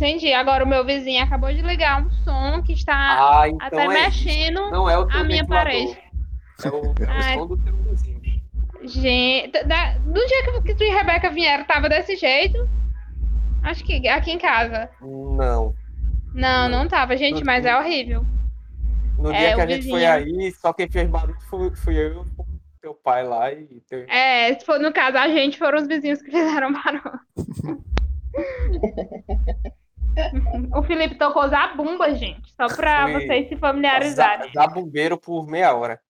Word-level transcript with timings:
Entendi. 0.00 0.32
Agora 0.32 0.64
o 0.64 0.68
meu 0.68 0.84
vizinho 0.84 1.22
acabou 1.22 1.52
de 1.52 1.60
ligar 1.60 2.02
um 2.04 2.10
som 2.10 2.62
que 2.62 2.72
está 2.72 2.94
Ah, 3.42 3.48
então 3.48 3.66
até 3.66 3.84
é 3.84 3.88
mexendo. 3.88 4.60
isso. 4.62 4.70
Não 4.70 4.88
é 4.88 4.96
o 4.96 5.06
teu 5.06 5.20
a 5.20 5.24
minha 5.24 5.46
parede. 5.46 5.98
É 6.64 6.68
o, 6.68 6.74
é 6.74 7.04
o 7.04 7.10
Ai. 7.10 7.34
som 7.34 7.46
do 7.46 7.56
teu 7.58 7.74
vizinho. 7.76 8.20
Gente, 8.82 9.62
da- 9.64 9.98
do 9.98 10.26
dia 10.26 10.44
que, 10.44 10.62
que 10.62 10.74
tu 10.74 10.84
e 10.84 10.90
Rebeca 10.90 11.28
vieram, 11.30 11.64
tava 11.64 11.86
desse 11.88 12.16
jeito? 12.16 12.66
Acho 13.62 13.84
que 13.84 14.08
aqui 14.08 14.30
em 14.30 14.38
casa. 14.38 14.88
Não. 15.02 15.74
Não, 16.32 16.68
não 16.68 16.88
tava, 16.88 17.14
gente, 17.16 17.44
mas 17.44 17.66
é 17.66 17.76
horrível. 17.76 18.24
No 19.18 19.30
É, 19.32 19.38
dia 19.38 19.54
que 19.54 19.60
o 19.60 19.62
a 19.62 19.66
gente 19.66 19.90
foi 19.90 20.00
vizinho. 20.00 20.40
aí, 20.46 20.52
só 20.52 20.72
quem 20.72 20.90
fez 20.90 21.06
barulho 21.10 21.36
fui, 21.50 21.74
fui 21.76 21.94
eu 21.98 22.12
e 22.12 22.16
o 22.16 22.24
teu 22.80 22.94
pai 22.94 23.22
lá 23.22 23.52
e 23.52 23.66
teu... 23.86 24.06
É, 24.08 24.54
se 24.58 24.64
for 24.64 24.80
no 24.80 24.90
caso 24.94 25.18
a 25.18 25.28
gente, 25.28 25.58
foram 25.58 25.78
os 25.78 25.86
vizinhos 25.86 26.22
que 26.22 26.30
fizeram 26.30 26.72
barulho. 26.72 27.20
o 30.76 30.82
Felipe 30.82 31.16
tocou 31.16 31.48
zabumba, 31.48 32.14
gente, 32.14 32.52
só 32.52 32.66
pra 32.68 33.04
Foi 33.04 33.20
vocês 33.20 33.48
se 33.48 33.56
familiarizarem. 33.56 34.50
Dá 34.52 34.66
bombeiro 34.66 35.18
por 35.18 35.46
meia 35.46 35.74
hora. 35.74 36.00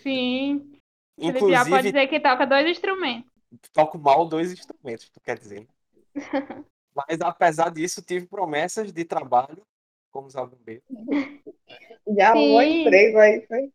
Sim. 0.00 0.72
O 1.16 1.26
Felipe 1.32 1.50
já 1.50 1.58
pode 1.64 1.68
Inclusive, 1.68 1.82
dizer 1.92 2.06
que 2.08 2.20
toca 2.20 2.46
dois 2.46 2.66
instrumentos. 2.66 3.30
toco 3.72 3.98
mal 3.98 4.26
dois 4.26 4.52
instrumentos, 4.52 5.08
tu 5.10 5.20
quer 5.20 5.38
dizer. 5.38 5.66
Mas 6.94 7.20
apesar 7.20 7.70
disso, 7.70 8.02
tive 8.02 8.26
promessas 8.26 8.90
de 8.90 9.04
trabalho 9.04 9.62
como 10.10 10.30
zabumbeiro. 10.30 10.82
Já 12.16 12.30
arrumou 12.30 12.62
emprego 12.62 13.18
aí, 13.18 13.46
foi? 13.46 13.70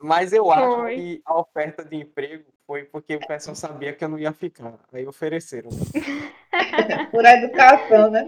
Mas 0.00 0.32
eu 0.32 0.50
acho 0.50 0.76
Foi. 0.76 0.94
que 0.94 1.22
a 1.24 1.38
oferta 1.38 1.84
de 1.84 1.96
emprego 1.96 2.50
foi 2.68 2.84
porque 2.84 3.16
o 3.16 3.26
pessoal 3.26 3.56
sabia 3.56 3.94
que 3.94 4.04
eu 4.04 4.10
não 4.10 4.18
ia 4.18 4.30
ficar. 4.30 4.78
Aí 4.92 5.06
ofereceram. 5.06 5.70
Por 7.10 7.24
educação, 7.24 8.10
né? 8.10 8.26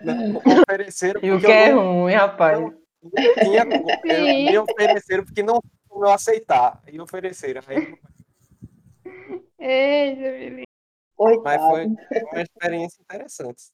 Não, 0.00 0.36
ofereceram 0.36 1.20
E 1.20 1.32
o 1.32 1.40
que 1.40 1.46
é 1.48 1.72
não, 1.72 2.02
ruim, 2.02 2.14
rapaz? 2.14 2.60
não 2.60 2.72
tinha. 3.42 3.64
Eu- 4.04 4.26
Sim. 4.26 4.44
Me 4.44 4.56
ofereceram 4.58 5.24
porque 5.24 5.42
não 5.42 5.60
como 5.88 6.04
eu 6.06 6.10
aceitar. 6.12 6.80
E 6.86 7.00
ofereceram. 7.00 7.60
Aí, 7.66 7.98
Ei, 9.58 10.64
mas 11.42 11.60
foi 11.62 11.86
uma 11.86 12.40
experiência 12.42 13.02
interessante. 13.02 13.64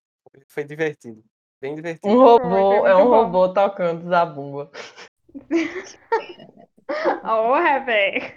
Foi- 0.49 0.65
divertido. 0.65 1.23
Bem 1.61 1.75
divertido. 1.75 2.15
Um 2.15 2.19
robô, 2.25 2.87
é 2.87 2.97
um 2.97 3.05
bom. 3.05 3.11
robô 3.11 3.53
tocando 3.53 4.09
zabumba. 4.09 4.71
Ô, 7.23 7.55
Rebeca. 7.57 8.35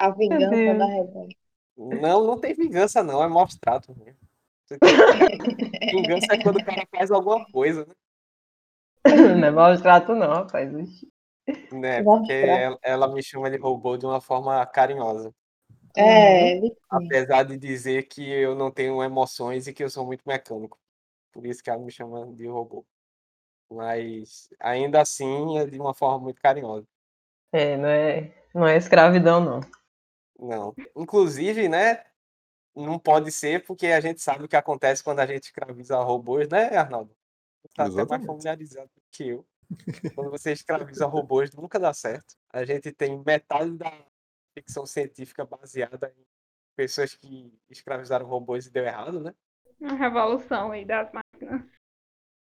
A 0.00 0.10
vingança 0.10 0.74
da 0.74 0.86
Rebeca. 0.86 1.28
Não, 1.76 2.26
não 2.26 2.40
tem 2.40 2.54
vingança, 2.54 3.02
não. 3.02 3.22
É 3.22 3.28
maus 3.28 3.54
tratos 3.54 3.94
mesmo. 3.96 4.18
Tem- 4.68 4.78
Vingança 5.92 6.34
é 6.34 6.42
quando 6.42 6.56
o 6.56 6.64
cara 6.64 6.86
faz 6.90 7.10
alguma 7.10 7.44
coisa, 7.50 7.84
né? 7.86 7.94
Não 9.40 9.48
é 9.48 9.50
mau 9.50 9.76
trato, 9.80 10.14
não, 10.14 10.28
rapaz. 10.28 10.70
Né? 11.72 12.02
Maus 12.02 12.20
Porque 12.20 12.32
ela, 12.32 12.78
ela 12.82 13.08
me 13.12 13.22
chama 13.22 13.50
de 13.50 13.56
robô 13.56 13.96
de 13.96 14.06
uma 14.06 14.20
forma 14.20 14.64
carinhosa. 14.66 15.34
É, 15.96 16.56
ele 16.56 16.76
Apesar 16.88 17.44
de 17.44 17.56
dizer 17.56 18.04
que 18.04 18.22
eu 18.28 18.54
não 18.54 18.70
tenho 18.70 19.02
emoções 19.02 19.66
e 19.66 19.72
que 19.72 19.82
eu 19.82 19.90
sou 19.90 20.04
muito 20.04 20.22
mecânico. 20.26 20.78
Por 21.32 21.46
isso 21.46 21.62
que 21.62 21.70
ela 21.70 21.80
me 21.80 21.90
chama 21.90 22.26
de 22.34 22.46
robô. 22.46 22.84
Mas 23.70 24.48
ainda 24.58 25.00
assim 25.00 25.58
é 25.58 25.66
de 25.66 25.80
uma 25.80 25.94
forma 25.94 26.18
muito 26.18 26.40
carinhosa. 26.40 26.86
É, 27.52 27.76
não 27.76 27.88
é, 27.88 28.32
não 28.54 28.66
é 28.66 28.76
escravidão, 28.76 29.40
não. 29.40 29.60
Não. 30.40 30.74
Inclusive, 30.96 31.68
né? 31.68 32.04
Não 32.74 32.98
pode 32.98 33.30
ser 33.30 33.64
porque 33.66 33.88
a 33.88 34.00
gente 34.00 34.20
sabe 34.20 34.44
o 34.44 34.48
que 34.48 34.56
acontece 34.56 35.04
quando 35.04 35.20
a 35.20 35.26
gente 35.26 35.44
escraviza 35.44 35.98
robôs, 35.98 36.48
né, 36.48 36.76
Arnaldo? 36.76 37.14
Você 37.62 37.74
tá 37.74 37.84
até 37.84 37.92
mais 37.92 38.00
Exatamente. 38.00 38.26
familiarizado 38.26 38.90
que 39.10 39.28
eu. 39.28 39.46
Quando 40.16 40.30
você 40.30 40.52
escraviza 40.52 41.06
robôs, 41.06 41.52
nunca 41.52 41.78
dá 41.78 41.92
certo. 41.92 42.34
A 42.52 42.64
gente 42.64 42.90
tem 42.90 43.22
metade 43.24 43.76
da 43.76 43.92
ficção 44.58 44.84
científica 44.84 45.44
baseada 45.44 46.12
em 46.16 46.24
pessoas 46.76 47.14
que 47.14 47.52
escravizaram 47.68 48.26
robôs 48.26 48.66
e 48.66 48.70
deu 48.70 48.84
errado, 48.84 49.20
né? 49.20 49.34
Uma 49.80 49.94
revolução 49.94 50.72
aí 50.72 50.84
das 50.84 51.10
máquinas. 51.12 51.62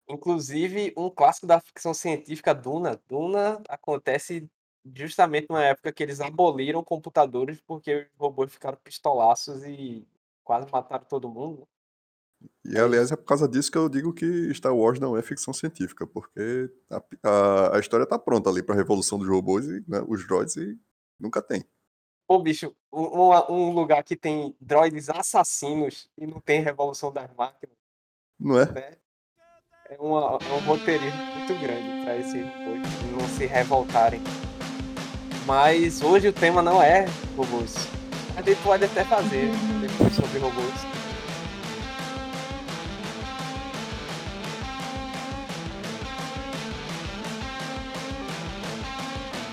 Inclusive, 0.10 0.94
um 0.98 1.10
clássico 1.10 1.46
da 1.46 1.60
ficção 1.60 1.94
científica, 1.94 2.54
Duna. 2.54 3.00
Duna 3.08 3.62
acontece 3.70 4.50
justamente 4.96 5.48
numa 5.50 5.64
época 5.64 5.92
que 5.92 6.02
eles 6.04 6.20
aboliram 6.22 6.84
computadores 6.84 7.60
porque 7.62 8.08
os 8.14 8.18
robôs 8.18 8.52
ficaram 8.52 8.78
pistolaços 8.84 9.64
e 9.66 10.08
quase 10.44 10.70
mataram 10.72 11.06
todo 11.06 11.30
mundo. 11.30 11.68
E 12.64 12.78
aliás, 12.78 13.12
é 13.12 13.16
por 13.18 13.26
causa 13.26 13.48
disso 13.48 13.72
que 13.72 13.78
eu 13.78 13.90
digo 13.90 14.14
que 14.14 14.54
Star 14.54 14.74
Wars 14.74 15.00
não 15.00 15.18
é 15.18 15.22
ficção 15.22 15.54
científica, 15.54 16.08
porque 16.08 16.72
a, 16.90 17.04
a, 17.24 17.78
a 17.78 17.80
história 17.80 18.06
tá 18.06 18.18
pronta 18.18 18.50
ali 18.50 18.64
pra 18.64 18.76
revolução 18.76 19.18
dos 19.20 19.28
robôs 19.28 19.66
e 19.68 19.84
né, 19.88 20.02
os 20.08 20.26
droids 20.26 20.56
e 20.56 20.80
nunca 21.20 21.42
tem. 21.42 21.66
Pô, 22.26 22.40
bicho, 22.40 22.74
um, 22.94 23.32
um- 23.50 23.72
lugar 23.74 24.04
que 24.04 24.16
tem 24.16 24.56
droids 24.62 25.10
assassinos 25.10 26.10
e 26.18 26.26
não 26.28 26.40
tem 26.40 26.62
revolução 26.62 27.12
das 27.12 27.34
máquinas, 27.34 27.76
Não 28.40 28.60
é? 28.60 28.72
né? 28.72 28.98
É, 29.90 29.98
uma- 30.00 30.40
é 30.42 30.54
um 30.54 30.60
roteirismo 30.60 31.20
muito 31.36 31.60
grande 31.60 32.06
para 32.06 32.18
esses 32.18 32.46
robôs 32.46 32.82
não 33.12 33.28
se 33.28 33.48
revoltarem. 33.48 34.22
Mas 35.50 36.02
hoje 36.04 36.28
o 36.28 36.32
tema 36.32 36.62
não 36.62 36.80
é 36.80 37.08
robôs. 37.36 37.88
A 38.38 38.42
gente 38.44 38.62
pode 38.62 38.86
até 38.86 39.04
fazer 39.04 39.50
depois 39.82 40.14
sobre 40.14 40.38
robôs. 40.38 40.76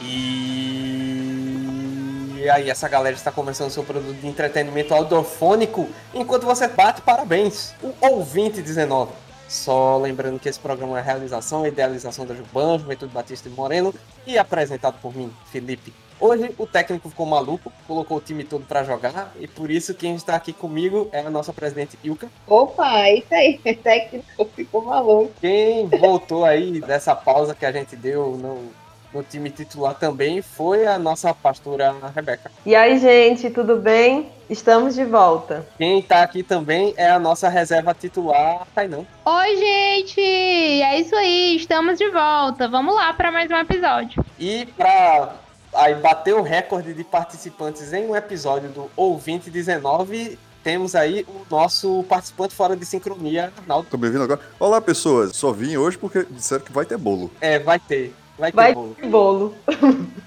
E 0.02 2.46
aí, 2.50 2.68
essa 2.68 2.86
galera 2.90 3.16
está 3.16 3.32
começando 3.32 3.70
seu 3.70 3.82
produto 3.82 4.20
de 4.20 4.28
entretenimento 4.28 4.92
audiofônico 4.92 5.88
enquanto 6.12 6.44
você 6.44 6.68
bate 6.68 7.00
parabéns. 7.00 7.72
O 7.82 7.94
ouvinte 8.02 8.60
19. 8.60 9.12
Só 9.48 9.96
lembrando 9.98 10.40
que 10.40 10.48
esse 10.48 10.58
programa 10.58 10.98
é 10.98 11.02
realização 11.02 11.64
e 11.64 11.68
idealização 11.68 12.26
da 12.26 12.34
Juban, 12.34 12.78
Juventude 12.78 13.12
Batista 13.12 13.48
de 13.48 13.54
Moreno 13.54 13.94
e 14.26 14.36
apresentado 14.36 15.00
por 15.00 15.14
mim, 15.14 15.32
Felipe. 15.50 15.92
Hoje 16.18 16.50
o 16.56 16.66
técnico 16.66 17.10
ficou 17.10 17.26
maluco, 17.26 17.70
colocou 17.86 18.16
o 18.16 18.20
time 18.20 18.42
todo 18.42 18.64
para 18.64 18.82
jogar 18.82 19.34
e 19.38 19.46
por 19.46 19.70
isso 19.70 19.94
quem 19.94 20.14
está 20.14 20.34
aqui 20.34 20.50
comigo 20.50 21.08
é 21.12 21.20
a 21.20 21.30
nossa 21.30 21.52
presidente 21.52 21.98
Ilka. 22.02 22.28
Opa, 22.46 23.10
isso 23.10 23.34
aí, 23.34 23.58
técnico 23.82 24.46
ficou 24.56 24.82
maluco. 24.82 25.32
Quem 25.40 25.86
voltou 25.88 26.44
aí 26.44 26.80
dessa 26.80 27.14
pausa 27.14 27.54
que 27.54 27.66
a 27.66 27.72
gente 27.72 27.94
deu 27.94 28.30
no, 28.38 28.72
no 29.16 29.22
time 29.22 29.50
titular 29.50 29.94
também 29.94 30.42
foi 30.42 30.86
a 30.86 30.98
nossa 30.98 31.32
pastora 31.32 31.94
Rebeca. 32.14 32.50
E 32.66 32.74
aí, 32.74 32.98
gente, 32.98 33.48
tudo 33.48 33.76
bem? 33.76 34.30
Estamos 34.48 34.94
de 34.94 35.04
volta. 35.04 35.66
Quem 35.78 36.02
tá 36.02 36.22
aqui 36.22 36.42
também 36.42 36.92
é 36.98 37.10
a 37.10 37.18
nossa 37.18 37.48
reserva 37.48 37.94
titular, 37.94 38.66
Tainan. 38.74 39.06
Oi, 39.24 39.56
gente! 39.56 40.20
É 40.20 41.00
isso 41.00 41.16
aí, 41.16 41.56
estamos 41.56 41.98
de 41.98 42.08
volta. 42.10 42.68
Vamos 42.68 42.94
lá 42.94 43.12
para 43.14 43.32
mais 43.32 43.50
um 43.50 43.56
episódio. 43.56 44.22
E 44.38 44.66
para 44.76 45.36
aí 45.72 45.94
bater 45.94 46.34
o 46.34 46.42
recorde 46.42 46.92
de 46.92 47.02
participantes 47.02 47.92
em 47.92 48.06
um 48.06 48.14
episódio 48.14 48.68
do 48.68 48.90
Ouvinte 48.94 49.50
19, 49.50 50.38
temos 50.62 50.94
aí 50.94 51.24
o 51.26 51.46
nosso 51.50 52.04
participante 52.04 52.54
fora 52.54 52.76
de 52.76 52.84
sincronia, 52.84 53.52
Arnaldo. 53.56 53.88
Tô 53.90 53.96
me 53.96 54.06
ouvindo 54.06 54.24
agora? 54.24 54.40
Olá, 54.60 54.80
pessoas. 54.80 55.34
Só 55.34 55.52
vim 55.52 55.76
hoje 55.76 55.96
porque 55.96 56.26
disseram 56.30 56.64
que 56.64 56.72
vai 56.72 56.84
ter 56.84 56.98
bolo. 56.98 57.30
É, 57.40 57.58
vai 57.58 57.78
ter. 57.78 58.12
Vai 58.38 58.52
ter 58.52 58.56
Vai 58.56 58.74
bolo. 58.74 58.94
ter 58.94 59.08
bolo. 59.08 59.54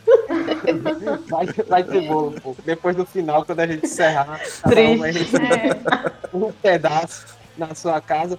Vai, 1.29 1.45
vai 1.67 1.83
ter 1.83 2.07
bolo, 2.07 2.39
pô. 2.41 2.55
Depois 2.65 2.95
do 2.95 3.05
final, 3.05 3.45
quando 3.45 3.59
a 3.61 3.67
gente 3.67 3.85
encerrar, 3.85 4.39
um 4.65 4.69
Triste. 4.69 5.35
É, 5.35 6.35
um 6.35 6.51
pedaço 6.51 7.25
na 7.57 7.73
sua 7.75 8.00
casa. 8.01 8.38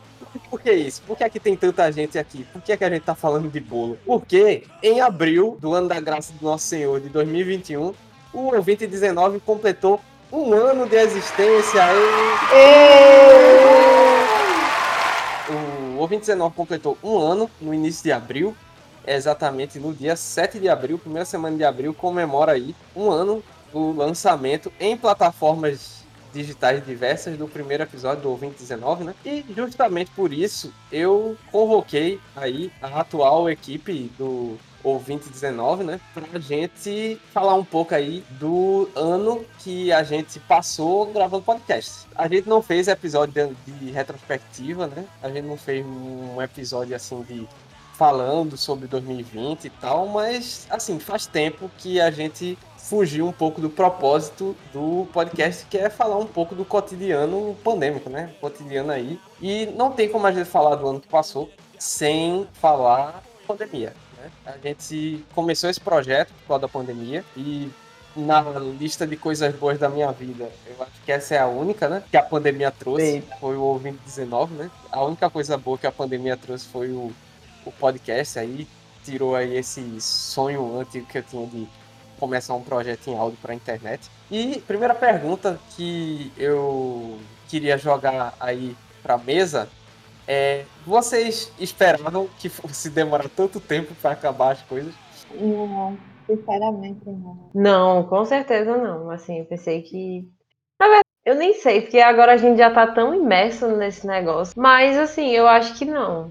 Por 0.48 0.60
que 0.60 0.72
isso? 0.72 1.02
Por 1.02 1.16
que, 1.16 1.24
é 1.24 1.28
que 1.28 1.40
tem 1.40 1.56
tanta 1.56 1.90
gente 1.90 2.18
aqui? 2.18 2.44
Por 2.52 2.62
que, 2.62 2.72
é 2.72 2.76
que 2.76 2.84
a 2.84 2.90
gente 2.90 3.02
tá 3.02 3.14
falando 3.14 3.50
de 3.50 3.60
bolo? 3.60 3.98
Porque 4.04 4.64
em 4.82 5.00
abril 5.00 5.56
do 5.60 5.74
ano 5.74 5.88
da 5.88 6.00
graça 6.00 6.32
do 6.32 6.44
Nosso 6.44 6.66
Senhor 6.66 7.00
de 7.00 7.08
2021, 7.08 7.92
o 8.32 8.54
ouvinte 8.54 8.86
19 8.86 9.40
completou 9.40 10.00
um 10.32 10.52
ano 10.52 10.88
de 10.88 10.96
existência. 10.96 11.82
O 15.96 15.98
ouvinte 15.98 16.20
19 16.20 16.54
completou 16.54 16.96
um 17.02 17.18
ano 17.18 17.50
no 17.60 17.74
início 17.74 18.04
de 18.04 18.12
abril, 18.12 18.54
exatamente 19.14 19.78
no 19.78 19.92
dia 19.92 20.16
7 20.16 20.58
de 20.58 20.68
abril, 20.68 20.98
primeira 20.98 21.24
semana 21.24 21.56
de 21.56 21.64
abril, 21.64 21.94
comemora 21.94 22.52
aí 22.52 22.74
um 22.94 23.10
ano 23.10 23.42
do 23.72 23.92
lançamento 23.92 24.72
em 24.78 24.96
plataformas 24.96 26.00
digitais 26.32 26.84
diversas 26.84 27.36
do 27.36 27.48
primeiro 27.48 27.82
episódio 27.82 28.22
do 28.22 28.30
Ouvinte 28.30 28.58
19, 28.58 29.04
né? 29.04 29.14
E 29.24 29.44
justamente 29.54 30.10
por 30.12 30.32
isso 30.32 30.72
eu 30.92 31.36
convoquei 31.50 32.20
aí 32.36 32.72
a 32.80 33.00
atual 33.00 33.50
equipe 33.50 34.10
do 34.16 34.56
ouvinte 34.82 35.28
19, 35.28 35.84
né? 35.84 36.00
Pra 36.14 36.38
gente 36.38 37.20
falar 37.32 37.54
um 37.54 37.64
pouco 37.64 37.94
aí 37.94 38.24
do 38.30 38.88
ano 38.94 39.44
que 39.58 39.92
a 39.92 40.02
gente 40.02 40.38
passou 40.40 41.06
gravando 41.12 41.42
podcast. 41.42 42.06
A 42.14 42.28
gente 42.28 42.48
não 42.48 42.62
fez 42.62 42.88
episódio 42.88 43.34
de, 43.66 43.72
de 43.72 43.90
retrospectiva, 43.90 44.86
né? 44.86 45.04
A 45.22 45.28
gente 45.28 45.46
não 45.46 45.56
fez 45.56 45.84
um 45.84 46.40
episódio 46.40 46.96
assim 46.96 47.22
de 47.22 47.46
falando 48.00 48.56
sobre 48.56 48.86
2020 48.86 49.66
e 49.66 49.70
tal, 49.70 50.06
mas 50.06 50.66
assim, 50.70 50.98
faz 50.98 51.26
tempo 51.26 51.70
que 51.76 52.00
a 52.00 52.10
gente 52.10 52.56
fugiu 52.78 53.28
um 53.28 53.32
pouco 53.32 53.60
do 53.60 53.68
propósito 53.68 54.56
do 54.72 55.06
podcast, 55.12 55.66
que 55.66 55.76
é 55.76 55.90
falar 55.90 56.16
um 56.16 56.24
pouco 56.24 56.54
do 56.54 56.64
cotidiano 56.64 57.54
pandêmico, 57.62 58.08
né? 58.08 58.32
Cotidiano 58.40 58.90
aí. 58.90 59.20
E 59.38 59.66
não 59.76 59.92
tem 59.92 60.08
como 60.08 60.26
a 60.26 60.32
gente 60.32 60.46
falar 60.46 60.76
do 60.76 60.88
ano 60.88 60.98
que 60.98 61.08
passou 61.08 61.50
sem 61.78 62.48
falar 62.54 63.22
pandemia. 63.46 63.92
Né? 64.16 64.30
A 64.46 64.56
gente 64.56 65.22
começou 65.34 65.68
esse 65.68 65.80
projeto 65.80 66.32
por 66.32 66.48
causa 66.48 66.62
da 66.62 66.68
pandemia 66.68 67.22
e 67.36 67.70
na 68.16 68.40
lista 68.80 69.06
de 69.06 69.14
coisas 69.14 69.54
boas 69.54 69.78
da 69.78 69.90
minha 69.90 70.10
vida, 70.10 70.50
eu 70.66 70.82
acho 70.82 71.02
que 71.04 71.12
essa 71.12 71.34
é 71.34 71.38
a 71.38 71.46
única, 71.46 71.86
né? 71.86 72.02
Que 72.10 72.16
a 72.16 72.22
pandemia 72.22 72.70
trouxe, 72.70 73.02
Eita. 73.02 73.36
foi 73.38 73.56
o 73.56 73.60
ouvinte 73.60 73.98
19, 74.06 74.54
né? 74.54 74.70
A 74.90 75.04
única 75.04 75.28
coisa 75.28 75.58
boa 75.58 75.76
que 75.76 75.86
a 75.86 75.92
pandemia 75.92 76.34
trouxe 76.34 76.66
foi 76.66 76.90
o, 76.90 77.12
o 77.64 77.72
podcast 77.72 78.38
aí, 78.38 78.66
tirou 79.04 79.34
aí 79.34 79.56
esse 79.56 80.00
sonho 80.00 80.78
antigo 80.78 81.06
que 81.06 81.18
eu 81.18 81.22
tinha 81.22 81.46
de 81.46 81.66
começar 82.18 82.54
um 82.54 82.62
projeto 82.62 83.08
em 83.08 83.16
áudio 83.16 83.38
para 83.40 83.54
internet. 83.54 84.10
E 84.30 84.60
primeira 84.66 84.94
pergunta 84.94 85.58
que 85.70 86.30
eu 86.36 87.18
queria 87.48 87.76
jogar 87.78 88.34
aí 88.38 88.76
para 89.02 89.18
mesa 89.18 89.68
é: 90.28 90.64
vocês 90.86 91.50
esperavam 91.58 92.28
que 92.38 92.48
fosse 92.48 92.90
demorar 92.90 93.28
tanto 93.28 93.58
tempo 93.58 93.94
para 94.00 94.12
acabar 94.12 94.52
as 94.52 94.62
coisas? 94.62 94.94
Não, 95.34 95.98
sinceramente 96.26 97.00
não. 97.06 97.50
Não, 97.54 98.04
com 98.04 98.24
certeza 98.24 98.76
não. 98.76 99.10
Assim, 99.10 99.38
eu 99.38 99.44
pensei 99.46 99.82
que. 99.82 100.28
Na 100.78 100.86
verdade, 100.86 101.04
eu 101.24 101.34
nem 101.34 101.54
sei, 101.54 101.82
porque 101.82 101.98
agora 101.98 102.32
a 102.32 102.36
gente 102.36 102.58
já 102.58 102.70
tá 102.70 102.86
tão 102.86 103.14
imerso 103.14 103.66
nesse 103.76 104.06
negócio. 104.06 104.54
Mas, 104.56 104.96
assim, 104.96 105.30
eu 105.30 105.46
acho 105.46 105.74
que 105.76 105.84
não. 105.84 106.30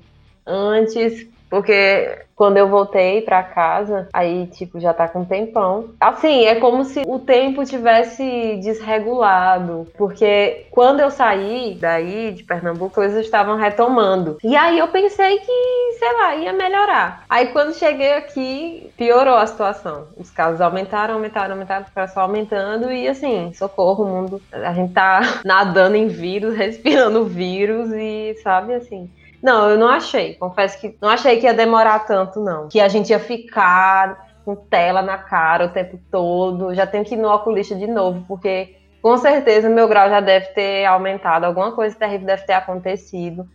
Antes, 0.50 1.28
porque 1.50 2.26
quando 2.36 2.56
eu 2.56 2.70
voltei 2.70 3.22
pra 3.22 3.44
casa, 3.44 4.08
aí, 4.14 4.48
tipo, 4.48 4.80
já 4.80 4.94
tá 4.94 5.10
com 5.10 5.20
um 5.20 5.26
tempão. 5.26 5.90
Assim, 6.00 6.46
é 6.46 6.56
como 6.56 6.86
se 6.86 7.04
o 7.06 7.20
tempo 7.20 7.66
tivesse 7.66 8.56
desregulado. 8.64 9.86
Porque 9.98 10.68
quando 10.72 11.02
eu 11.02 11.12
saí 11.12 11.78
daí, 11.78 12.32
de 12.32 12.44
Pernambuco, 12.44 12.96
coisas 12.96 13.26
estavam 13.26 13.58
retomando. 13.58 14.38
E 14.42 14.56
aí 14.56 14.80
eu 14.80 14.88
pensei 14.88 15.40
que, 15.40 15.98
sei 16.00 16.14
lá, 16.14 16.36
ia 16.36 16.54
melhorar. 16.54 17.26
Aí 17.30 17.48
quando 17.48 17.74
cheguei 17.74 18.14
aqui, 18.14 18.90
piorou 18.96 19.36
a 19.36 19.46
situação. 19.46 20.08
Os 20.16 20.32
casos 20.32 20.62
aumentaram, 20.62 21.16
aumentaram, 21.16 21.56
aumentaram, 21.56 21.86
ficaram 21.86 22.14
só 22.14 22.22
aumentando. 22.22 22.90
E 22.90 23.06
assim, 23.06 23.52
socorro, 23.54 24.06
mundo. 24.06 24.42
A 24.54 24.74
gente 24.74 24.94
tá 24.94 25.20
nadando 25.44 25.98
em 25.98 26.08
vírus, 26.08 26.56
respirando 26.58 27.26
vírus 27.26 27.92
e, 27.92 28.36
sabe, 28.44 28.76
assim. 28.76 29.10
Não, 29.42 29.70
eu 29.70 29.78
não 29.78 29.88
achei. 29.88 30.36
Confesso 30.36 30.80
que 30.80 30.98
não 31.02 31.10
achei 31.10 31.40
que 31.40 31.46
ia 31.46 31.54
demorar 31.54 32.00
tanto, 32.00 32.40
não. 32.40 32.68
Que 32.68 32.80
a 32.80 32.88
gente 32.88 33.10
ia 33.10 33.20
ficar 33.20 34.28
com 34.44 34.56
tela 34.56 35.02
na 35.02 35.18
cara 35.18 35.66
o 35.66 35.70
tempo 35.70 36.00
todo. 36.12 36.74
Já 36.74 36.86
tenho 36.86 37.06
que 37.06 37.16
ir 37.16 37.18
no 37.18 37.30
oculista 37.34 37.76
de 37.76 37.88
novo, 37.88 38.24
porque 38.28 38.76
com 39.02 39.18
certeza 39.18 39.70
meu 39.70 39.88
grau 39.88 40.10
já 40.10 40.20
deve 40.20 40.48
ter 40.48 40.86
aumentado. 40.86 41.46
Alguma 41.46 41.72
coisa 41.72 41.96
terrível 41.96 42.28
deve 42.28 42.44
ter 42.44 42.54
acontecido. 42.54 43.48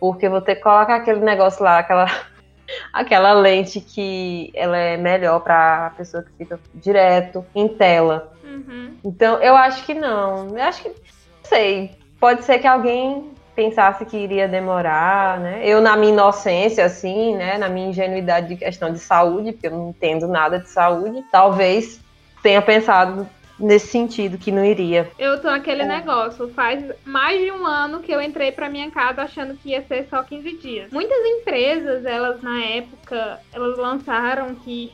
Porque 0.00 0.26
eu 0.26 0.30
vou 0.30 0.40
ter 0.40 0.56
que 0.56 0.62
colocar 0.62 0.96
aquele 0.96 1.20
negócio 1.20 1.62
lá, 1.62 1.78
aquela, 1.78 2.06
aquela 2.92 3.32
lente 3.32 3.80
que 3.80 4.50
ela 4.54 4.76
é 4.76 4.96
melhor 4.96 5.40
para 5.40 5.86
a 5.86 5.90
pessoa 5.90 6.22
que 6.22 6.32
fica 6.38 6.58
direto 6.74 7.44
em 7.54 7.68
tela. 7.68 8.32
Uhum. 8.44 8.96
Então, 9.04 9.40
eu 9.42 9.56
acho 9.56 9.84
que 9.84 9.94
não. 9.94 10.56
Eu 10.56 10.62
acho 10.62 10.82
que, 10.82 10.88
não 10.88 10.96
sei. 11.42 11.96
Pode 12.18 12.44
ser 12.44 12.58
que 12.58 12.66
alguém 12.66 13.35
pensasse 13.56 14.04
que 14.04 14.16
iria 14.16 14.46
demorar, 14.46 15.40
né? 15.40 15.62
Eu, 15.64 15.80
na 15.80 15.96
minha 15.96 16.12
inocência, 16.12 16.84
assim, 16.84 17.34
né? 17.34 17.56
Na 17.56 17.68
minha 17.68 17.88
ingenuidade 17.88 18.48
de 18.48 18.56
questão 18.56 18.92
de 18.92 18.98
saúde, 18.98 19.52
porque 19.52 19.66
eu 19.66 19.72
não 19.72 19.88
entendo 19.90 20.28
nada 20.28 20.58
de 20.60 20.68
saúde, 20.68 21.24
talvez 21.32 21.98
tenha 22.42 22.60
pensado 22.60 23.26
nesse 23.58 23.86
sentido, 23.88 24.36
que 24.36 24.52
não 24.52 24.62
iria. 24.62 25.10
Eu 25.18 25.40
tô 25.40 25.48
naquele 25.50 25.80
É. 25.80 25.86
negócio. 25.86 26.46
Faz 26.50 26.84
mais 27.06 27.40
de 27.40 27.50
um 27.50 27.64
ano 27.66 28.00
que 28.00 28.12
eu 28.12 28.20
entrei 28.20 28.52
pra 28.52 28.68
minha 28.68 28.90
casa 28.90 29.22
achando 29.22 29.54
que 29.56 29.70
ia 29.70 29.82
ser 29.82 30.06
só 30.10 30.22
15 30.22 30.58
dias. 30.58 30.92
Muitas 30.92 31.18
empresas, 31.24 32.04
elas 32.04 32.42
na 32.42 32.62
época, 32.62 33.40
elas 33.54 33.78
lançaram 33.78 34.54
que 34.56 34.92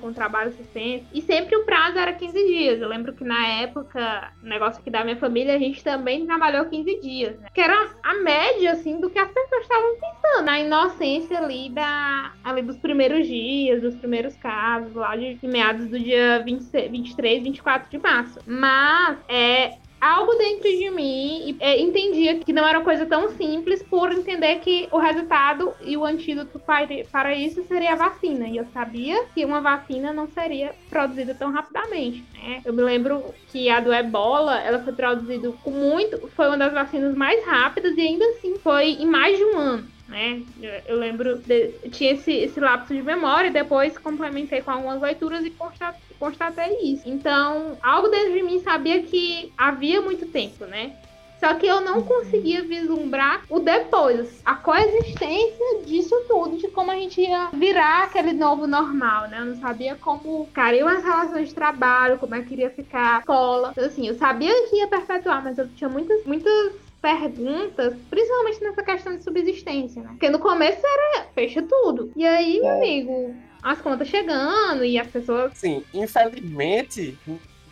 com 0.00 0.12
trabalho 0.12 0.50
assistente. 0.50 1.06
E 1.12 1.22
sempre 1.22 1.56
o 1.56 1.64
prazo 1.64 1.98
era 1.98 2.12
15 2.12 2.46
dias. 2.46 2.80
Eu 2.80 2.88
lembro 2.88 3.12
que 3.12 3.24
na 3.24 3.46
época, 3.46 4.32
o 4.42 4.46
negócio 4.46 4.80
aqui 4.80 4.90
da 4.90 5.04
minha 5.04 5.16
família, 5.16 5.54
a 5.54 5.58
gente 5.58 5.82
também 5.82 6.26
trabalhou 6.26 6.64
15 6.66 7.00
dias. 7.00 7.38
Né? 7.38 7.48
Que 7.52 7.60
era 7.60 7.90
a 8.02 8.14
média, 8.14 8.72
assim, 8.72 9.00
do 9.00 9.10
que 9.10 9.18
as 9.18 9.30
pessoas 9.30 9.62
estavam 9.62 9.94
pensando. 9.94 10.44
Na 10.44 10.60
inocência 10.60 11.38
ali, 11.38 11.68
da, 11.70 12.32
ali 12.44 12.62
dos 12.62 12.76
primeiros 12.78 13.26
dias, 13.26 13.82
dos 13.82 13.94
primeiros 13.96 14.36
casos, 14.36 14.94
lá 14.94 15.16
de, 15.16 15.38
meados 15.42 15.88
do 15.88 15.98
dia 15.98 16.42
26, 16.44 16.90
23, 16.90 17.42
24 17.42 17.90
de 17.90 17.98
março. 17.98 18.38
Mas, 18.46 19.18
é, 19.28 19.78
algo 20.00 20.34
dentro 20.36 20.68
de 20.68 20.90
mim 20.90 21.56
é, 21.60 21.80
entendia 21.80 22.38
que 22.38 22.52
não 22.52 22.66
era 22.66 22.80
coisa 22.80 23.04
tão 23.04 23.30
simples 23.30 23.82
por 23.82 24.10
entender 24.12 24.60
que 24.60 24.88
o 24.90 24.98
resultado 24.98 25.74
e 25.82 25.96
o 25.96 26.04
antídoto 26.04 26.58
para, 26.58 27.34
isso 27.34 27.62
seria 27.64 27.92
a 27.92 27.96
vacina. 27.96 28.48
E 28.48 28.56
eu 28.56 28.66
sabia 28.72 29.24
que 29.34 29.44
uma 29.44 29.60
vacina 29.60 30.12
não 30.12 30.26
seria 30.28 30.74
produzida 30.88 31.34
tão 31.34 31.52
rapidamente. 31.52 32.24
Né? 32.34 32.62
Eu 32.64 32.72
me 32.72 32.82
lembro 32.82 33.34
que 33.48 33.68
a 33.68 33.80
do 33.80 33.92
ebola 33.92 34.58
ela 34.60 34.78
foi 34.78 34.92
produzida 34.92 35.52
com 35.62 35.70
muito. 35.70 36.28
Foi 36.28 36.48
uma 36.48 36.58
das 36.58 36.72
vacinas 36.72 37.14
mais 37.14 37.44
rápidas 37.44 37.96
e 37.96 38.00
ainda 38.00 38.24
assim 38.30 38.56
foi 38.56 38.92
em 38.92 39.06
mais 39.06 39.36
de 39.36 39.44
um 39.44 39.58
ano. 39.58 40.00
Né? 40.08 40.42
Eu, 40.88 40.96
lembro, 40.96 41.36
de, 41.38 41.68
tinha 41.90 42.12
esse, 42.12 42.32
esse 42.32 42.58
lapso 42.58 42.92
de 42.92 43.00
memória 43.00 43.48
depois 43.50 43.96
complementei 43.96 44.60
com 44.60 44.72
algumas 44.72 45.00
leituras 45.00 45.44
e 45.44 45.50
constatei, 45.50 46.09
constatei 46.20 46.78
isso. 46.82 47.08
Então, 47.08 47.78
algo 47.82 48.08
dentro 48.08 48.34
de 48.34 48.42
mim 48.42 48.60
sabia 48.60 49.02
que 49.02 49.50
havia 49.56 50.02
muito 50.02 50.26
tempo, 50.26 50.66
né? 50.66 50.92
Só 51.40 51.54
que 51.54 51.66
eu 51.66 51.80
não 51.80 52.02
conseguia 52.02 52.62
vislumbrar 52.62 53.42
o 53.48 53.58
depois, 53.58 54.42
a 54.44 54.54
coexistência 54.56 55.80
disso 55.86 56.14
tudo, 56.28 56.58
de 56.58 56.68
como 56.68 56.90
a 56.90 56.94
gente 56.94 57.18
ia 57.18 57.48
virar 57.54 58.04
aquele 58.04 58.34
novo 58.34 58.66
normal, 58.66 59.26
né? 59.28 59.38
Eu 59.40 59.46
não 59.46 59.56
sabia 59.56 59.96
como 59.96 60.44
ficariam 60.44 60.86
as 60.86 61.02
relações 61.02 61.48
de 61.48 61.54
trabalho, 61.54 62.18
como 62.18 62.34
é 62.34 62.42
que 62.42 62.52
iria 62.52 62.68
ficar 62.68 63.16
a 63.16 63.18
escola. 63.20 63.70
Então, 63.70 63.86
assim, 63.86 64.06
eu 64.06 64.14
sabia 64.16 64.52
que 64.68 64.76
ia 64.76 64.86
perpetuar, 64.86 65.42
mas 65.42 65.56
eu 65.56 65.66
tinha 65.68 65.88
muitas, 65.88 66.22
muitas 66.26 66.72
perguntas, 67.00 67.94
principalmente 68.10 68.62
nessa 68.62 68.82
questão 68.82 69.16
de 69.16 69.24
subsistência, 69.24 70.02
né? 70.02 70.10
Porque 70.10 70.28
no 70.28 70.38
começo 70.38 70.82
era 70.84 71.24
fecha 71.34 71.62
tudo. 71.62 72.12
E 72.14 72.26
aí, 72.26 72.60
meu 72.60 72.74
amigo, 72.74 73.34
as 73.62 73.80
contas 73.80 74.08
chegando 74.08 74.84
e 74.84 74.98
as 74.98 75.06
pessoas. 75.06 75.52
Sim, 75.54 75.84
infelizmente, 75.92 77.18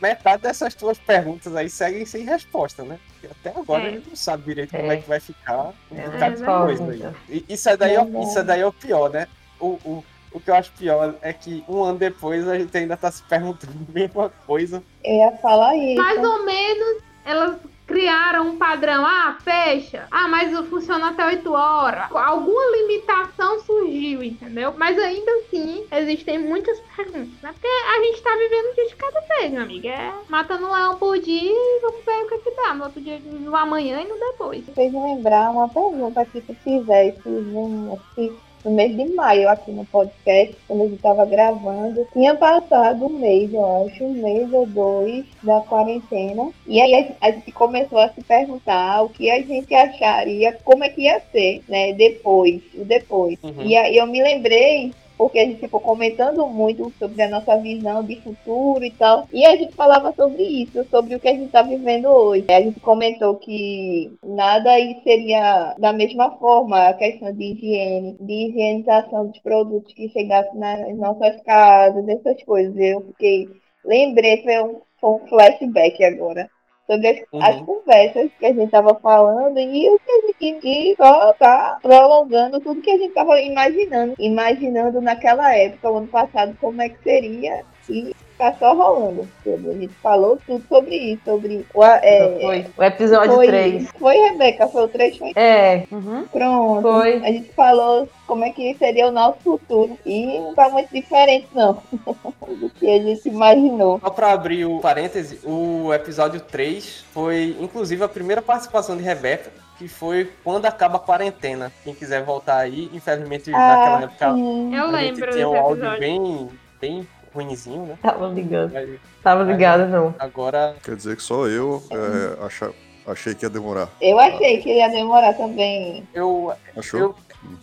metade 0.00 0.42
dessas 0.42 0.74
tuas 0.74 0.98
perguntas 0.98 1.54
aí 1.56 1.68
seguem 1.68 2.04
sem 2.04 2.24
resposta, 2.24 2.82
né? 2.84 2.98
Porque 3.08 3.26
até 3.26 3.58
agora 3.58 3.84
É. 3.84 3.86
a 3.86 3.90
gente 3.92 4.08
não 4.08 4.16
sabe 4.16 4.44
direito 4.44 4.74
É. 4.74 4.78
como 4.80 4.92
é 4.92 4.96
que 4.98 5.08
vai 5.08 5.20
ficar 5.20 5.72
É, 5.94 6.30
coisa 6.44 6.90
aí. 6.92 7.14
E 7.28 7.44
Isso 7.54 7.68
é 7.68 7.76
daí, 7.76 7.94
é 7.94 8.00
o- 8.00 8.04
Verdade. 8.04 8.26
isso 8.26 8.38
é 8.38 8.44
daí 8.44 8.60
é 8.60 8.66
o 8.66 8.72
pior, 8.72 9.10
né? 9.10 9.26
O, 9.58 9.66
o, 9.84 10.04
o 10.32 10.40
que 10.40 10.50
eu 10.50 10.54
acho 10.54 10.70
pior 10.72 11.16
é 11.20 11.32
que 11.32 11.64
um 11.68 11.82
ano 11.82 11.98
depois 11.98 12.46
a 12.46 12.56
gente 12.58 12.76
ainda 12.76 12.96
tá 12.96 13.10
se 13.10 13.22
perguntando 13.24 13.72
a 13.88 13.92
mesma 13.92 14.28
coisa. 14.46 14.82
Eu 15.04 15.14
ia 15.14 15.32
falar 15.38 15.74
isso. 15.76 16.00
Mais 16.00 16.18
ou 16.22 16.44
menos 16.44 17.02
elas 17.24 17.56
criaram 17.88 18.48
um 18.48 18.58
padrão. 18.58 19.04
Ah, 19.04 19.36
fecha. 19.42 20.06
Ah, 20.10 20.28
mas 20.28 20.56
funciona 20.68 21.08
até 21.08 21.26
8 21.26 21.52
horas. 21.52 22.12
Alguma 22.12 22.76
limitação 22.76 23.58
surgiu, 23.60 24.22
entendeu? 24.22 24.74
Mas 24.76 24.96
ainda 24.98 25.32
assim, 25.38 25.84
existem 25.90 26.38
muitas 26.38 26.78
perguntas, 26.94 27.40
né? 27.42 27.50
Porque 27.52 27.66
a 27.66 28.04
gente 28.04 28.22
tá 28.22 28.36
vivendo 28.36 28.70
um 28.70 28.74
dia 28.74 28.86
de 28.86 28.96
cada 28.96 29.20
vez, 29.20 29.50
meu 29.50 29.62
amigo. 29.62 29.88
É 29.88 30.12
matando 30.28 30.66
um 30.66 30.72
leão 30.72 30.96
por 30.98 31.18
dia 31.18 31.50
e 31.50 31.80
vamos 31.80 32.04
ver 32.04 32.24
o 32.24 32.28
que, 32.28 32.38
que 32.38 32.50
dá. 32.50 32.74
No 32.74 32.84
outro 32.84 33.00
dia, 33.00 33.18
no 33.18 33.56
amanhã 33.56 34.00
e 34.02 34.06
no 34.06 34.18
depois. 34.18 34.64
fez 34.74 34.92
me 34.92 35.00
lembrar 35.00 35.50
uma 35.50 35.68
pergunta 35.68 36.24
que 36.26 36.40
tu 36.42 36.54
fizesse 36.62 37.28
no, 37.28 37.94
acho 37.94 38.14
que 38.14 38.47
no 38.64 38.70
mês 38.70 38.96
de 38.96 39.04
maio 39.14 39.48
aqui 39.48 39.70
no 39.70 39.84
podcast, 39.86 40.56
quando 40.66 40.82
a 40.82 40.84
gente 40.84 40.96
estava 40.96 41.24
gravando. 41.24 42.06
Tinha 42.12 42.34
passado 42.34 43.06
um 43.06 43.18
mês, 43.18 43.52
eu 43.52 43.86
acho, 43.86 44.04
um 44.04 44.12
mês 44.12 44.52
ou 44.52 44.66
dois 44.66 45.24
da 45.42 45.60
quarentena. 45.60 46.50
E 46.66 46.80
aí 46.80 47.14
a, 47.20 47.30
gente 47.30 47.52
começou 47.52 47.98
a 47.98 48.08
se 48.08 48.22
perguntar 48.22 49.02
o 49.02 49.08
que 49.08 49.30
a 49.30 49.40
gente 49.40 49.74
acharia, 49.74 50.58
como 50.64 50.84
é 50.84 50.88
que 50.88 51.02
ia 51.02 51.20
ser, 51.32 51.62
né? 51.68 51.92
Depois, 51.92 52.62
o 52.74 52.84
depois. 52.84 53.38
Uhum. 53.42 53.62
E 53.64 53.76
aí 53.76 53.96
eu 53.96 54.06
me 54.06 54.22
lembrei 54.22 54.92
porque 55.18 55.40
a 55.40 55.44
gente 55.44 55.58
ficou 55.58 55.80
comentando 55.80 56.46
muito 56.46 56.92
sobre 56.96 57.20
a 57.22 57.28
nossa 57.28 57.56
visão 57.58 58.04
de 58.04 58.20
futuro 58.20 58.84
e 58.84 58.90
tal. 58.92 59.26
E 59.32 59.44
a 59.44 59.56
gente 59.56 59.74
falava 59.74 60.12
sobre 60.12 60.44
isso, 60.44 60.84
sobre 60.88 61.16
o 61.16 61.20
que 61.20 61.28
a 61.28 61.32
gente 61.32 61.46
está 61.46 61.60
vivendo 61.62 62.06
hoje. 62.06 62.46
A 62.48 62.60
gente 62.60 62.78
comentou 62.78 63.34
que 63.34 64.16
nada 64.22 64.70
aí 64.70 65.00
seria 65.02 65.74
da 65.76 65.92
mesma 65.92 66.30
forma 66.38 66.88
a 66.88 66.94
questão 66.94 67.32
de 67.32 67.44
higiene, 67.44 68.16
de 68.20 68.32
higienização 68.32 69.26
dos 69.26 69.38
produtos 69.40 69.92
que 69.92 70.08
chegassem 70.10 70.54
nas 70.58 70.96
nossas 70.96 71.42
casas, 71.42 72.08
essas 72.08 72.40
coisas. 72.44 72.76
Eu 72.78 73.00
fiquei, 73.08 73.48
lembrei, 73.84 74.42
foi 74.44 74.62
um, 74.62 74.80
foi 75.00 75.10
um 75.10 75.26
flashback 75.26 76.04
agora 76.04 76.48
sobre 76.88 77.08
as, 77.08 77.18
Uhum. 77.32 77.42
as 77.42 77.60
conversas 77.60 78.30
que 78.38 78.46
a 78.46 78.48
gente 78.48 78.64
estava 78.64 78.94
falando 78.96 79.58
e 79.58 79.88
o 79.90 79.98
que 79.98 80.10
a 80.10 80.20
gente 80.26 80.66
e 80.68 80.96
só 80.96 81.32
tá 81.34 81.78
prolongando 81.82 82.60
tudo 82.60 82.80
que 82.80 82.90
a 82.90 82.96
gente 82.96 83.08
estava 83.10 83.38
imaginando, 83.40 84.14
imaginando 84.18 85.00
naquela 85.00 85.54
época, 85.54 85.90
o 85.90 85.98
ano 85.98 86.08
passado, 86.08 86.56
como 86.60 86.80
é 86.80 86.88
que 86.88 87.02
seria 87.02 87.64
e 87.88 88.14
tá 88.38 88.54
só 88.58 88.72
rolando 88.72 89.28
tudo. 89.44 89.70
A 89.70 89.74
gente 89.74 89.92
falou 90.02 90.38
tudo 90.46 90.64
sobre 90.68 90.94
isso, 90.96 91.22
sobre 91.24 91.66
o, 91.74 91.84
é, 91.84 92.38
Foi. 92.40 92.66
O 92.76 92.82
episódio 92.84 93.34
foi, 93.34 93.46
3. 93.48 93.88
foi, 93.98 94.16
Rebeca, 94.16 94.68
foi 94.68 94.84
o 94.84 94.88
3, 94.88 95.16
foi 95.18 95.32
É. 95.36 95.84
Uhum. 95.90 96.24
pronto. 96.32 96.82
Foi. 96.82 97.16
A 97.16 97.32
gente 97.32 97.52
falou 97.52 98.08
como 98.26 98.44
é 98.44 98.50
que 98.50 98.74
seria 98.74 99.08
o 99.08 99.12
nosso 99.12 99.38
futuro 99.42 99.98
e 100.06 100.38
não 100.38 100.54
tá 100.54 100.68
muito 100.68 100.90
diferente 100.92 101.48
não 101.54 101.82
do 102.48 102.70
que 102.70 102.88
a 102.88 103.02
gente 103.02 103.28
imaginou. 103.28 103.98
Só 104.00 104.10
pra 104.10 104.32
abrir 104.32 104.64
o 104.66 104.78
parêntese, 104.80 105.40
o 105.44 105.92
episódio 105.92 106.40
3 106.40 107.04
foi, 107.12 107.56
inclusive, 107.60 108.02
a 108.04 108.08
primeira 108.08 108.40
participação 108.40 108.96
de 108.96 109.02
Rebeca, 109.02 109.50
que 109.78 109.88
foi 109.88 110.30
quando 110.44 110.66
acaba 110.66 110.96
a 110.96 111.00
quarentena. 111.00 111.72
Quem 111.84 111.94
quiser 111.94 112.22
voltar 112.24 112.58
aí, 112.58 112.90
infelizmente 112.92 113.50
naquela 113.50 113.98
Ah, 113.98 114.02
época 114.02 114.34
sim. 114.34 114.74
Eu 114.76 114.90
lembro 114.90 115.30
tinha 115.32 115.48
um 115.48 115.52
desse 115.52 115.62
áudio 115.62 115.84
episódio. 115.84 116.00
bem, 116.00 116.48
bem 116.80 117.08
ruinzinho, 117.34 117.86
né? 117.86 117.98
Tava 118.02 118.26
ligando. 118.28 118.72
Mas 118.72 118.88
Tava 119.22 119.42
ligado, 119.44 119.86
não. 119.88 120.14
agora 120.18 120.74
Quer 120.82 120.96
dizer 120.96 121.16
que 121.16 121.22
só 121.22 121.46
eu 121.46 121.82
é, 121.90 122.44
acha- 122.46 122.70
achei 123.06 123.34
que 123.34 123.44
ia 123.44 123.50
demorar. 123.50 123.88
Eu 124.00 124.18
achei 124.18 124.58
que 124.60 124.70
ia 124.72 124.88
demorar 124.88 125.32
também. 125.34 126.06
eu, 126.14 126.52
Achou? 126.76 127.00
Eu- 127.00 127.14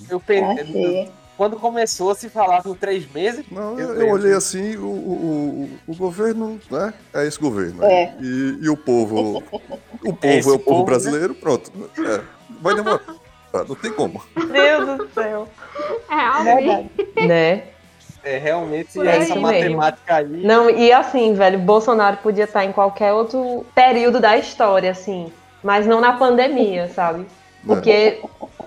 eu 0.10 0.20
pensei. 0.20 1.10
Quando 1.38 1.58
começou 1.58 2.12
a 2.12 2.16
se 2.16 2.30
falar 2.30 2.64
com 2.64 2.74
três 2.74 3.12
meses, 3.12 3.44
Não, 3.52 3.78
Eu 3.78 3.94
eu, 3.96 4.10
olhei 4.10 4.32
assim, 4.32 4.78
o, 4.78 4.86
o, 4.86 5.70
o, 5.88 5.92
o 5.92 5.96
governo, 5.98 6.58
né? 6.72 6.94
É 7.14 7.28
esse 7.28 7.38
governo. 7.38 7.82
né? 7.82 7.94
É. 7.94 8.16
E, 8.22 8.60
e 8.62 8.70
o 8.70 8.78
povo. 8.78 9.40
O 9.40 10.14
povo 10.14 10.18
é, 10.22 10.38
esse 10.38 10.48
o 10.50 10.54
povo 10.54 10.64
povo, 10.64 10.80
né? 10.80 10.86
brasileiro, 10.86 11.36
pronto. 11.36 11.70
É, 12.00 12.22
vai 12.62 12.74
demorar. 12.74 13.02
Tá, 13.52 13.66
Não 13.68 13.76
tem 13.76 13.92
como. 13.92 14.24
Deus 14.50 14.98
do 14.98 15.10
céu. 15.14 15.50
Realmente. 16.10 16.90
Verdade. 17.16 17.28
Né? 17.28 17.64
É, 18.26 18.38
realmente 18.38 18.94
Por 18.94 19.06
essa 19.06 19.20
aí 19.20 19.30
mesmo. 19.30 19.42
matemática 19.42 20.16
aí. 20.16 20.26
Não, 20.44 20.70
e 20.70 20.92
assim, 20.92 21.34
velho, 21.34 21.60
Bolsonaro 21.60 22.18
podia 22.18 22.46
estar 22.46 22.66
em 22.66 22.72
qualquer 22.72 23.14
outro 23.14 23.66
período 23.76 24.20
da 24.20 24.36
história, 24.36 24.92
assim. 24.92 25.32
Mas 25.64 25.86
não 25.86 26.02
na 26.02 26.14
pandemia, 26.14 26.90
sabe? 26.90 27.26
Porque 27.66 28.22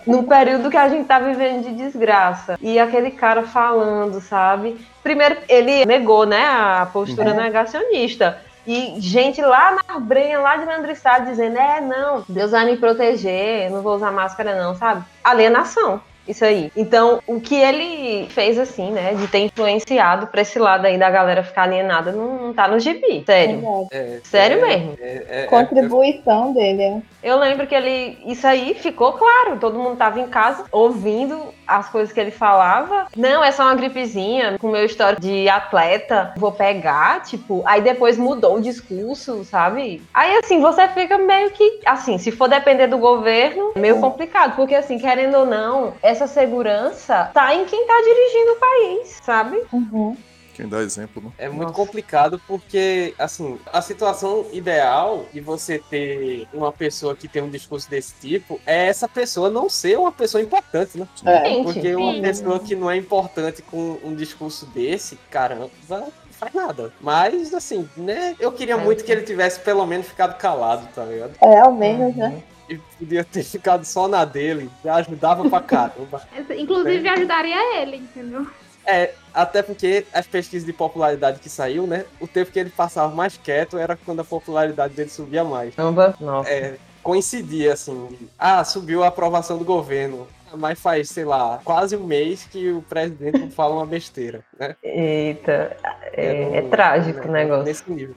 no 0.06 0.24
período 0.24 0.70
que 0.70 0.76
a 0.76 0.88
gente 0.88 1.06
tá 1.06 1.18
vivendo 1.18 1.62
de 1.64 1.72
desgraça. 1.74 2.56
E 2.60 2.78
aquele 2.78 3.10
cara 3.10 3.42
falando, 3.42 4.20
sabe? 4.20 4.80
Primeiro, 5.02 5.36
ele 5.48 5.84
negou, 5.86 6.24
né, 6.26 6.44
a 6.44 6.88
postura 6.92 7.30
Uhum. 7.30 7.36
negacionista. 7.36 8.38
E 8.66 8.94
gente 9.00 9.40
lá 9.40 9.76
na 9.88 9.98
brenha, 9.98 10.40
lá 10.40 10.56
de 10.56 10.66
Landrissá, 10.66 11.20
dizendo: 11.20 11.56
é, 11.58 11.80
não, 11.80 12.22
Deus 12.28 12.50
vai 12.50 12.66
me 12.66 12.76
proteger, 12.76 13.70
não 13.70 13.80
vou 13.80 13.94
usar 13.96 14.10
máscara, 14.10 14.60
não, 14.62 14.74
sabe? 14.74 15.02
Alienação. 15.24 16.00
Isso 16.28 16.44
aí. 16.44 16.70
Então, 16.76 17.20
o 17.26 17.40
que 17.40 17.54
ele 17.54 18.26
fez, 18.28 18.58
assim, 18.58 18.92
né, 18.92 19.14
de 19.14 19.26
ter 19.28 19.38
influenciado 19.38 20.26
pra 20.26 20.42
esse 20.42 20.58
lado 20.58 20.86
aí 20.86 20.98
da 20.98 21.10
galera 21.10 21.42
ficar 21.42 21.62
alienada, 21.62 22.12
não, 22.12 22.38
não 22.48 22.54
tá 22.54 22.68
no 22.68 22.78
gibi. 22.78 23.24
Sério. 23.24 23.60
Verdade. 23.60 23.88
É, 23.92 24.20
Sério 24.22 24.58
é, 24.58 24.68
mesmo. 24.68 24.98
é- 25.00 25.24
é- 25.28 25.46
Contribuição 25.46 26.52
dele. 26.52 26.82
é. 26.82 26.98
Eu 27.22 27.38
lembro 27.38 27.66
que 27.66 27.74
ele. 27.74 28.18
Isso 28.26 28.46
aí 28.46 28.74
ficou 28.74 29.12
claro. 29.14 29.58
Todo 29.58 29.78
mundo 29.78 29.96
tava 29.96 30.20
em 30.20 30.28
casa 30.28 30.64
ouvindo 30.70 31.54
as 31.68 31.88
coisas 31.88 32.12
que 32.12 32.18
ele 32.18 32.30
falava. 32.30 33.06
Não, 33.16 33.44
é 33.44 33.52
só 33.52 33.64
uma 33.64 33.74
gripezinha. 33.74 34.58
Com 34.58 34.70
meu 34.70 34.84
histórico 34.84 35.20
de 35.20 35.48
atleta, 35.48 36.32
vou 36.36 36.50
pegar. 36.50 37.22
Tipo, 37.22 37.62
aí 37.66 37.82
depois 37.82 38.16
mudou 38.16 38.56
o 38.56 38.60
discurso, 38.60 39.44
sabe? 39.44 40.02
Aí 40.14 40.36
assim, 40.38 40.60
você 40.60 40.88
fica 40.88 41.18
meio 41.18 41.50
que. 41.50 41.80
Assim, 41.84 42.18
se 42.18 42.32
for 42.32 42.48
depender 42.48 42.86
do 42.86 42.98
governo, 42.98 43.72
é 43.76 43.78
meio 43.78 44.00
complicado. 44.00 44.56
Porque, 44.56 44.74
assim, 44.74 44.98
querendo 44.98 45.36
ou 45.36 45.46
não, 45.46 45.94
essa 46.02 46.26
segurança 46.26 47.30
tá 47.34 47.54
em 47.54 47.64
quem 47.64 47.86
tá 47.86 47.94
dirigindo 48.02 48.52
o 48.52 48.56
país, 48.56 49.20
sabe? 49.22 49.62
Uhum. 49.72 50.16
Quem 50.58 50.66
dá 50.68 50.80
exemplo, 50.82 51.22
né? 51.22 51.30
É 51.38 51.48
muito 51.48 51.68
Nossa. 51.68 51.74
complicado 51.74 52.42
porque, 52.44 53.14
assim, 53.16 53.60
a 53.72 53.80
situação 53.80 54.44
ideal 54.52 55.24
de 55.32 55.40
você 55.40 55.78
ter 55.78 56.48
uma 56.52 56.72
pessoa 56.72 57.14
que 57.14 57.28
tem 57.28 57.40
um 57.40 57.48
discurso 57.48 57.88
desse 57.88 58.12
tipo 58.20 58.60
é 58.66 58.88
essa 58.88 59.06
pessoa 59.06 59.48
não 59.50 59.68
ser 59.70 59.96
uma 59.96 60.10
pessoa 60.10 60.42
importante, 60.42 60.98
né? 60.98 61.06
É. 61.24 61.62
Porque 61.62 61.94
uma 61.94 62.20
pessoa 62.20 62.58
que 62.58 62.74
não 62.74 62.90
é 62.90 62.96
importante 62.96 63.62
com 63.62 63.98
um 64.02 64.12
discurso 64.16 64.66
desse, 64.66 65.16
caramba, 65.30 65.70
não 65.88 66.12
faz 66.32 66.52
nada. 66.52 66.92
Mas, 67.00 67.54
assim, 67.54 67.88
né? 67.96 68.34
Eu 68.40 68.50
queria 68.50 68.74
É. 68.74 68.76
muito 68.84 69.04
que 69.04 69.12
ele 69.12 69.22
tivesse 69.22 69.60
pelo 69.60 69.86
menos 69.86 70.08
ficado 70.08 70.36
calado, 70.38 70.88
tá 70.92 71.04
ligado? 71.04 71.34
É, 71.40 71.60
ao 71.60 71.72
menos, 71.72 72.16
né? 72.16 72.42
E 72.68 72.78
podia 72.98 73.22
ter 73.22 73.44
ficado 73.44 73.84
só 73.84 74.08
na 74.08 74.24
dele, 74.24 74.68
já 74.84 74.96
ajudava 74.96 75.48
pra 75.48 75.60
caramba. 75.62 76.20
Inclusive 76.58 77.08
ajudaria 77.08 77.80
ele, 77.80 77.98
entendeu? 77.98 78.44
É, 78.90 79.12
até 79.34 79.62
porque 79.62 80.06
as 80.14 80.26
pesquisas 80.26 80.64
de 80.64 80.72
popularidade 80.72 81.40
que 81.40 81.48
saiu, 81.50 81.86
né? 81.86 82.06
O 82.18 82.26
tempo 82.26 82.50
que 82.50 82.58
ele 82.58 82.70
passava 82.70 83.14
mais 83.14 83.36
quieto 83.36 83.76
era 83.76 83.96
quando 83.96 84.20
a 84.20 84.24
popularidade 84.24 84.94
dele 84.94 85.10
subia 85.10 85.44
mais. 85.44 85.74
Caramba. 85.74 86.14
Nossa. 86.18 86.48
É, 86.48 86.76
coincidia, 87.02 87.74
assim. 87.74 88.08
Ah, 88.38 88.64
subiu 88.64 89.04
a 89.04 89.08
aprovação 89.08 89.58
do 89.58 89.64
governo. 89.64 90.26
Mas 90.54 90.80
faz, 90.80 91.10
sei 91.10 91.26
lá, 91.26 91.60
quase 91.62 91.94
um 91.94 92.04
mês 92.06 92.44
que 92.50 92.72
o 92.72 92.80
presidente 92.80 93.38
não 93.38 93.50
fala 93.50 93.74
uma 93.74 93.84
besteira, 93.84 94.42
né? 94.58 94.74
Eita. 94.82 95.76
É, 96.14 96.46
no- 96.46 96.54
é 96.54 96.62
trágico 96.62 97.28
o 97.28 97.30
né, 97.30 97.42
negócio. 97.44 97.64
Nesse 97.64 97.90
nível. 97.92 98.14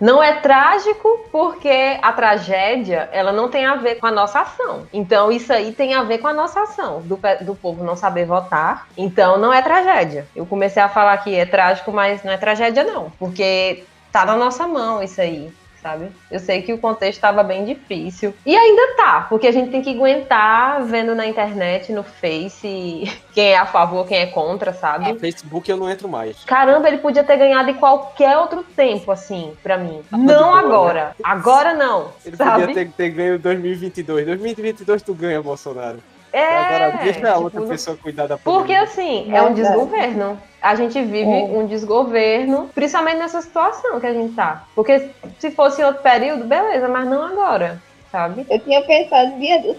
Não 0.00 0.22
é 0.22 0.34
trágico 0.34 1.26
porque 1.30 1.98
a 2.00 2.12
tragédia 2.12 3.08
ela 3.12 3.32
não 3.32 3.48
tem 3.48 3.64
a 3.64 3.76
ver 3.76 3.96
com 3.96 4.06
a 4.06 4.10
nossa 4.10 4.40
ação. 4.40 4.86
Então 4.92 5.30
isso 5.30 5.52
aí 5.52 5.72
tem 5.72 5.94
a 5.94 6.02
ver 6.02 6.18
com 6.18 6.28
a 6.28 6.32
nossa 6.32 6.62
ação 6.62 7.00
do, 7.02 7.18
do 7.40 7.54
povo 7.54 7.84
não 7.84 7.96
saber 7.96 8.26
votar. 8.26 8.86
Então 8.96 9.38
não 9.38 9.52
é 9.52 9.62
tragédia. 9.62 10.26
Eu 10.34 10.46
comecei 10.46 10.82
a 10.82 10.88
falar 10.88 11.16
que 11.18 11.34
é 11.34 11.44
trágico, 11.46 11.92
mas 11.92 12.22
não 12.22 12.32
é 12.32 12.36
tragédia 12.36 12.84
não, 12.84 13.10
porque 13.18 13.84
tá 14.10 14.24
na 14.24 14.36
nossa 14.36 14.66
mão 14.66 15.02
isso 15.02 15.20
aí. 15.20 15.52
Sabe? 15.82 16.12
Eu 16.30 16.38
sei 16.38 16.62
que 16.62 16.72
o 16.72 16.78
contexto 16.78 17.16
estava 17.18 17.42
bem 17.42 17.64
difícil. 17.64 18.32
E 18.46 18.54
ainda 18.56 18.94
tá, 18.96 19.26
porque 19.28 19.48
a 19.48 19.52
gente 19.52 19.70
tem 19.72 19.82
que 19.82 19.90
aguentar 19.92 20.80
vendo 20.84 21.12
na 21.12 21.26
internet, 21.26 21.92
no 21.92 22.04
Face, 22.04 23.02
quem 23.34 23.46
é 23.52 23.58
a 23.58 23.66
favor, 23.66 24.06
quem 24.06 24.18
é 24.18 24.26
contra, 24.26 24.72
sabe? 24.72 25.12
No 25.12 25.18
Facebook 25.18 25.68
eu 25.68 25.76
não 25.76 25.90
entro 25.90 26.08
mais. 26.08 26.44
Caramba, 26.44 26.86
ele 26.86 26.98
podia 26.98 27.24
ter 27.24 27.36
ganhado 27.36 27.68
em 27.70 27.74
qualquer 27.74 28.38
outro 28.38 28.62
tempo, 28.76 29.10
assim, 29.10 29.54
pra 29.60 29.76
mim. 29.76 30.02
De 30.12 30.18
não 30.18 30.50
boa, 30.52 30.58
agora. 30.60 31.04
né? 31.06 31.14
Agora 31.24 31.74
não. 31.74 32.12
Ele 32.24 32.36
sabe? 32.36 32.60
podia 32.66 32.74
ter, 32.74 32.92
ter 32.92 33.10
ganho 33.10 33.38
2022. 33.40 34.24
2022 34.26 35.02
tu 35.02 35.14
ganha, 35.14 35.42
Bolsonaro. 35.42 35.98
É. 36.32 36.58
Agora 36.58 36.98
deixa 37.02 37.18
a 37.28 37.32
tipo, 37.32 37.42
outra 37.42 37.60
não- 37.60 37.68
pessoa 37.68 37.96
cuidar 37.96 38.26
da 38.28 38.38
Porque 38.38 38.72
pandemia. 38.72 38.82
assim, 38.84 39.34
é 39.34 39.42
um 39.42 39.52
Verdade. 39.52 39.54
desgoverno. 39.54 40.40
A 40.62 40.74
gente 40.76 41.00
vive 41.02 41.28
É. 41.30 41.44
um 41.44 41.66
desgoverno, 41.66 42.70
principalmente 42.74 43.16
nessa 43.18 43.40
situação 43.42 43.98
que 44.00 44.06
a 44.06 44.12
gente 44.12 44.34
tá. 44.34 44.64
Porque 44.74 45.08
se 45.38 45.50
fosse 45.50 45.82
em 45.82 45.84
outro 45.84 46.02
período, 46.02 46.44
beleza, 46.44 46.86
mas 46.88 47.06
não 47.08 47.22
agora, 47.22 47.82
sabe? 48.12 48.46
Eu 48.48 48.58
tinha 48.60 48.80
pensado, 48.82 49.32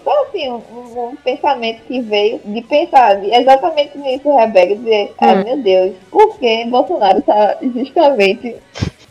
só 0.04 0.22
assim, 0.24 0.50
um, 0.50 0.56
um- 0.76 1.16
pensamento 1.24 1.80
que 1.86 2.00
veio 2.00 2.38
de 2.44 2.60
pensar 2.62 3.24
exatamente 3.24 3.96
nisso, 3.96 4.30
Rebeca, 4.36 4.74
dizer, 4.76 5.12
ah, 5.18 5.32
Hum. 5.32 5.44
meu 5.44 5.56
Deus, 5.56 5.94
por 6.10 6.38
que 6.38 6.64
Bolsonaro 6.66 7.22
tá 7.22 7.56
justamente. 7.62 8.54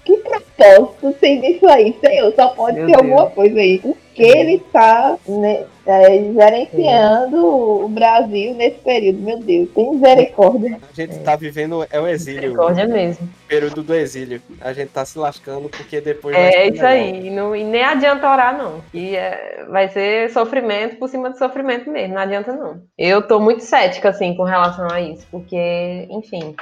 Que 0.06 0.18
propósito 0.18 1.14
tem 1.22 1.40
nisso 1.40 1.66
aí, 1.68 1.98
Senhor? 2.04 2.34
Só 2.36 2.50
pode 2.50 2.78
Meu 2.78 2.88
ter 2.88 2.96
alguma 2.98 3.28
coisa 3.30 3.58
aí. 3.58 3.82
Que 4.14 4.22
ele 4.24 4.60
tá 4.72 5.18
né, 5.28 5.66
é, 5.86 6.24
gerenciando 6.34 7.46
o 7.46 7.88
Brasil 7.90 8.54
nesse 8.54 8.78
período? 8.80 9.20
Meu 9.20 9.40
Deus, 9.40 9.70
tem 9.72 9.92
misericórdia. 9.92 10.80
A 10.90 10.94
gente 10.94 11.20
tá 11.20 11.36
vivendo, 11.36 11.86
é 11.92 12.00
o 12.00 12.08
exílio, 12.08 12.42
Misericórdia 12.42 12.88
mesmo. 12.88 13.26
o 13.26 13.48
período 13.48 13.84
do 13.84 13.94
exílio. 13.94 14.42
A 14.62 14.72
gente 14.74 14.90
tá 14.90 15.04
se 15.06 15.18
lascando 15.18 15.70
porque 15.70 16.00
depois 16.00 16.36
vai 16.36 16.54
É 16.54 16.68
isso 16.70 16.86
aí. 16.86 17.28
E, 17.28 17.30
não- 17.30 17.56
e 17.56 17.64
nem 17.64 17.84
adianta 17.84 18.30
orar, 18.32 18.58
não. 18.58 18.82
E 18.94 19.16
é, 19.16 19.66
vai 19.70 19.90
ser 19.90 20.30
sofrimento 20.32 20.98
por 20.98 21.10
cima 21.10 21.32
de 21.32 21.38
sofrimento 21.38 21.90
mesmo. 21.90 22.14
Não 22.16 22.22
adianta, 22.22 22.54
não. 22.54 22.82
Eu 22.98 23.22
tô 23.28 23.40
muito 23.40 23.64
cética, 23.64 24.10
assim, 24.10 24.36
com 24.36 24.44
relação 24.44 24.88
a 24.92 25.02
isso. 25.02 25.26
Porque, 25.32 26.08
enfim. 26.10 26.56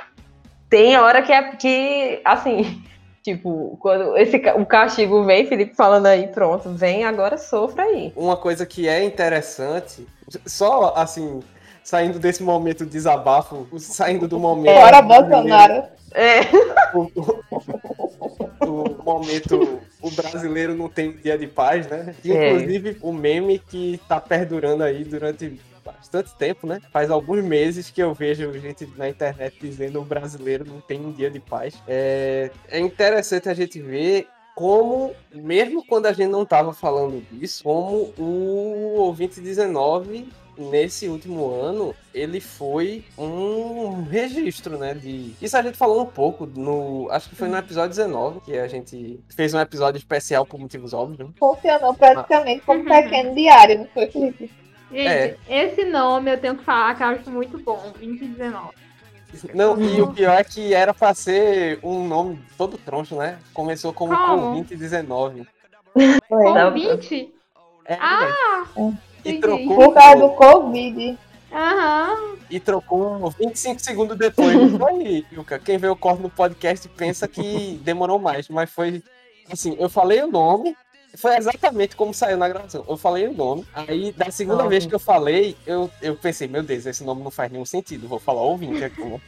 Tem 0.69 0.97
hora 0.97 1.21
que 1.21 1.31
é 1.33 1.43
que, 1.55 2.21
assim. 2.23 2.81
Tipo, 3.23 3.77
quando 3.79 4.17
esse, 4.17 4.37
o 4.57 4.65
castigo 4.65 5.23
vem, 5.23 5.45
Felipe 5.45 5.75
falando 5.75 6.07
aí, 6.07 6.27
pronto, 6.27 6.69
vem, 6.71 7.03
agora 7.03 7.37
sofra 7.37 7.83
aí. 7.83 8.11
Uma 8.15 8.35
coisa 8.35 8.65
que 8.65 8.87
é 8.87 9.03
interessante, 9.03 10.07
só 10.45 10.93
assim, 10.95 11.39
saindo 11.83 12.17
desse 12.17 12.41
momento 12.41 12.83
de 12.83 12.91
desabafo, 12.91 13.67
saindo 13.77 14.27
do 14.27 14.39
momento. 14.39 14.73
Fora 14.75 15.01
Bolsonaro. 15.03 15.83
É. 16.13 16.41
O, 16.93 17.07
o- 17.15 17.41
o 18.65 19.03
momento. 19.03 19.79
O 20.01 20.09
brasileiro 20.11 20.75
não 20.75 20.89
tem 20.89 21.11
dia 21.11 21.37
de 21.37 21.47
paz, 21.47 21.87
né? 21.87 22.15
É. 22.25 22.49
Inclusive, 22.53 22.97
o 23.01 23.13
meme 23.13 23.59
que 23.59 23.99
tá 24.09 24.19
perdurando 24.19 24.83
aí 24.83 25.03
durante 25.03 25.59
bastante 25.83 26.35
tempo, 26.35 26.67
né? 26.67 26.79
Faz 26.91 27.09
alguns 27.09 27.43
meses 27.43 27.89
que 27.89 28.01
eu 28.01 28.13
vejo 28.13 28.51
gente 28.59 28.85
na 28.97 29.09
internet 29.09 29.57
dizendo 29.59 29.99
o 30.01 30.05
brasileiro 30.05 30.65
não 30.65 30.79
tem 30.81 30.99
um 31.05 31.11
dia 31.11 31.29
de 31.29 31.39
paz. 31.39 31.75
É, 31.87 32.51
é 32.69 32.79
interessante 32.79 33.49
a 33.49 33.53
gente 33.53 33.79
ver 33.79 34.27
como, 34.55 35.13
mesmo 35.33 35.83
quando 35.85 36.05
a 36.07 36.13
gente 36.13 36.29
não 36.29 36.45
tava 36.45 36.73
falando 36.73 37.21
disso, 37.31 37.63
como 37.63 38.13
o 38.17 38.95
ouvinte 38.97 39.39
19 39.39 40.27
nesse 40.57 41.07
último 41.07 41.49
ano, 41.49 41.95
ele 42.13 42.39
foi 42.41 43.03
um 43.17 44.03
registro, 44.03 44.77
né? 44.77 44.93
De... 44.93 45.33
Isso 45.41 45.57
a 45.57 45.61
gente 45.61 45.77
falou 45.77 46.01
um 46.01 46.05
pouco 46.05 46.45
no. 46.45 47.07
Acho 47.09 47.29
que 47.29 47.35
foi 47.35 47.47
no 47.47 47.57
episódio 47.57 47.89
19, 47.89 48.41
que 48.41 48.57
a 48.57 48.67
gente 48.67 49.19
fez 49.29 49.53
um 49.53 49.59
episódio 49.59 49.97
especial 49.97 50.45
por 50.45 50.59
motivos 50.59 50.93
óbvios. 50.93 51.19
né? 51.19 51.33
Funcionou 51.39 51.93
praticamente 51.93 52.61
como 52.65 52.79
Uhum. 52.81 52.85
pequeno 52.85 53.33
diário, 53.33 53.79
não 53.79 53.87
foi, 53.87 54.07
Felipe? 54.11 54.51
Gente, 54.91 55.07
É. 55.07 55.37
esse 55.49 55.85
nome 55.85 56.31
eu 56.31 56.37
tenho 56.39 56.55
que 56.57 56.63
falar 56.63 56.95
que 56.95 57.03
eu 57.03 57.07
acho 57.07 57.29
muito 57.29 57.57
bom, 57.59 57.91
2019. 57.97 58.69
Não, 59.53 59.81
e 59.81 60.01
o 60.01 60.11
pior 60.11 60.33
é 60.33 60.43
que 60.43 60.73
era 60.73 60.93
pra 60.93 61.13
ser 61.13 61.79
um 61.81 62.05
nome 62.05 62.41
todo 62.57 62.77
troncho, 62.77 63.15
né? 63.15 63.39
Começou 63.53 63.93
como 63.93 64.13
Como? 64.15 64.61
Convite19. 64.61 65.47
Foi. 66.27 66.43
Não. 66.53 66.71
Convite? 66.71 67.33
É, 67.85 67.97
Ah, 67.99 68.65
e 69.23 69.39
trocou, 69.39 69.75
Por 69.75 69.93
causa 69.93 70.17
do 70.19 70.29
Covid. 70.31 71.17
Aham. 71.53 72.35
e 72.49 72.59
trocou 72.59 73.29
25 73.31 73.79
segundos 73.81 74.17
depois. 74.17 74.53
Não 74.53 74.77
foi, 74.79 75.25
Yuka? 75.31 75.59
Quem 75.59 75.77
vê 75.77 75.87
o 75.87 75.95
corte 75.95 76.21
no 76.21 76.29
podcast 76.29 76.87
pensa 76.89 77.27
que 77.27 77.79
demorou 77.83 78.19
mais, 78.19 78.49
mas 78.49 78.69
foi 78.69 79.01
assim, 79.51 79.75
eu 79.79 79.89
falei 79.89 80.21
o 80.21 80.27
nome, 80.27 80.75
foi 81.15 81.35
exatamente 81.35 81.95
como 81.95 82.13
saiu 82.13 82.37
na 82.37 82.47
gravação. 82.47 82.85
Eu 82.87 82.97
falei 82.97 83.27
o 83.27 83.33
nome, 83.33 83.65
aí 83.73 84.11
da 84.11 84.31
segunda 84.31 84.63
Ah, 84.63 84.67
vez 84.67 84.85
que 84.85 84.95
eu 84.95 84.99
falei, 84.99 85.55
eu, 85.65 85.89
eu 86.01 86.15
pensei, 86.15 86.47
meu 86.47 86.63
Deus, 86.63 86.85
esse 86.85 87.03
nome 87.03 87.23
não 87.23 87.31
faz 87.31 87.51
nenhum 87.51 87.65
sentido, 87.65 88.07
vou 88.07 88.19
falar 88.19 88.41
ouvinte 88.41 88.83
aqui. 88.83 89.01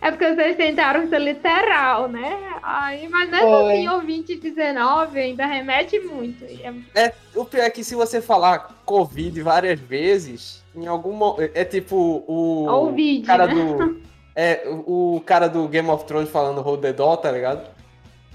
É 0.00 0.10
porque 0.10 0.34
vocês 0.34 0.56
tentaram 0.56 1.08
ser 1.08 1.18
literal, 1.20 2.08
né? 2.08 2.58
Aí, 2.62 3.08
mas 3.08 3.30
mesmo 3.30 3.46
Foi. 3.48 3.72
assim, 3.72 3.88
o 3.88 4.00
2019 4.00 5.20
ainda 5.20 5.46
remete 5.46 5.98
muito. 6.00 6.44
É- 6.44 6.74
É, 7.06 7.12
o 7.34 7.44
pior 7.44 7.64
é 7.64 7.70
que 7.70 7.82
se 7.82 7.94
você 7.94 8.20
falar 8.20 8.80
Covid 8.84 9.40
várias 9.42 9.80
vezes, 9.80 10.62
em 10.74 10.86
algum 10.86 11.12
momento. 11.12 11.50
É 11.54 11.64
tipo 11.64 12.24
o. 12.26 12.66
Ou 12.68 12.92
vídeo, 12.92 13.26
cara 13.26 13.46
né? 13.46 13.54
do. 13.54 13.98
É, 14.40 14.62
o 14.68 15.16
o 15.16 15.20
cara 15.22 15.48
do 15.48 15.66
Game 15.66 15.88
of 15.90 16.04
Thrones 16.04 16.30
falando 16.30 16.60
Hold 16.60 16.80
the 16.80 16.92
Door, 16.92 17.16
tá 17.16 17.32
ligado? 17.32 17.68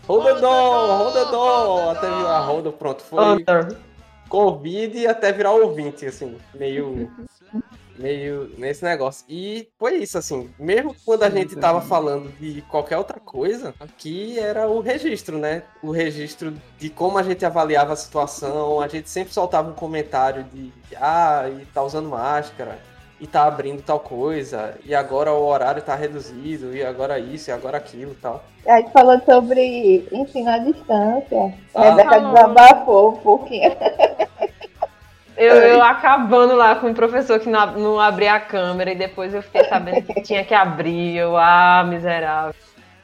Hold 0.07 0.25
the 0.25 0.41
door, 0.41 0.97
hold 0.97 1.13
the 1.13 1.31
door, 1.31 1.89
até 1.91 2.07
virar 2.07 2.39
Hold, 2.41 2.71
pronto. 2.73 3.03
Foi 3.03 3.23
Outra. 3.23 3.67
Covid 4.27 4.97
e 4.97 5.07
até 5.07 5.31
virar 5.31 5.51
ouvinte, 5.51 6.05
assim, 6.05 6.37
meio. 6.53 7.09
meio 7.97 8.51
nesse 8.57 8.83
negócio. 8.83 9.25
E 9.29 9.69
foi 9.77 9.97
isso, 9.97 10.17
assim, 10.17 10.49
mesmo 10.59 10.95
quando 11.05 11.23
a 11.23 11.29
gente 11.29 11.55
tava 11.55 11.79
falando 11.79 12.29
de 12.39 12.61
qualquer 12.63 12.97
outra 12.97 13.19
coisa, 13.19 13.73
aqui 13.79 14.39
era 14.39 14.67
o 14.67 14.79
registro, 14.79 15.37
né? 15.37 15.63
O 15.81 15.91
registro 15.91 16.53
de 16.77 16.89
como 16.89 17.17
a 17.17 17.23
gente 17.23 17.45
avaliava 17.45 17.93
a 17.93 17.95
situação, 17.95 18.81
a 18.81 18.87
gente 18.87 19.09
sempre 19.09 19.33
soltava 19.33 19.69
um 19.69 19.75
comentário 19.75 20.43
de, 20.45 20.73
ah, 20.99 21.49
e 21.49 21.65
tá 21.67 21.83
usando 21.83 22.09
máscara, 22.09 22.79
e 23.23 23.27
tá 23.27 23.45
abrindo 23.45 23.81
tal 23.81 24.01
coisa, 24.01 24.77
e 24.83 24.93
agora 24.93 25.31
o 25.31 25.45
horário 25.45 25.81
tá 25.81 25.95
reduzido, 25.95 26.75
e 26.75 26.83
agora 26.83 27.17
isso, 27.17 27.49
e 27.49 27.53
agora 27.53 27.77
aquilo 27.77 28.11
e 28.11 28.15
tal. 28.15 28.43
A 28.67 28.81
gente 28.81 28.91
falou 28.91 29.17
sobre 29.21 30.05
ensino 30.11 30.49
à 30.49 30.57
distância. 30.57 31.53
A 31.73 31.81
Ah. 31.81 31.89
Rebeca 31.91 32.19
desabafou 32.19 33.11
um 33.11 33.17
pouquinho. 33.17 33.71
Eu, 35.37 35.55
eu 35.55 35.81
acabando 35.81 36.53
lá 36.53 36.75
com 36.75 36.91
o 36.91 36.93
professor 36.93 37.39
que 37.39 37.49
não, 37.49 37.71
não 37.79 37.99
abria 37.99 38.33
a 38.33 38.39
câmera 38.41 38.91
e 38.91 38.95
depois 38.95 39.33
eu 39.33 39.41
fiquei 39.41 39.63
sabendo 39.63 40.01
que 40.01 40.21
tinha 40.21 40.43
que 40.43 40.53
abrir. 40.53 41.15
Eu, 41.15 41.37
ah, 41.37 41.85
miserável. 41.87 42.53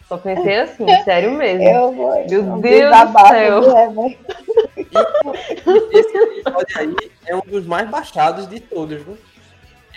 Só 0.08 0.18
pensei 0.18 0.58
assim, 0.58 0.86
sério 1.04 1.32
mesmo. 1.32 1.64
Eu 1.64 1.92
vou. 1.94 2.14
Meu 2.14 2.60
Deus 2.60 3.12
do 3.12 3.20
céu. 3.30 3.62
esse 5.94 6.18
episódio 6.18 6.78
aí 6.78 6.96
é 7.26 7.36
um 7.36 7.42
dos 7.42 7.66
mais 7.66 7.90
baixados 7.90 8.48
de 8.50 8.60
todos, 8.60 9.02
viu? 9.02 9.18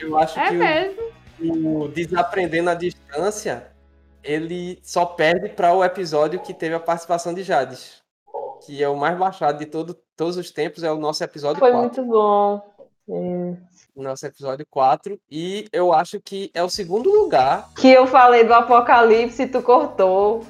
Eu 0.01 0.17
acho 0.19 0.39
É 0.39 0.49
que 0.49 0.55
o- 0.55 0.59
mesmo. 0.59 1.83
o 1.85 1.89
Desaprendendo 1.89 2.71
à 2.71 2.75
Distância, 2.75 3.67
ele 4.23 4.79
só 4.83 5.05
perde 5.05 5.51
para 5.51 5.73
o 5.75 5.85
episódio 5.85 6.41
que 6.41 6.55
teve 6.55 6.75
a 6.75 6.81
participação 6.81 7.33
de 7.35 7.43
Jades. 7.43 8.01
Que 8.65 8.83
é 8.83 8.89
o 8.89 8.97
mais 8.97 9.19
baixado 9.19 9.59
de 9.59 9.67
todo, 9.67 9.97
todos 10.17 10.37
os 10.37 10.51
tempos, 10.53 10.85
é 10.85 10.93
o 10.93 10.97
nosso 10.97 11.23
episódio 11.25 11.59
Foi 11.59 11.73
4. 11.73 12.05
muito 12.05 12.11
bom. 12.13 12.73
O 13.09 14.03
nosso 14.03 14.25
episódio 14.25 14.65
4. 14.71 15.19
E 15.31 15.67
eu 15.73 15.93
acho 15.93 16.21
que 16.21 16.51
é 16.55 16.63
o 16.63 16.69
segundo 16.71 17.11
lugar. 17.11 17.69
Que 17.77 17.89
eu 17.91 18.07
falei 18.07 18.45
do 18.45 18.55
apocalipse 18.55 19.43
e 19.43 19.49
tu 19.49 19.61
cortou. 19.63 20.47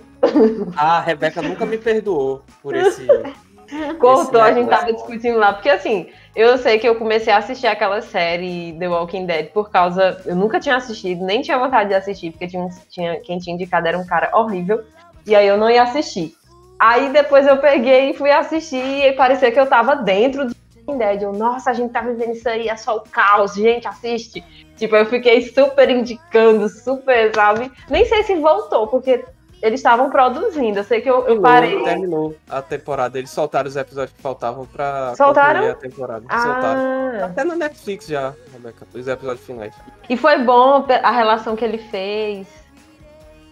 A 0.77 1.01
Rebeca 1.01 1.41
nunca 1.43 1.65
me 1.67 1.79
perdoou 1.79 2.43
por 2.63 2.77
esse. 2.77 3.07
Cortou, 3.99 4.41
a 4.41 4.53
gente 4.53 4.69
tava 4.69 4.93
discutindo 4.93 5.39
lá. 5.39 5.53
Porque 5.53 5.69
assim, 5.69 6.09
eu 6.35 6.59
sei 6.59 6.79
que 6.79 6.89
eu 6.89 6.97
comecei 6.97 7.33
a 7.33 7.39
assistir 7.39 7.67
aquela 7.67 8.01
série 8.01 8.77
The 8.79 8.89
Walking 8.89 9.27
Dead 9.27 9.49
por 9.49 9.71
causa. 9.71 10.21
Eu 10.25 10.37
nunca 10.37 10.61
tinha 10.61 10.77
assistido, 10.77 11.25
nem 11.25 11.43
tinha 11.43 11.59
vontade 11.59 11.89
de 11.89 11.95
assistir, 11.95 12.31
porque 12.31 12.47
tinha, 12.47 12.69
tinha, 12.89 13.21
quem 13.21 13.39
tinha 13.39 13.55
indicado 13.55 13.87
era 13.87 13.99
um 13.99 14.07
cara 14.07 14.31
horrível. 14.35 14.83
E 15.27 15.35
aí 15.35 15.47
eu 15.47 15.57
não 15.57 15.71
ia 15.71 15.83
assistir. 15.83 16.35
Aí 16.79 17.11
depois 17.13 17.47
eu 17.47 17.59
peguei 17.59 18.11
e 18.11 18.15
fui 18.15 18.31
assistir 18.31 18.77
e 18.77 19.13
parecia 19.13 19.53
que 19.53 19.61
eu 19.61 19.69
tava 19.69 19.97
dentro 19.97 20.47
do 20.47 20.57
Walking 20.77 20.99
Dead. 20.99 21.23
Eu, 21.23 21.33
nossa, 21.33 21.71
a 21.71 21.75
gente 21.75 21.93
tá 21.93 22.01
vivendo 22.01 22.33
isso 22.33 22.49
aí, 22.49 22.69
é 22.69 22.77
só 22.77 22.97
o 22.97 23.01
caos, 23.01 23.55
gente, 23.55 23.87
assiste. 23.87 24.43
Tipo, 24.77 24.97
eu 24.97 25.07
fiquei 25.07 25.43
super 25.43 25.89
indicando, 25.89 26.69
super, 26.69 27.33
sabe? 27.35 27.71
Nem 27.89 28.05
sei 28.05 28.25
se 28.25 28.35
voltou, 28.35 28.89
porque 28.89 29.25
eles 29.63 29.79
estavam 29.81 30.11
produzindo. 30.11 30.79
Eu 30.81 30.85
sei 30.85 31.01
que 31.01 31.09
eu, 31.09 31.27
eu 31.27 31.41
parei. 31.41 31.83
Terminou 31.85 32.35
a 32.51 32.61
temporada. 32.61 33.17
Eles 33.19 33.31
soltaram 33.31 33.69
os 33.69 33.77
episódios 33.77 34.15
que 34.17 34.21
faltavam 34.23 34.67
pra 34.67 35.15
Soltaram? 35.17 35.71
a 35.71 35.75
temporada. 35.75 36.21
Soltaram. 36.29 36.81
Ah, 37.23 37.25
Até 37.27 37.45
na 37.45 37.55
Netflix 37.57 38.07
já, 38.09 38.35
Rebeca, 38.53 38.87
os 38.93 39.07
episódios 39.09 39.47
finais. 39.47 39.75
e 40.11 40.17
foi 40.17 40.39
bom 40.43 40.85
a 41.03 41.11
relação 41.11 41.55
que 41.57 41.65
ele 41.65 41.79
fez. 41.79 42.47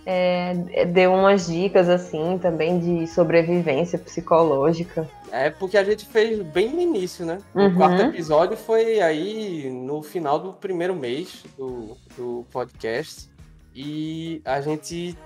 É, 0.06 0.54
deu 0.86 1.12
umas 1.12 1.46
dicas 1.46 1.88
assim 1.88 2.38
também 2.38 2.78
de 2.80 3.06
sobrevivência 3.06 3.98
psicológica. 3.98 5.06
É 5.30 5.50
porque 5.50 5.76
a 5.76 5.84
gente 5.84 6.06
fez 6.06 6.40
bem 6.42 6.70
no 6.70 6.80
início, 6.80 7.24
né? 7.24 7.38
O 7.54 7.60
Uhum. 7.60 7.74
quarto 7.76 8.02
episódio 8.02 8.56
foi 8.56 9.00
aí 9.00 9.70
no 9.70 10.02
final 10.02 10.38
do 10.38 10.52
primeiro 10.54 10.96
mês 10.96 11.44
do, 11.56 11.96
do 12.16 12.44
podcast. 12.50 13.28
E 13.74 14.40
a 14.44 14.60
gente. 14.60 15.16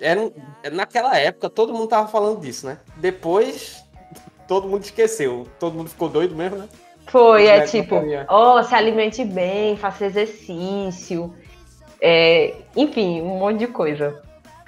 Era 0.00 0.20
um- 0.20 0.32
naquela 0.72 1.16
época 1.16 1.48
todo 1.48 1.72
mundo 1.72 1.86
tava 1.86 2.08
falando 2.08 2.40
disso, 2.40 2.66
né? 2.66 2.78
Depois 2.96 3.82
todo 4.48 4.68
mundo 4.68 4.84
esqueceu. 4.84 5.46
Todo 5.58 5.74
mundo 5.74 5.90
ficou 5.90 6.08
doido 6.08 6.34
mesmo, 6.34 6.58
né? 6.58 6.68
Foi, 7.06 7.46
é 7.46 7.60
tipo, 7.66 7.96
ó, 8.28 8.62
se 8.62 8.74
alimente 8.74 9.24
bem, 9.24 9.76
faça 9.76 10.06
exercício, 10.06 11.34
é, 12.00 12.54
enfim, 12.74 13.20
um 13.20 13.38
monte 13.38 13.58
de 13.58 13.66
coisa. 13.66 14.22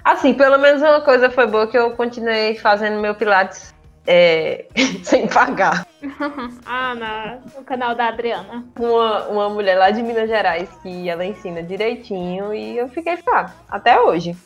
Assim, 0.04 0.34
pelo 0.34 0.58
menos 0.58 0.82
uma 0.82 1.00
coisa 1.00 1.30
foi 1.30 1.46
boa 1.46 1.66
que 1.66 1.76
eu 1.76 1.92
continuei 1.92 2.54
fazendo 2.56 3.00
meu 3.00 3.14
Pilates 3.14 3.74
é, 4.06 4.66
sem 5.02 5.26
pagar. 5.26 5.86
ah, 6.64 6.94
na, 6.94 7.38
no 7.56 7.64
canal 7.64 7.94
da 7.94 8.08
Adriana. 8.08 8.64
Uma, 8.78 9.28
uma 9.28 9.48
mulher 9.48 9.76
lá 9.76 9.90
de 9.90 10.02
Minas 10.02 10.28
Gerais 10.28 10.68
que 10.82 11.08
ela 11.08 11.24
ensina 11.24 11.62
direitinho 11.62 12.54
e 12.54 12.78
eu 12.78 12.88
fiquei 12.88 13.16
fraca, 13.16 13.52
até 13.68 14.00
hoje. 14.00 14.36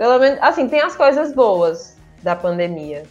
Pelo 0.00 0.18
menos, 0.18 0.38
assim, 0.40 0.66
tem 0.66 0.80
as 0.80 0.96
coisas 0.96 1.34
boas 1.34 1.94
da 2.22 2.34
pandemia. 2.34 3.02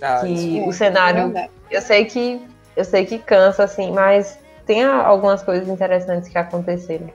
Ah, 0.00 0.20
que 0.20 0.62
o 0.64 0.72
cenário 0.72 1.32
Verdade. 1.32 1.50
Eu 1.68 1.82
sei 1.82 2.04
que 2.04 2.40
eu 2.76 2.84
sei 2.84 3.04
que 3.04 3.18
cansa, 3.18 3.64
assim, 3.64 3.90
mas 3.90 4.38
tem 4.64 4.84
algumas 4.84 5.42
coisas 5.42 5.68
interessantes 5.68 6.28
que 6.28 6.38
aconteceram. 6.38 7.10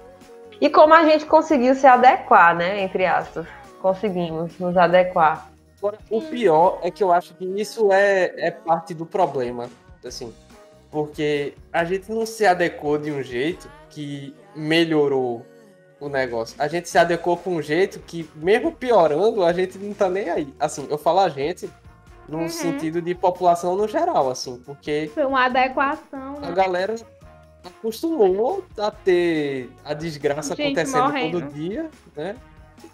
E 0.59 0.69
como 0.69 0.93
a 0.93 1.05
gente 1.05 1.25
conseguiu 1.25 1.73
se 1.73 1.87
adequar, 1.87 2.53
né? 2.53 2.81
Entre 2.81 3.05
aspas. 3.05 3.47
Conseguimos 3.81 4.59
nos 4.59 4.75
adequar. 4.75 5.49
Agora, 5.77 5.97
o 6.09 6.21
pior 6.21 6.79
é 6.83 6.91
que 6.91 7.01
eu 7.01 7.13
acho 7.13 7.33
que 7.35 7.45
isso 7.45 7.93
é, 7.93 8.25
é 8.35 8.51
parte 8.51 8.93
do 8.93 9.05
problema, 9.05 9.69
assim. 10.05 10.33
Porque 10.91 11.53
a 11.71 11.85
gente 11.85 12.11
não 12.11 12.25
se 12.25 12.45
adequou 12.45 12.97
de 12.97 13.09
um 13.09 13.23
jeito 13.23 13.69
que 13.89 14.35
melhorou 14.53 15.45
o 16.03 16.09
negócio. 16.09 16.55
A 16.59 16.67
gente 16.67 16.89
se 16.89 16.97
adequou 16.97 17.37
com 17.37 17.55
um 17.55 17.61
jeito 17.61 17.99
que, 17.99 18.29
mesmo 18.35 18.71
piorando, 18.71 19.43
a 19.43 19.53
gente 19.53 19.77
não 19.77 19.93
tá 19.93 20.09
nem 20.09 20.29
aí. 20.29 20.53
Assim, 20.59 20.85
eu 20.89 20.97
falo 20.97 21.19
a 21.19 21.29
gente 21.29 21.69
no 22.27 22.39
Uhum. 22.39 22.49
sentido 22.49 23.01
de 23.01 23.15
população 23.15 23.75
no 23.75 23.87
geral, 23.87 24.29
assim, 24.29 24.61
porque 24.65 25.09
Foi 25.13 25.25
uma 25.25 25.45
adequação. 25.45 26.37
a 26.37 26.47
né? 26.47 26.51
galera 26.53 26.95
acostumou 27.65 28.63
a 28.77 28.91
ter 28.91 29.69
a 29.83 29.93
desgraça 29.93 30.55
Gente 30.55 30.67
acontecendo 30.79 31.03
morrendo. 31.05 31.41
todo 31.41 31.53
dia, 31.53 31.89
né? 32.15 32.35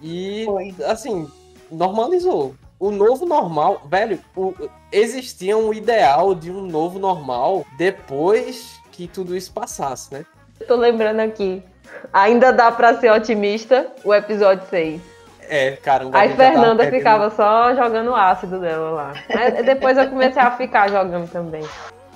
E 0.01 0.43
Foi. 0.45 0.75
assim, 0.85 1.27
normalizou. 1.71 2.55
O 2.79 2.91
novo 2.91 3.25
normal, 3.25 3.81
velho, 3.89 4.19
o- 4.35 4.53
existia 4.91 5.57
um 5.57 5.73
ideal 5.73 6.33
de 6.33 6.49
um 6.49 6.61
novo 6.65 6.97
normal 6.97 7.65
depois 7.77 8.79
que 8.91 9.07
tudo 9.07 9.35
isso 9.35 9.51
passasse, 9.51 10.13
né? 10.13 10.25
Eu 10.59 10.67
tô 10.67 10.75
lembrando 10.75 11.19
aqui. 11.19 11.61
Ainda 12.11 12.51
dá 12.51 12.71
pra 12.71 12.95
ser 12.95 13.11
otimista, 13.11 13.87
o 14.03 14.13
episódio 14.13 14.65
6. 14.69 15.01
É, 15.49 15.71
caramba. 15.77 16.17
Aí 16.17 16.29
tava 16.29 16.43
Fernanda 16.43 16.89
ficava 16.91 17.29
só 17.31 17.73
jogando 17.73 18.11
o 18.11 18.15
ácido 18.15 18.59
dela 18.59 18.91
lá. 18.91 19.13
Mas 19.33 19.65
depois 19.65 19.97
eu 19.97 20.07
comecei 20.07 20.41
a 20.41 20.51
ficar 20.51 20.89
jogando 20.89 21.29
também. 21.31 21.63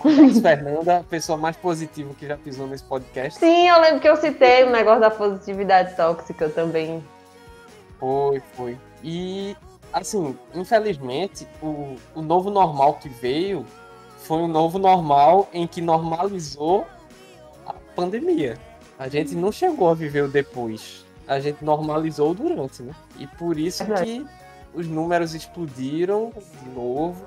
Mas 0.04 0.40
Fernanda, 0.40 0.98
a 1.00 1.04
pessoa 1.04 1.38
mais 1.38 1.56
positiva 1.56 2.14
que 2.14 2.28
já 2.28 2.38
pisou 2.38 2.68
nesse 2.68 2.84
podcast. 2.84 3.40
Sim, 3.40 3.68
eu 3.68 3.80
lembro 3.82 4.00
que 4.00 4.08
eu 4.08 4.16
citei 4.18 4.64
o 4.64 4.70
negócio 4.70 5.00
da 5.00 5.10
positividade 5.10 5.96
tóxica 5.96 6.50
também. 6.50 7.04
Foi, 8.00 8.42
foi. 8.54 8.78
E, 9.02 9.56
assim, 9.92 10.38
infelizmente, 10.54 11.48
o, 11.62 11.96
o 12.14 12.22
novo 12.22 12.52
normal 12.52 12.96
que 12.96 13.10
veio 13.10 13.66
foi 14.20 14.38
um 14.38 14.48
novo 14.48 14.78
normal 14.78 15.50
em 15.54 15.66
que 15.66 15.82
normalizou 15.82 16.86
a 17.66 17.74
pandemia. 17.96 18.58
A 18.98 19.08
gente 19.08 19.36
não 19.36 19.52
chegou 19.52 19.90
a 19.90 19.94
viver 19.94 20.24
o 20.24 20.28
depois. 20.28 21.06
A 21.28 21.40
gente 21.40 21.64
normalizou 21.64 22.32
o 22.32 22.34
durante, 22.34 22.84
né? 22.84 22.94
E 23.18 23.26
por 23.28 23.58
isso 23.58 23.84
Verdade. 23.86 24.06
que 24.06 24.28
os 24.74 24.88
números 24.88 25.34
explodiram 25.34 26.34
de 26.62 26.70
novo. 26.70 27.26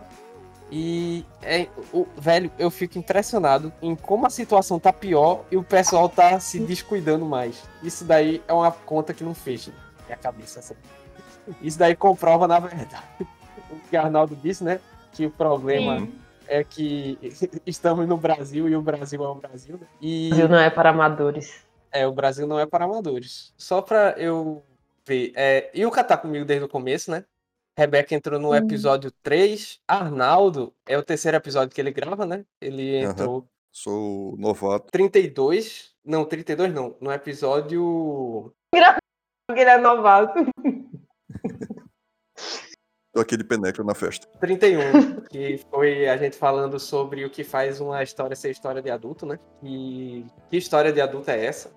E, 0.71 1.25
é, 1.43 1.69
o, 1.93 2.07
velho, 2.19 2.51
eu 2.59 2.71
fico 2.71 2.99
impressionado 2.99 3.73
em 3.81 3.95
como 3.95 4.27
a 4.27 4.31
situação 4.31 4.81
tá 4.81 4.93
pior 4.93 5.45
e 5.51 5.57
o 5.57 5.63
pessoal 5.63 6.09
tá 6.09 6.41
se 6.41 6.59
descuidando 6.59 7.25
mais. 7.25 7.63
Isso 7.83 8.05
daí 8.05 8.43
é 8.49 8.53
uma 8.53 8.73
conta 8.73 9.15
que 9.15 9.23
não 9.23 9.35
fecha 9.35 9.71
na 9.71 10.07
minha 10.07 10.17
cabeça. 10.17 10.59
assim. 10.59 10.75
Isso 11.63 11.79
daí 11.79 11.95
comprova, 11.95 12.49
na 12.49 12.59
verdade, 12.59 13.05
o 13.71 13.79
que 13.89 13.97
Arnaldo 13.97 14.35
disse, 14.35 14.65
né? 14.65 14.81
Que 15.13 15.27
o 15.27 15.31
problema 15.31 16.01
Sim. 16.01 16.13
É 16.49 16.63
que 16.65 17.19
estamos 17.67 18.07
no 18.09 18.17
Brasil 18.17 18.69
e 18.69 18.77
o 18.77 18.83
Brasil 18.83 19.25
é 19.25 19.29
o 19.29 19.35
Brasil. 19.35 19.79
Né? 19.79 19.87
E 20.01 20.27
O 20.27 20.31
Brasil 20.31 20.49
não 20.49 20.59
é 20.59 20.71
para 20.71 20.91
amadores. 20.91 21.67
é, 21.93 22.07
o 22.07 22.13
Brasil 22.13 22.47
não 22.47 22.59
é 22.59 22.67
para 22.67 22.85
amadores. 22.85 23.53
Só 23.57 23.81
pra 23.83 24.15
eu 24.19 24.63
ver. 25.07 25.33
É, 25.37 25.71
Ilka 25.75 26.03
tá 26.05 26.17
comigo 26.17 26.45
desde 26.45 26.65
o 26.65 26.69
começo, 26.69 27.11
né? 27.11 27.25
Rebeca 27.79 28.15
entrou 28.15 28.41
no 28.41 28.49
Uhum. 28.49 28.55
episódio 28.55 29.11
3. 29.23 29.81
Arnaldo 29.87 30.73
é 30.87 30.97
o 30.97 31.03
terceiro 31.03 31.37
episódio 31.37 31.75
que 31.75 31.81
ele 31.81 31.91
grava, 31.93 32.25
né? 32.25 32.45
Ele 32.61 32.97
entrou 33.05 33.47
Sou 33.71 34.35
novato. 34.39 34.91
32. 34.91 35.95
Não, 36.03 36.25
32 36.25 36.73
não. 36.73 36.97
No 37.01 37.13
episódio. 37.13 38.51
Porque 38.71 39.61
ele 39.61 39.71
é 39.71 39.77
novato. 39.79 40.33
Aqui 43.21 43.37
de 43.37 43.45
penetra 43.45 43.83
na 43.83 43.95
festa. 43.95 44.27
31, 44.41 45.21
que 45.31 45.59
foi 45.71 46.09
a 46.09 46.17
gente 46.17 46.37
falando 46.37 46.79
sobre 46.79 47.25
o 47.25 47.31
que 47.31 47.43
faz 47.45 47.81
uma 47.81 48.03
história 48.03 48.37
ser 48.37 48.51
história 48.51 48.83
de 48.83 48.91
adulto, 48.91 49.25
né? 49.27 49.39
E 49.63 50.25
que 50.51 50.57
história 50.57 50.93
de 50.93 51.01
adulto 51.01 51.31
é 51.31 51.45
essa? 51.47 51.71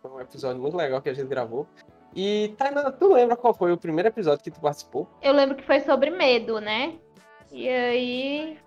Foi 0.00 0.10
um 0.10 0.20
episódio 0.20 0.60
muito 0.60 0.76
legal 0.76 1.00
que 1.00 1.08
a 1.08 1.14
gente 1.14 1.28
gravou. 1.28 1.66
E, 2.14 2.54
Tainá, 2.58 2.90
tu 2.90 3.12
lembra 3.12 3.36
qual 3.36 3.54
foi 3.54 3.72
o 3.72 3.78
primeiro 3.78 4.08
episódio 4.08 4.42
que 4.42 4.50
tu 4.50 4.60
participou? 4.60 5.08
Eu 5.22 5.32
lembro 5.32 5.56
que 5.56 5.64
foi 5.64 5.80
sobre 5.80 6.10
medo, 6.10 6.60
né? 6.60 6.94
E 7.50 7.68
aí 7.68 8.58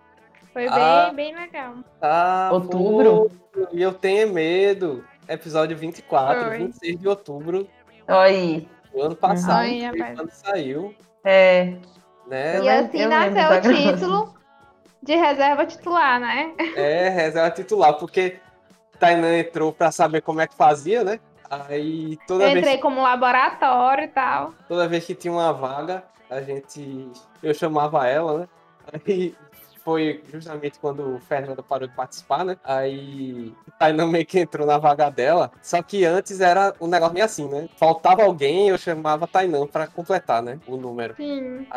foi 0.54 0.68
Ah. 0.68 1.06
bem, 1.08 1.16
bem 1.34 1.36
legal. 1.36 1.76
Ah, 2.02 2.50
Outubro? 2.54 3.30
E 3.72 3.82
eu 3.82 3.94
tenho 3.94 4.34
medo. 4.34 5.04
Episódio 5.28 5.76
24, 5.76 6.46
Foi. 6.50 6.58
26 6.60 7.00
de 7.00 7.08
outubro 7.08 7.68
aí. 8.08 8.68
do 8.94 9.02
ano 9.02 9.16
passado. 9.16 9.68
Rapaz. 9.82 10.16
quando 10.18 10.30
saiu, 10.32 10.96
É. 11.24 11.76
né? 12.28 12.62
E 12.62 12.70
assim 12.70 13.06
nasceu 13.06 13.58
o 13.58 13.76
título 13.76 14.36
de 15.02 15.16
reserva 15.16 15.66
titular, 15.66 16.20
né? 16.20 16.54
É, 16.76 17.10
reserva 17.10 17.52
titular, 17.52 17.94
porque 17.96 18.40
Tainan 19.00 19.38
entrou 19.40 19.72
pra 19.72 19.92
saber 19.92 20.22
como 20.22 20.42
é 20.42 20.48
que 20.48 20.56
fazia, 20.56 21.04
né? 21.04 21.20
Aí 21.50 22.18
toda 22.28 22.44
Eu 22.46 22.54
vez 22.54 22.60
entrei 22.60 22.78
como 22.80 23.02
laboratório 23.02 24.06
e 24.06 24.08
tal. 24.08 24.54
toda 24.68 24.88
vez 24.88 25.06
que 25.06 25.14
tinha 25.14 25.32
uma 25.32 25.54
vaga, 25.54 26.04
a 26.30 26.42
gente. 26.42 27.08
Eu 27.42 27.54
chamava 27.54 28.08
ela, 28.08 28.40
né? 28.40 28.48
Aí 28.92 29.36
foi 29.84 30.24
justamente 30.34 30.80
quando 30.80 31.16
o 31.16 31.20
Fernando 31.20 31.62
parou 31.62 31.88
de 31.88 31.94
participar, 31.94 32.44
né? 32.44 32.58
Aí 32.64 33.54
o 33.68 33.72
Tainan 33.78 34.08
meio 34.08 34.26
que 34.26 34.40
entrou 34.40 34.66
na 34.66 34.80
vaga 34.80 35.12
dela. 35.12 35.52
Só 35.62 35.82
que 35.84 36.04
antes 36.04 36.42
era 36.42 36.74
um 36.82 36.88
negócio 36.88 37.14
meio 37.14 37.26
assim, 37.26 37.48
né? 37.48 37.70
Faltava 37.78 38.24
alguém, 38.24 38.70
eu 38.70 38.78
chamava 38.80 39.28
Tainan 39.28 39.68
pra 39.68 39.86
completar, 39.86 40.42
né? 40.42 40.60
O 40.66 40.76
número. 40.76 41.16
Sim. 41.16 41.68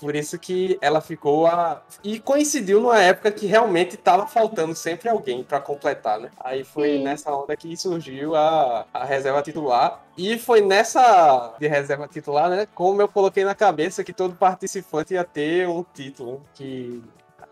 Por 0.00 0.14
isso 0.14 0.38
que 0.38 0.78
ela 0.80 1.00
ficou 1.00 1.46
a. 1.46 1.82
E 2.02 2.18
coincidiu 2.18 2.80
numa 2.80 3.00
época 3.00 3.30
que 3.30 3.46
realmente 3.46 3.96
tava 3.96 4.26
faltando 4.26 4.74
sempre 4.74 5.08
alguém 5.08 5.42
pra 5.42 5.60
completar, 5.60 6.18
né? 6.20 6.30
Aí 6.40 6.64
foi 6.64 6.98
Sim. 6.98 7.04
nessa 7.04 7.34
onda 7.34 7.56
que 7.56 7.76
surgiu 7.76 8.34
a, 8.34 8.86
a 8.92 9.04
reserva 9.04 9.42
titular. 9.42 10.02
E 10.16 10.38
foi 10.38 10.60
nessa 10.60 11.54
de 11.58 11.66
reserva 11.66 12.06
titular, 12.08 12.50
né? 12.50 12.68
Como 12.74 13.00
eu 13.00 13.08
coloquei 13.08 13.44
na 13.44 13.54
cabeça 13.54 14.04
que 14.04 14.12
todo 14.12 14.34
participante 14.34 15.14
ia 15.14 15.24
ter 15.24 15.68
um 15.68 15.84
título. 15.94 16.42
Que 16.54 17.02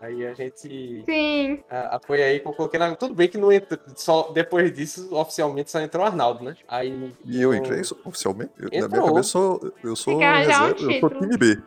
aí 0.01 0.25
a 0.27 0.33
gente. 0.33 1.03
Sim. 1.05 1.63
foi 2.05 2.21
aí 2.21 2.39
que 2.39 2.47
eu 2.47 2.53
coloquei 2.53 2.79
na. 2.79 2.95
Tudo 2.95 3.15
bem 3.15 3.27
que 3.27 3.37
não 3.37 3.51
entrou. 3.51 3.79
Só 3.95 4.31
depois 4.31 4.73
disso, 4.73 5.07
oficialmente, 5.15 5.71
só 5.71 5.79
entrou 5.79 6.03
o 6.03 6.07
Arnaldo, 6.07 6.43
né? 6.43 6.55
Aí. 6.67 7.13
E 7.25 7.41
eu 7.41 7.53
entrei 7.53 7.79
isso 7.79 7.97
oficialmente? 8.03 8.51
Eu- 8.57 8.81
na 8.81 8.87
minha 8.87 9.01
cabeça, 9.01 9.17
eu 9.17 9.23
sou, 9.23 9.73
eu 9.83 9.95
sou, 9.95 10.15
um 10.15 10.19
reserva, 10.19 10.75
eu 10.81 10.99
sou 10.99 11.09
time 11.09 11.37
B. 11.37 11.61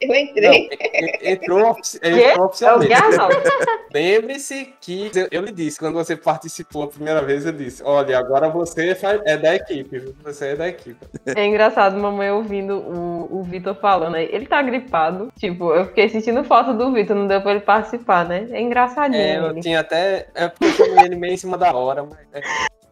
Eu 0.00 0.08
Não, 0.08 0.14
entrei. 0.16 0.70
en- 0.70 1.32
entrou, 1.32 1.76
entrou 2.02 2.20
É 2.20 2.40
oficialmente. 2.40 2.92
Arnaldo? 2.94 3.34
Lembre-se 3.92 4.72
que 4.80 5.10
eu, 5.14 5.28
eu 5.30 5.42
lhe 5.42 5.52
disse, 5.52 5.78
quando 5.78 5.94
você 5.94 6.16
participou 6.16 6.84
a 6.84 6.88
primeira 6.88 7.20
vez, 7.22 7.44
eu 7.44 7.52
disse: 7.52 7.82
olha, 7.82 8.18
agora 8.18 8.48
você 8.48 8.96
é 9.24 9.36
da 9.36 9.54
equipe, 9.56 9.98
viu? 9.98 10.14
você 10.22 10.48
é 10.48 10.56
da 10.56 10.68
equipe. 10.68 11.04
É 11.26 11.44
engraçado, 11.44 11.98
mamãe 11.98 12.30
ouvindo 12.30 12.78
o, 12.78 13.40
o 13.40 13.42
Vitor 13.42 13.74
falando 13.74 14.14
aí. 14.14 14.28
Ele 14.32 14.46
tá 14.46 14.62
gripado. 14.62 15.30
Tipo, 15.38 15.74
eu 15.74 15.84
fiquei 15.86 16.08
sentindo 16.08 16.44
falta 16.44 16.72
do 16.72 16.92
Vitor, 16.92 17.16
não 17.16 17.26
deu 17.26 17.40
pra 17.42 17.50
ele 17.50 17.60
participar, 17.60 18.24
né? 18.26 18.46
É 18.52 18.60
engraçadinho 18.60 19.20
É, 19.20 19.38
eu 19.38 19.50
ele. 19.50 19.60
tinha 19.60 19.80
até. 19.80 20.28
É 20.34 20.48
porque 20.48 20.64
eu 20.64 20.72
chamei 20.86 21.04
ele 21.06 21.16
meio 21.16 21.34
em 21.34 21.36
cima 21.36 21.58
da 21.58 21.72
hora, 21.74 22.04
mas. 22.04 22.18
é, 22.32 22.40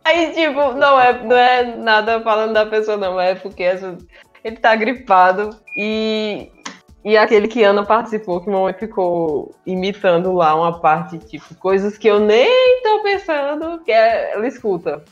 Aí, 0.04 0.32
tipo, 0.32 0.72
não 0.72 1.00
é, 1.00 1.12
não 1.22 1.36
é 1.36 1.76
nada 1.76 2.20
falando 2.22 2.54
da 2.54 2.66
pessoa, 2.66 2.96
não. 2.96 3.20
É 3.20 3.34
porque 3.34 3.62
essa- 3.62 3.96
ele 4.42 4.56
tá 4.56 4.74
gripado 4.74 5.50
e. 5.76 6.50
E 7.04 7.16
aquele 7.16 7.48
que 7.48 7.62
Ana 7.62 7.86
participou, 7.86 8.40
que 8.40 8.50
mamãe 8.50 8.74
ficou 8.74 9.54
imitando 9.64 10.32
lá 10.32 10.54
uma 10.54 10.80
parte, 10.80 11.18
tipo, 11.18 11.54
coisas 11.54 11.96
que 11.96 12.08
eu 12.08 12.18
nem 12.20 12.82
tô 12.82 13.02
pensando, 13.02 13.82
que 13.84 13.92
é, 13.92 14.34
ela 14.34 14.46
escuta. 14.46 15.04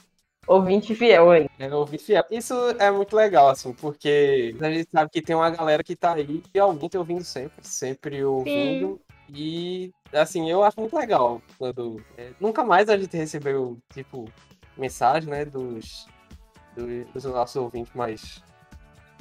Ouvinte 0.47 0.95
fiel 0.95 1.31
aí. 1.31 1.49
É, 1.59 1.67
eu 1.67 1.79
ouvi 1.79 1.99
fiel. 1.99 2.25
Isso 2.31 2.55
é 2.79 2.91
muito 2.91 3.17
legal, 3.17 3.49
assim, 3.49 3.73
porque 3.73 4.55
a 4.61 4.71
gente 4.71 4.91
sabe 4.91 5.11
que 5.11 5.23
tem 5.23 5.35
uma 5.35 5.51
galera 5.51 5.83
que 5.83 5.97
tá 5.97 6.15
aí 6.15 6.43
realmente 6.55 6.97
ouvindo 6.97 7.25
sempre, 7.25 7.67
sempre 7.67 8.25
ouvindo. 8.25 9.01
E, 9.33 9.93
assim, 10.13 10.49
eu 10.49 10.63
acho 10.63 10.79
muito 10.79 10.97
legal 10.97 11.43
quando. 11.59 12.01
é, 12.17 12.31
nunca 12.41 12.65
mais 12.65 12.89
a 12.89 12.97
gente 12.97 13.17
recebeu, 13.17 13.77
tipo, 13.93 14.27
mensagem, 14.77 15.29
né, 15.29 15.45
dos, 15.45 16.07
dos, 16.77 17.07
dos 17.13 17.25
nossos 17.25 17.57
ouvintes 17.57 17.93
mais. 17.95 18.43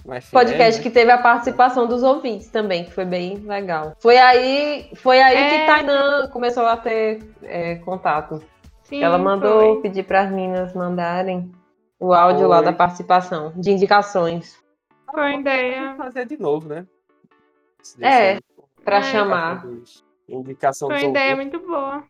Fiéis, 0.05 0.29
Podcast 0.31 0.77
né? 0.79 0.83
que 0.83 0.89
teve 0.91 1.11
a 1.11 1.17
participação 1.17 1.87
dos 1.87 2.03
ouvintes 2.03 2.49
também, 2.49 2.85
que 2.85 2.91
foi 2.91 3.05
bem 3.05 3.37
legal. 3.37 3.93
Foi 3.99 4.17
aí, 4.17 4.89
foi 4.95 5.21
aí 5.21 5.35
É. 5.35 5.49
que 5.59 5.65
Tainan 5.65 6.27
começou 6.29 6.65
a 6.65 6.77
ter 6.77 7.23
é, 7.43 7.75
contato. 7.75 8.43
Sim. 8.83 9.03
Ela 9.03 9.17
mandou 9.17 9.73
foi. 9.73 9.81
pedir 9.81 10.03
para 10.03 10.21
as 10.21 10.29
meninas 10.31 10.73
mandarem 10.75 11.51
o 11.99 12.13
áudio 12.13 12.47
lá 12.47 12.57
Foi. 12.57 12.65
da 12.65 12.73
participação, 12.73 13.51
de 13.55 13.71
indicações, 13.71 14.61
Foi 15.11 15.21
uma 15.21 15.33
ideia. 15.39 15.95
fazer 15.95 16.25
de 16.25 16.37
novo, 16.39 16.67
né? 16.69 16.85
É, 18.01 18.37
para 18.83 18.97
É. 18.97 19.01
chamar. 19.03 19.63
Indicação 20.27 20.87
Foi 20.89 20.97
uma 21.01 21.09
ideia 21.09 21.33
ouvintes. 21.35 21.53
muito 21.59 21.67
boa. 21.71 22.03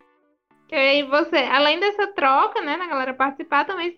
Que 0.68 0.76
aí 0.76 1.04
você, 1.04 1.38
além 1.38 1.80
dessa 1.80 2.08
troca, 2.08 2.62
né, 2.62 2.76
na 2.78 2.88
galera 2.88 3.14
participar, 3.14 3.66
também 3.66 3.96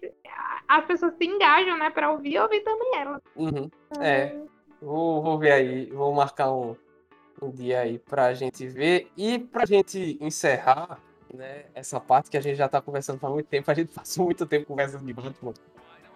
as 0.68 0.86
pessoas 0.86 1.14
se 1.16 1.26
engajam, 1.26 1.78
né, 1.78 1.90
pra 1.90 2.12
ouvir 2.12 2.34
e 2.34 2.40
ouvir 2.40 2.62
também 2.62 2.92
ela. 2.96 3.22
Uhum. 3.36 3.70
É, 4.00 4.36
vou, 4.82 5.22
vou 5.22 5.38
ver 5.38 5.52
aí, 5.52 5.86
vou 5.92 6.14
marcar 6.14 6.52
um, 6.52 6.76
um 7.42 7.50
dia 7.50 7.82
aí 7.82 8.00
pra 8.00 8.34
gente 8.34 8.68
ver. 8.68 9.10
E 9.16 9.40
pra 9.40 9.66
gente 9.66 10.18
encerrar, 10.20 11.00
né, 11.34 11.66
essa 11.74 12.00
parte 12.00 12.30
que 12.30 12.38
a 12.38 12.42
gente 12.42 12.58
já 12.58 12.68
tá 12.68 12.82
conversando 12.82 13.20
faz 13.20 13.34
muito 13.34 13.48
tempo, 13.48 13.70
a 13.72 13.74
gente 13.74 13.94
passou 13.96 14.26
muito 14.26 14.46
tempo 14.46 14.66
conversando 14.66 15.06
de 15.06 15.14
Batman, 15.14 15.54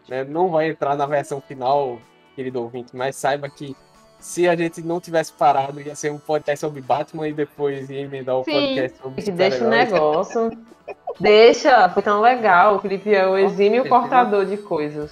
né, 0.10 0.24
não 0.24 0.50
vai 0.50 0.70
entrar 0.70 0.96
na 0.96 1.06
versão 1.06 1.40
final, 1.40 2.02
querido 2.36 2.62
ouvinte, 2.62 2.96
mas 2.96 3.16
saiba 3.16 3.50
que 3.50 3.76
se 4.22 4.48
a 4.48 4.56
gente 4.56 4.82
não 4.82 5.02
tivesse 5.02 5.34
parado, 5.34 5.82
ia 5.82 5.96
ser 5.96 6.12
um 6.12 6.18
podcast 6.20 6.62
sobre 6.62 6.80
Batman 6.82 7.28
e 7.28 7.34
depois 7.34 7.90
ia 7.90 8.02
emendar 8.02 8.38
o 8.38 8.44
Sim. 8.44 8.52
podcast 8.52 8.98
sobre 9.02 9.22
Que 9.22 9.32
deixa 9.32 9.66
o 9.66 9.70
negócio. 9.70 10.52
Deixa, 11.20 11.90
foi 11.90 12.04
tão 12.04 12.22
legal. 12.22 12.76
O 12.76 12.80
Felipe 12.80 13.14
é 13.14 13.28
o 13.28 13.38
exímio 13.38 13.82
Ele 13.82 13.90
portador 13.90 14.46
de 14.46 14.58
coisas. 14.58 15.12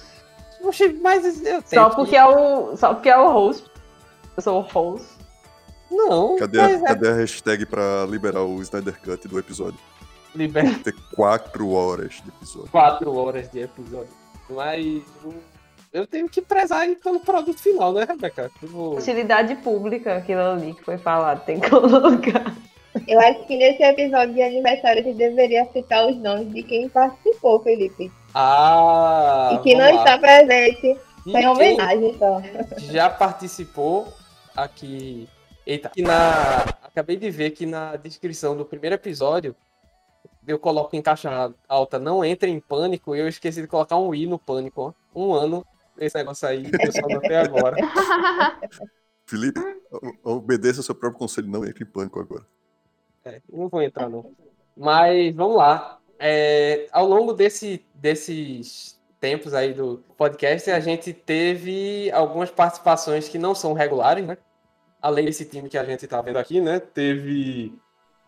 Oxe, 0.62 0.88
Mas 1.02 1.44
eu 1.44 1.62
Só 1.66 1.90
porque, 1.90 2.16
é 2.16 2.24
o, 2.24 2.76
só 2.76 2.94
porque 2.94 3.08
é 3.08 3.18
o 3.18 3.30
host. 3.30 3.68
Eu 4.36 4.42
sou 4.42 4.60
o 4.60 4.62
host. 4.62 5.06
Não, 5.90 6.36
Cadê 6.36 6.60
a, 6.60 6.70
é 6.70 6.78
cadê 6.82 7.08
a 7.08 7.14
hashtag 7.14 7.66
pra 7.66 8.06
liberar 8.08 8.42
o 8.44 8.62
Snyder 8.62 9.00
Cut 9.02 9.26
do 9.26 9.38
episódio? 9.38 9.78
libera 10.32 10.72
Ter 10.84 10.94
quatro 11.16 11.70
horas 11.72 12.22
de 12.22 12.28
episódio. 12.28 12.70
quatro 12.70 13.12
horas 13.16 13.50
de 13.50 13.60
episódio. 13.60 14.12
Mas 14.48 15.02
hum, 15.24 15.32
eu 15.92 16.06
tenho 16.06 16.28
que 16.28 16.40
prezar 16.40 16.80
aí 16.82 16.96
pelo 16.96 17.20
produto 17.20 17.58
final, 17.58 17.92
né, 17.92 18.04
Rebeca? 18.04 18.50
Tipo, 18.60 18.96
Utilidade 18.96 19.54
pública, 19.56 20.16
aquilo 20.16 20.40
ali 20.40 20.74
que 20.74 20.84
foi 20.84 20.98
falado, 20.98 21.44
tem 21.44 21.58
que 21.60 21.68
colocar. 21.68 22.54
Eu 23.06 23.20
acho 23.20 23.46
que 23.46 23.56
nesse 23.56 23.82
episódio 23.82 24.34
de 24.34 24.42
aniversário 24.42 25.00
a 25.00 25.04
gente 25.04 25.16
deveria 25.16 25.64
citar 25.72 26.08
os 26.08 26.16
nomes 26.16 26.52
de 26.52 26.62
quem 26.62 26.88
participou, 26.88 27.60
Felipe. 27.62 28.10
ah, 28.34 29.50
e 29.54 29.58
que 29.62 29.74
não 29.74 29.94
lá. 29.94 29.98
está 29.98 30.18
presente. 30.18 30.96
E 31.26 31.32
Sem 31.32 31.40
quem 31.40 31.48
homenagem, 31.48 32.10
então. 32.10 32.42
já 32.78 33.10
participou 33.10 34.08
aqui. 34.56 35.28
Eita, 35.66 35.88
aqui 35.88 36.02
na. 36.02 36.64
Acabei 36.82 37.16
de 37.16 37.30
ver 37.30 37.50
que 37.50 37.66
na 37.66 37.94
descrição 37.96 38.56
do 38.56 38.64
primeiro 38.64 38.94
episódio 38.96 39.54
eu 40.46 40.58
coloco 40.58 40.96
em 40.96 41.02
caixa 41.02 41.52
alta, 41.68 41.98
não 41.98 42.24
entre 42.24 42.50
em 42.50 42.58
pânico, 42.58 43.14
e 43.14 43.20
eu 43.20 43.28
esqueci 43.28 43.60
de 43.60 43.68
colocar 43.68 43.96
um 43.98 44.12
i 44.14 44.26
no 44.26 44.38
pânico, 44.38 44.94
ó. 45.14 45.20
Um 45.20 45.32
ano 45.32 45.64
esse 46.06 46.16
negócio 46.16 46.46
aí, 46.48 46.64
eu 46.64 46.92
só 46.92 47.06
notei 47.08 47.36
agora. 47.36 47.76
Felipe, 49.26 49.60
o- 50.24 50.32
obedeça 50.32 50.80
ao 50.80 50.84
seu 50.84 50.94
próprio 50.94 51.18
conselho, 51.18 51.48
não 51.48 51.64
entre 51.64 51.84
em 51.84 51.86
pânico 51.86 52.20
agora. 52.20 52.46
É, 53.24 53.40
não 53.52 53.68
vou 53.68 53.82
entrar, 53.82 54.08
não. 54.08 54.32
Mas 54.76 55.34
vamos 55.34 55.56
lá. 55.56 55.98
É, 56.18 56.86
ao 56.92 57.06
longo 57.06 57.32
desse, 57.32 57.84
desses 57.94 59.00
tempos 59.20 59.54
aí 59.54 59.72
do 59.72 60.02
podcast, 60.16 60.70
a 60.70 60.80
gente 60.80 61.12
teve 61.12 62.10
algumas 62.12 62.50
participações 62.50 63.28
que 63.28 63.38
não 63.38 63.54
são 63.54 63.72
regulares, 63.72 64.26
né? 64.26 64.36
Além 65.00 65.26
desse 65.26 65.44
time 65.44 65.68
que 65.68 65.78
a 65.78 65.84
gente 65.84 66.06
tá 66.06 66.20
vendo 66.20 66.38
aqui, 66.38 66.60
né? 66.60 66.80
Teve 66.80 67.74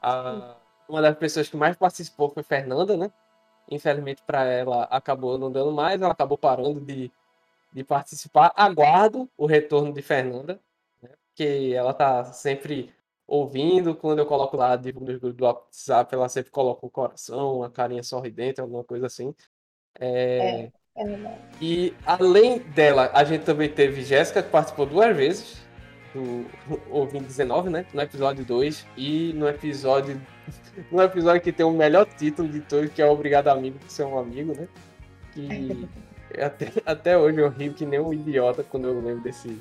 a, 0.00 0.56
uma 0.88 1.02
das 1.02 1.16
pessoas 1.16 1.48
que 1.48 1.56
mais 1.56 1.76
participou 1.76 2.30
foi 2.30 2.42
Fernanda, 2.42 2.96
né? 2.96 3.10
Infelizmente 3.70 4.22
para 4.26 4.44
ela 4.44 4.84
acabou 4.84 5.38
não 5.38 5.50
dando 5.50 5.72
mais, 5.72 6.00
ela 6.00 6.12
acabou 6.12 6.36
parando 6.36 6.80
de, 6.80 7.10
de 7.72 7.82
participar. 7.84 8.52
Aguardo 8.56 9.28
o 9.36 9.46
retorno 9.46 9.92
de 9.92 10.02
Fernanda, 10.02 10.60
né? 11.00 11.10
Porque 11.28 11.72
ela 11.74 11.94
tá 11.94 12.24
sempre 12.24 12.92
ouvindo, 13.26 13.94
quando 13.94 14.18
eu 14.18 14.26
coloco 14.26 14.56
lá 14.56 14.76
de 14.76 14.92
do 14.92 15.44
WhatsApp, 15.44 16.14
ela 16.14 16.28
sempre 16.28 16.50
coloca 16.50 16.84
um 16.84 16.90
coração, 16.90 17.58
uma 17.58 17.70
carinha 17.70 18.02
sorridente, 18.02 18.60
alguma 18.60 18.84
coisa 18.84 19.06
assim. 19.06 19.34
É, 19.98 20.70
É 20.94 21.04
verdade. 21.04 21.40
E 21.60 21.94
além 22.04 22.58
dela, 22.58 23.10
a 23.14 23.24
gente 23.24 23.44
também 23.44 23.68
teve 23.68 24.02
Jéssica, 24.02 24.42
que 24.42 24.50
participou 24.50 24.84
duas 24.84 25.16
vezes 25.16 25.62
do 26.12 26.46
Ouvinte 26.90 27.24
19, 27.24 27.70
né? 27.70 27.86
No 27.94 28.02
episódio 28.02 28.44
2 28.44 28.86
e 28.96 29.32
no 29.34 29.48
episódio. 29.48 30.20
No 30.90 31.02
episódio 31.02 31.40
que 31.42 31.52
tem 31.52 31.64
o 31.64 31.70
melhor 31.70 32.06
título 32.06 32.48
de 32.48 32.60
todos, 32.60 32.90
que 32.90 33.02
é 33.02 33.06
Obrigado 33.06 33.48
Amigo 33.48 33.78
por 33.78 33.90
ser 33.90 34.04
um 34.04 34.18
amigo, 34.18 34.54
né? 34.58 34.66
Que 35.32 35.86
até, 36.40 36.72
até 36.86 37.18
hoje 37.18 37.40
eu 37.40 37.48
rio 37.48 37.72
que 37.72 37.84
nem 37.84 38.00
um 38.00 38.12
idiota 38.12 38.62
quando 38.62 38.88
eu 38.88 39.00
lembro 39.00 39.22
desse, 39.22 39.60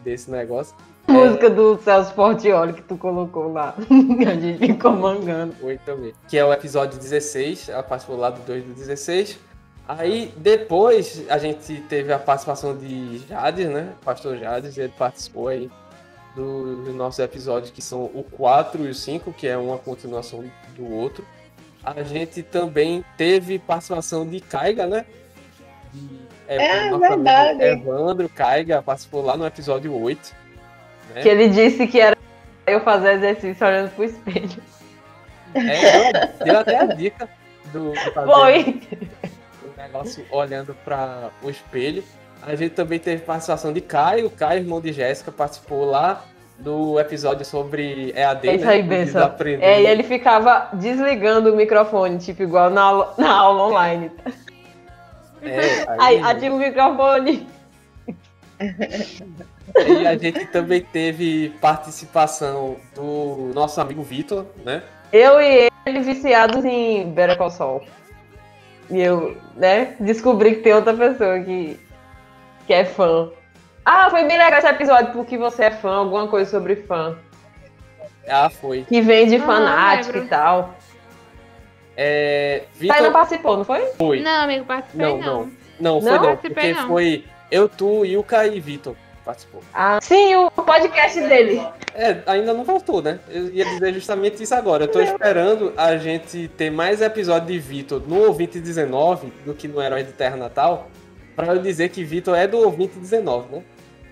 desse 0.00 0.30
negócio. 0.30 0.74
Música 1.06 1.50
do 1.50 1.78
Celso 1.78 2.14
Portioli 2.14 2.72
que 2.72 2.82
tu 2.82 2.96
colocou 2.96 3.52
lá. 3.52 3.74
a 4.26 4.34
gente 4.34 4.58
ficou 4.58 4.92
mangando. 4.92 5.54
Foi 5.54 5.78
também. 5.78 6.14
Que 6.28 6.38
é 6.38 6.44
o 6.44 6.52
episódio 6.52 6.98
16, 6.98 7.68
ela 7.68 7.82
participou 7.82 8.16
lá 8.16 8.30
do 8.30 8.40
2 8.42 8.64
do 8.64 8.74
16. 8.74 9.38
Aí 9.86 10.32
depois 10.36 11.24
a 11.28 11.36
gente 11.36 11.80
teve 11.82 12.12
a 12.12 12.18
participação 12.18 12.76
de 12.76 13.18
Jades, 13.28 13.68
né? 13.68 13.92
Pastor 14.02 14.38
Jades, 14.38 14.78
ele 14.78 14.92
participou 14.96 15.48
aí 15.48 15.70
do, 16.34 16.84
do 16.84 16.92
nosso 16.92 17.20
episódio, 17.20 17.72
que 17.72 17.82
são 17.82 18.04
o 18.04 18.24
4 18.32 18.86
e 18.86 18.88
o 18.88 18.94
5, 18.94 19.32
que 19.34 19.46
é 19.46 19.56
uma 19.58 19.76
continuação 19.76 20.44
do 20.74 20.90
outro. 20.90 21.24
A 21.82 22.02
gente 22.02 22.42
também 22.42 23.04
teve 23.18 23.58
participação 23.58 24.26
de 24.26 24.40
Caiga, 24.40 24.86
né? 24.86 25.04
É 26.46 26.80
amigo 26.80 26.98
verdade. 26.98 27.62
Evandro 27.62 28.28
Caiga 28.28 28.82
participou 28.82 29.22
lá 29.22 29.36
no 29.36 29.46
episódio 29.46 29.94
8. 29.94 30.34
né? 31.14 31.22
Que 31.22 31.28
ele 31.28 31.48
disse 31.48 31.86
que 31.86 32.00
era 32.00 32.16
eu 32.66 32.80
fazer 32.80 33.12
exercício 33.14 33.66
olhando 33.66 33.90
pro 33.94 34.04
espelho. 34.04 34.62
É, 35.54 36.26
deu, 36.44 36.58
até 36.58 36.78
a 36.78 36.86
dica 36.86 37.28
do, 37.72 37.92
do 37.92 38.12
fazer 38.12 38.80
o 39.62 39.76
negócio 39.76 40.26
olhando 40.30 40.74
para 40.84 41.30
o 41.42 41.48
espelho. 41.48 42.02
A 42.42 42.54
gente 42.56 42.72
também 42.74 42.98
teve 42.98 43.22
participação 43.22 43.72
de 43.72 43.80
Caio, 43.80 44.28
Caio, 44.30 44.60
irmão 44.60 44.80
de 44.80 44.92
Jéssica, 44.92 45.30
participou 45.32 45.84
lá 45.84 46.24
do 46.58 47.00
episódio 47.00 47.44
sobre 47.44 48.12
EAD, 48.14 48.48
É 48.48 48.54
isso 48.56 48.64
né? 48.64 48.72
aí, 48.72 48.82
desaprender. 48.82 49.68
É, 49.68 49.82
e 49.82 49.86
ele 49.86 50.02
ficava 50.02 50.68
desligando 50.72 51.52
o 51.52 51.56
microfone, 51.56 52.18
tipo, 52.18 52.42
igual 52.42 52.70
na 52.70 52.82
aula, 52.82 53.14
na 53.16 53.32
aula 53.32 53.62
online. 53.68 54.10
É, 55.46 55.84
Aí, 55.88 56.16
aí, 56.16 56.22
ativa 56.22 56.54
o 56.54 56.58
microfone. 56.58 57.46
e 58.60 60.06
a 60.06 60.16
gente 60.16 60.46
também 60.46 60.80
teve 60.80 61.50
participação 61.60 62.76
do 62.94 63.50
nosso 63.54 63.80
amigo 63.80 64.02
Vitor, 64.02 64.46
né? 64.64 64.82
Eu 65.12 65.40
e 65.40 65.70
ele 65.86 66.00
viciados 66.00 66.64
em 66.64 67.10
Better 67.12 67.36
Call 67.36 67.50
Saul. 67.50 67.82
E 68.90 69.00
eu, 69.00 69.36
né, 69.56 69.94
descobri 70.00 70.56
que 70.56 70.62
tem 70.62 70.74
outra 70.74 70.92
pessoa 70.92 71.40
que, 71.40 71.78
que 72.66 72.72
é 72.72 72.84
fã. 72.84 73.30
Ah, 73.84 74.08
foi 74.10 74.24
bem 74.24 74.38
legal 74.38 74.58
esse 74.58 74.66
episódio 74.68 75.12
porque 75.12 75.36
você 75.36 75.64
é 75.64 75.70
fã, 75.70 75.96
alguma 75.96 76.26
coisa 76.28 76.50
sobre 76.50 76.76
fã. 76.76 77.16
Ah, 78.28 78.48
foi. 78.50 78.84
Que 78.84 79.00
vem 79.00 79.26
de 79.26 79.36
Ah, 79.36 79.40
fanático 79.40 80.18
e 80.18 80.26
tal. 80.26 80.74
É, 81.96 82.58
Tá, 82.60 82.66
não 82.72 82.96
Vitor 82.96 83.12
participou, 83.12 83.56
não 83.56 83.64
foi? 83.64 83.86
foi. 83.96 84.20
Não, 84.20 84.42
amigo, 84.42 84.64
participei 84.64 85.06
Não, 85.06 85.18
não. 85.18 85.26
não. 85.40 85.50
Não, 85.80 86.00
foi 86.00 86.10
Não? 86.10 86.22
não, 86.22 86.36
porque 86.36 86.72
não. 86.72 86.88
foi 86.88 87.24
eu, 87.50 87.68
tu, 87.68 88.04
Ilka 88.04 88.46
e 88.46 88.60
Vitor 88.60 88.96
participou. 89.24 89.62
Ah, 89.72 89.98
sim, 90.02 90.34
o 90.36 90.50
podcast 90.50 91.18
dele. 91.20 91.62
É, 91.94 92.18
ainda 92.26 92.52
não 92.52 92.64
voltou, 92.64 93.00
né? 93.00 93.18
Eu 93.28 93.48
ia 93.48 93.64
dizer 93.64 93.94
justamente 93.94 94.42
isso 94.42 94.54
agora. 94.54 94.84
Eu 94.84 94.88
tô 94.88 95.00
esperando 95.00 95.72
a 95.76 95.96
gente 95.96 96.48
ter 96.48 96.70
mais 96.70 97.00
episódio 97.00 97.48
de 97.48 97.58
Vitor 97.58 98.02
no 98.06 98.26
Ouvinte 98.26 98.60
19 98.60 99.32
do 99.44 99.54
que 99.54 99.66
no 99.66 99.80
Herói 99.80 100.04
de 100.04 100.12
Terra 100.12 100.36
Natal, 100.36 100.88
pra 101.34 101.54
eu 101.54 101.58
dizer 101.58 101.88
que 101.88 102.04
Vitor 102.04 102.36
é 102.36 102.46
do 102.46 102.58
Ouvinte 102.58 102.98
19, 102.98 103.56
né? 103.56 103.62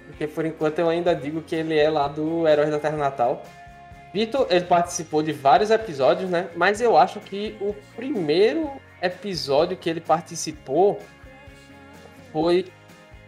Porque 0.06 0.26
por 0.26 0.46
enquanto 0.46 0.78
eu 0.78 0.88
ainda 0.88 1.14
digo 1.14 1.42
que 1.42 1.54
ele 1.54 1.78
é 1.78 1.90
lá 1.90 2.08
do 2.08 2.46
Herói 2.48 2.70
da 2.70 2.78
Terra 2.78 2.96
Natal. 2.96 3.42
Vitor, 4.12 4.46
ele 4.51 4.64
participou 4.66 5.22
de 5.22 5.33
vários 5.33 5.70
episódios, 5.70 6.29
né? 6.29 6.51
Mas 6.55 6.81
eu 6.81 6.96
acho 6.96 7.18
que 7.20 7.57
o 7.61 7.75
primeiro 7.96 8.70
episódio 9.01 9.77
que 9.77 9.88
ele 9.88 10.01
participou 10.01 11.01
foi, 12.31 12.66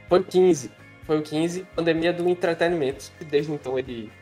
foi 0.08 0.20
o 0.20 0.24
15. 0.24 0.70
Foi 1.04 1.18
o 1.18 1.22
15, 1.22 1.66
Pandemia 1.74 2.12
do 2.12 2.28
Entretenimento. 2.28 3.10
E 3.20 3.24
desde 3.24 3.52
então 3.52 3.78
ele 3.78 4.12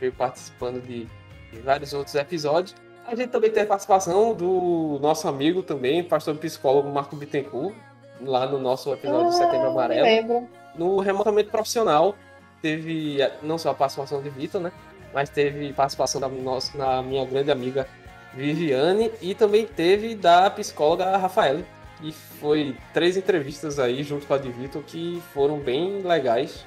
veio 0.00 0.12
participando 0.12 0.80
de, 0.82 1.06
de 1.52 1.60
vários 1.60 1.92
outros 1.92 2.14
episódios. 2.14 2.74
A 3.06 3.14
gente 3.14 3.28
também 3.28 3.50
teve 3.50 3.66
participação 3.66 4.34
do 4.34 4.98
nosso 5.00 5.28
amigo 5.28 5.62
também, 5.62 6.02
pastor 6.02 6.36
psicólogo 6.36 6.88
Marco 6.88 7.14
Bittencourt, 7.14 7.74
lá 8.20 8.46
no 8.46 8.58
nosso 8.58 8.92
episódio 8.92 9.30
de 9.30 9.36
Setembro 9.36 9.66
Ah, 9.66 9.70
Amarelo. 9.70 10.48
No 10.74 10.98
remotamente 10.98 11.48
profissional, 11.48 12.16
teve 12.60 13.22
eh, 13.22 13.32
não 13.42 13.58
só 13.58 13.70
a 13.70 13.74
participação 13.74 14.20
de 14.20 14.28
Vitor, 14.28 14.60
né? 14.60 14.72
Mas 15.16 15.30
teve 15.30 15.72
participação 15.72 16.20
da 16.20 16.28
nossa, 16.28 16.76
na 16.76 17.02
minha 17.02 17.24
grande 17.24 17.50
amiga 17.50 17.88
Viviane 18.34 19.10
e 19.22 19.34
também 19.34 19.64
teve 19.64 20.14
da 20.14 20.50
psicóloga 20.50 21.16
Rafaela. 21.16 21.64
E 22.02 22.12
foi 22.12 22.76
três 22.92 23.16
entrevistas 23.16 23.78
aí 23.78 24.02
junto 24.02 24.26
com 24.26 24.34
a 24.34 24.36
de 24.36 24.52
Vitor 24.52 24.82
que 24.82 25.22
foram 25.32 25.58
bem 25.58 26.02
legais 26.02 26.66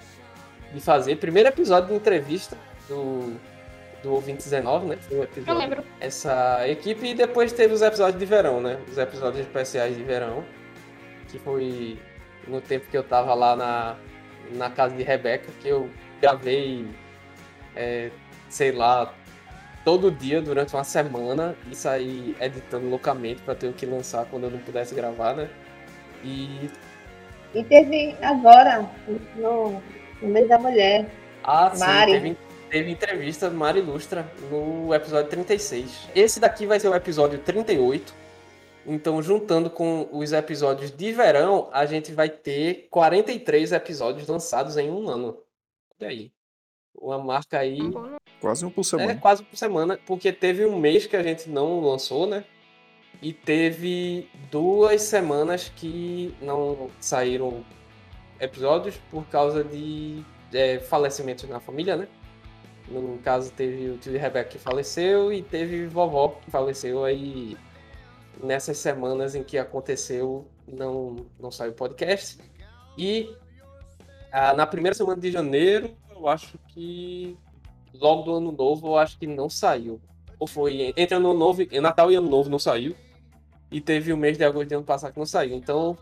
de 0.74 0.82
fazer. 0.82 1.18
Primeiro 1.18 1.50
episódio 1.50 1.90
de 1.90 1.94
entrevista 1.94 2.58
do, 2.88 3.36
do 4.02 4.14
Ouvinte 4.14 4.46
19, 4.46 4.88
né? 4.88 4.98
Foi 5.00 5.18
Eu 5.18 5.24
episódio 5.26 5.54
lembro. 5.54 5.84
essa 6.00 6.68
equipe 6.68 7.06
e 7.10 7.14
depois 7.14 7.54
teve 7.54 7.72
os 7.72 7.84
episódios 7.84 8.18
de 8.18 8.26
verão, 8.26 8.60
né? 8.60 8.80
Os 8.90 8.98
episódios 8.98 9.42
especiais 9.42 9.96
de 9.96 10.02
verão, 10.02 10.44
que 11.28 11.38
foi 11.38 12.00
no 12.48 12.60
tempo 12.62 12.88
que 12.90 12.98
eu 12.98 13.04
tava 13.04 13.32
lá 13.36 13.56
na, 13.56 13.96
na 14.56 14.72
casa 14.72 14.96
de 14.96 15.04
Rebeca, 15.04 15.52
que 15.62 15.68
eu 15.68 15.88
gravei, 16.20 16.88
é, 17.76 18.10
sei 18.50 18.72
lá, 18.72 19.14
todo 19.86 20.12
dia 20.12 20.42
durante 20.42 20.74
uma 20.74 20.84
semana 20.84 21.56
e 21.72 21.76
saí 21.76 22.36
editando 22.40 22.90
loucamente 22.90 23.42
para 23.42 23.56
ter 23.56 23.68
o 23.68 23.74
que 23.74 23.86
lançar 23.86 24.26
quando 24.26 24.46
eu 24.46 24.52
não 24.52 24.60
pudesse 24.60 24.94
gravar, 24.94 25.36
né? 25.36 25.50
E 26.24 26.70
E 27.54 27.64
teve 27.64 28.16
agora, 28.22 28.90
no, 29.36 29.82
no 30.22 30.28
mês 30.28 30.48
da 30.48 30.60
mulher. 30.60 31.10
Ah, 31.44 31.72
sim, 31.74 31.80
Mari. 31.80 32.12
teve, 32.12 32.38
teve 32.70 32.92
entrevista 32.92 33.50
Mari 33.50 33.80
Ilustra 33.80 34.30
no 34.52 34.94
episódio 34.94 35.30
36. 35.30 36.10
Esse 36.16 36.40
daqui 36.40 36.66
vai 36.66 36.80
ser 36.80 36.90
o 36.90 36.96
episódio 36.96 37.40
38. 37.40 38.14
Então, 38.86 39.22
juntando 39.22 39.70
com 39.70 40.08
os 40.12 40.32
episódios 40.32 40.92
de 40.92 41.12
verão, 41.12 41.70
a 41.72 41.86
gente 41.86 42.12
vai 42.12 42.30
ter 42.30 42.88
43 42.90 43.72
episódios 43.72 44.28
lançados 44.28 44.78
em 44.78 44.90
um 44.90 45.08
ano. 45.08 45.38
Olha 46.00 46.10
aí. 46.10 46.32
Uma 46.96 47.18
marca 47.18 47.60
aí. 47.60 47.80
Quase 48.40 48.66
um 48.66 48.70
por 48.70 48.84
semana. 48.84 49.12
É, 49.12 49.16
quase 49.16 49.44
por 49.44 49.58
semana, 49.58 50.00
porque 50.06 50.32
teve 50.32 50.66
um 50.66 50.78
mês 50.80 51.06
que 51.06 51.16
a 51.16 51.24
gente 51.24 51.50
não 51.50 51.82
lançou, 51.82 52.26
né? 52.26 52.46
E 53.22 53.34
teve 53.34 54.30
duas 54.50 55.02
semanas 55.02 55.70
que 55.76 56.34
não 56.42 56.90
saíram 57.02 57.66
episódios 58.40 58.96
por 59.12 59.26
causa 59.26 59.64
de 59.64 60.24
é, 60.54 60.80
falecimentos 60.80 61.48
na 61.50 61.60
família, 61.60 61.98
né? 61.98 62.08
No 62.88 63.20
caso, 63.20 63.52
teve 63.52 63.90
o 63.90 63.98
tio 63.98 64.14
de 64.14 64.18
Rebeca 64.18 64.50
que 64.50 64.58
faleceu 64.58 65.32
e 65.32 65.44
teve 65.44 65.86
vovó 65.86 66.30
que 66.30 66.50
faleceu 66.50 67.04
aí 67.04 67.58
nessas 68.42 68.78
semanas 68.78 69.36
em 69.36 69.44
que 69.44 69.58
aconteceu, 69.58 70.48
não, 70.66 71.18
não 71.40 71.52
saiu 71.52 71.74
podcast. 71.74 72.40
E 72.98 73.36
ah, 74.32 74.54
na 74.54 74.66
primeira 74.66 74.96
semana 74.96 75.20
de 75.20 75.32
janeiro, 75.32 75.96
eu 76.10 76.28
acho 76.28 76.58
que 76.70 77.38
logo 77.94 78.24
do 78.24 78.36
ano 78.36 78.52
novo, 78.52 78.88
eu 78.88 78.98
acho 78.98 79.18
que 79.18 79.28
não 79.28 79.50
saiu. 79.50 80.00
Ou 80.40 80.48
foi 80.48 80.94
entre 80.96 81.16
ano 81.16 81.34
novo, 81.34 81.62
Natal 81.82 82.12
e 82.12 82.16
ano 82.16 82.30
novo 82.30 82.50
não 82.50 82.60
saiu. 82.60 82.96
E 83.72 83.80
teve 83.80 84.12
o 84.12 84.18
mês 84.18 84.38
de 84.38 84.44
agosto 84.44 84.70
de 84.70 84.76
ano 84.76 84.84
passado 84.84 85.14
que 85.14 85.20
não 85.20 85.26
saiu. 85.26 85.56
Então 85.56 85.98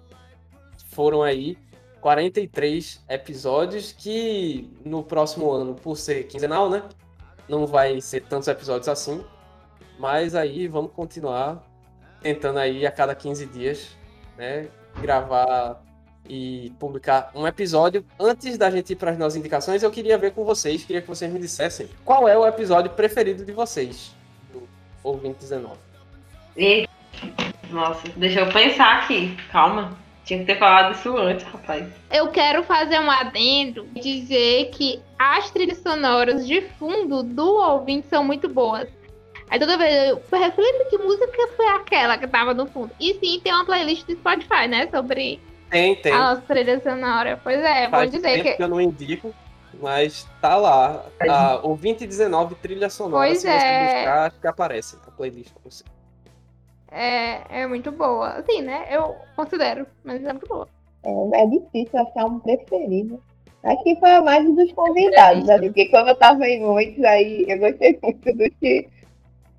foram 0.90 1.22
aí 1.22 1.58
43 2.02 3.04
episódios 3.10 3.92
que 3.92 4.70
no 4.86 5.04
próximo 5.04 5.52
ano, 5.52 5.76
por 5.76 5.98
ser 5.98 6.24
quinzenal, 6.28 6.70
né? 6.70 6.84
Não 7.50 7.66
vai 7.66 8.00
ser 8.00 8.22
tantos 8.22 8.48
episódios 8.48 8.88
assim. 8.88 9.24
Mas 10.00 10.36
aí 10.36 10.68
vamos 10.68 10.92
continuar 10.92 11.68
tentando 12.22 12.60
aí 12.60 12.86
a 12.86 12.92
cada 12.92 13.16
15 13.16 13.46
dias, 13.48 13.90
né? 14.38 14.70
Gravar 15.02 15.84
e 16.30 16.72
publicar 16.80 17.32
um 17.34 17.48
episódio. 17.48 18.06
Antes 18.20 18.58
da 18.58 18.70
gente 18.70 18.94
ir 18.94 18.96
para 18.96 19.12
as 19.12 19.18
nossas 19.18 19.36
indicações, 19.36 19.84
eu 19.84 19.92
queria 19.92 20.18
ver 20.18 20.32
com 20.32 20.44
vocês, 20.44 20.84
queria 20.84 21.02
que 21.02 21.08
vocês 21.08 21.32
me 21.32 21.40
dissessem 21.40 21.90
qual 22.04 22.28
é 22.28 22.38
o 22.38 22.46
episódio 22.46 22.92
preferido 22.92 23.46
de 23.46 23.52
vocês 23.52 24.16
do 24.52 24.68
Ouvinte 25.04 25.40
19. 25.40 25.76
E... 26.56 26.88
Nossa, 27.70 28.08
deixa 28.16 28.42
eu 28.42 28.52
pensar 28.52 29.00
aqui. 29.00 29.36
Calma. 29.52 29.98
Tinha 30.28 30.40
que 30.40 30.46
ter 30.46 30.60
falado 30.60 30.94
isso 30.94 31.16
antes, 31.16 31.46
rapaz. 31.46 31.88
Eu 32.12 32.28
quero 32.28 32.62
fazer 32.64 33.00
um 33.00 33.10
adendo 33.10 33.88
e 33.96 34.02
dizer 34.02 34.72
que 34.72 35.02
as 35.18 35.50
trilhas 35.52 35.78
sonoras 35.78 36.46
de 36.46 36.62
fundo 36.78 37.24
do 37.24 37.56
ouvinte 37.56 38.08
são 38.10 38.26
muito 38.26 38.50
boas. 38.50 38.90
Aí 39.50 39.58
toda 39.58 39.78
vez 39.78 40.10
eu 40.10 40.22
reflito 40.38 40.90
que 40.90 40.98
música 40.98 41.48
foi 41.56 41.68
aquela 41.68 42.18
que 42.18 42.28
tava 42.28 42.54
no 42.54 42.66
fundo. 42.68 42.92
E 43.00 43.14
sim, 43.14 43.40
tem 43.42 43.54
uma 43.54 43.66
playlist 43.66 44.06
do 44.06 44.14
Spotify, 44.14 44.68
né? 44.68 44.90
Sobre 44.92 45.40
Tem, 45.70 45.96
tem. 45.96 46.12
a 46.12 46.18
nossa 46.18 46.42
trilha 46.42 46.80
sonora. 46.82 47.40
Pois 47.44 47.60
é, 47.60 47.82
vou 47.84 47.92
Faz 47.92 48.12
dizer 48.12 48.30
tempo 48.30 48.44
que. 48.44 48.54
que 48.56 48.64
eu 48.64 48.68
não 48.68 48.82
indico, 48.82 49.34
mas 49.82 50.28
tá 50.42 50.56
lá. 50.56 51.06
A, 51.30 51.58
o 51.58 51.76
2019 51.76 52.56
trilha 52.56 52.90
sonora. 52.90 53.28
Pois 53.28 53.40
se 53.40 53.48
é. 53.48 53.60
você 53.60 53.96
buscar, 53.96 54.28
acho 54.28 54.40
que 54.40 54.48
aparece 54.48 54.98
a 55.06 55.12
playlist 55.12 55.52
pra 55.52 55.62
você. 55.64 55.84
É, 56.92 57.62
é 57.62 57.68
muito 57.68 57.92
boa. 57.92 58.30
Assim, 58.30 58.62
né? 58.62 58.88
Eu 58.90 59.16
considero, 59.36 59.86
mas 60.04 60.24
é 60.24 60.32
muito 60.32 60.48
boa. 60.48 60.68
É, 61.04 61.42
é 61.42 61.48
difícil 61.48 62.00
achar 62.00 62.26
um 62.26 62.40
preferido. 62.40 63.22
Aqui 63.64 63.98
foi 64.00 64.12
a 64.12 64.22
mais 64.22 64.46
dos 64.56 64.72
convidados, 64.72 65.50
ali, 65.50 65.68
porque 65.68 65.90
como 65.90 66.10
eu 66.10 66.16
tava 66.16 66.48
em 66.48 66.62
muitos, 66.62 67.04
aí 67.04 67.46
eu 67.50 67.60
gostei 67.60 68.00
muito 68.02 68.34
do 68.34 68.50
que 68.52 68.88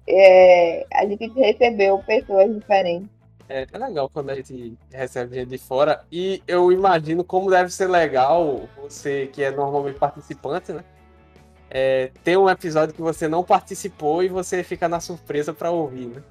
é, 0.09 0.87
a 0.95 1.05
gente 1.05 1.29
recebeu 1.35 1.99
pessoas 2.07 2.55
diferentes. 2.55 3.09
É, 3.49 3.67
é 3.73 3.79
legal 3.79 4.11
quando 4.11 4.31
a 4.31 4.35
gente 4.35 4.77
recebe 4.93 5.37
gente 5.37 5.49
de 5.49 5.59
fora. 5.59 6.05
E 6.13 6.43
eu 6.47 6.71
imagino 6.71 7.25
como 7.25 7.51
deve 7.51 7.71
ser 7.71 7.87
legal 7.87 8.69
você, 8.77 9.29
que 9.33 9.43
é 9.43 9.51
normalmente 9.51 9.99
participante, 9.99 10.73
né? 10.73 10.85
É, 11.71 12.11
ter 12.25 12.37
um 12.37 12.49
episódio 12.49 12.95
que 12.95 13.03
você 13.03 13.29
não 13.29 13.43
participou 13.43 14.23
e 14.23 14.29
você 14.29 14.63
fica 14.63 14.89
na 14.89 15.01
surpresa 15.01 15.53
pra 15.53 15.71
ouvir, 15.71 16.07
né? 16.07 16.23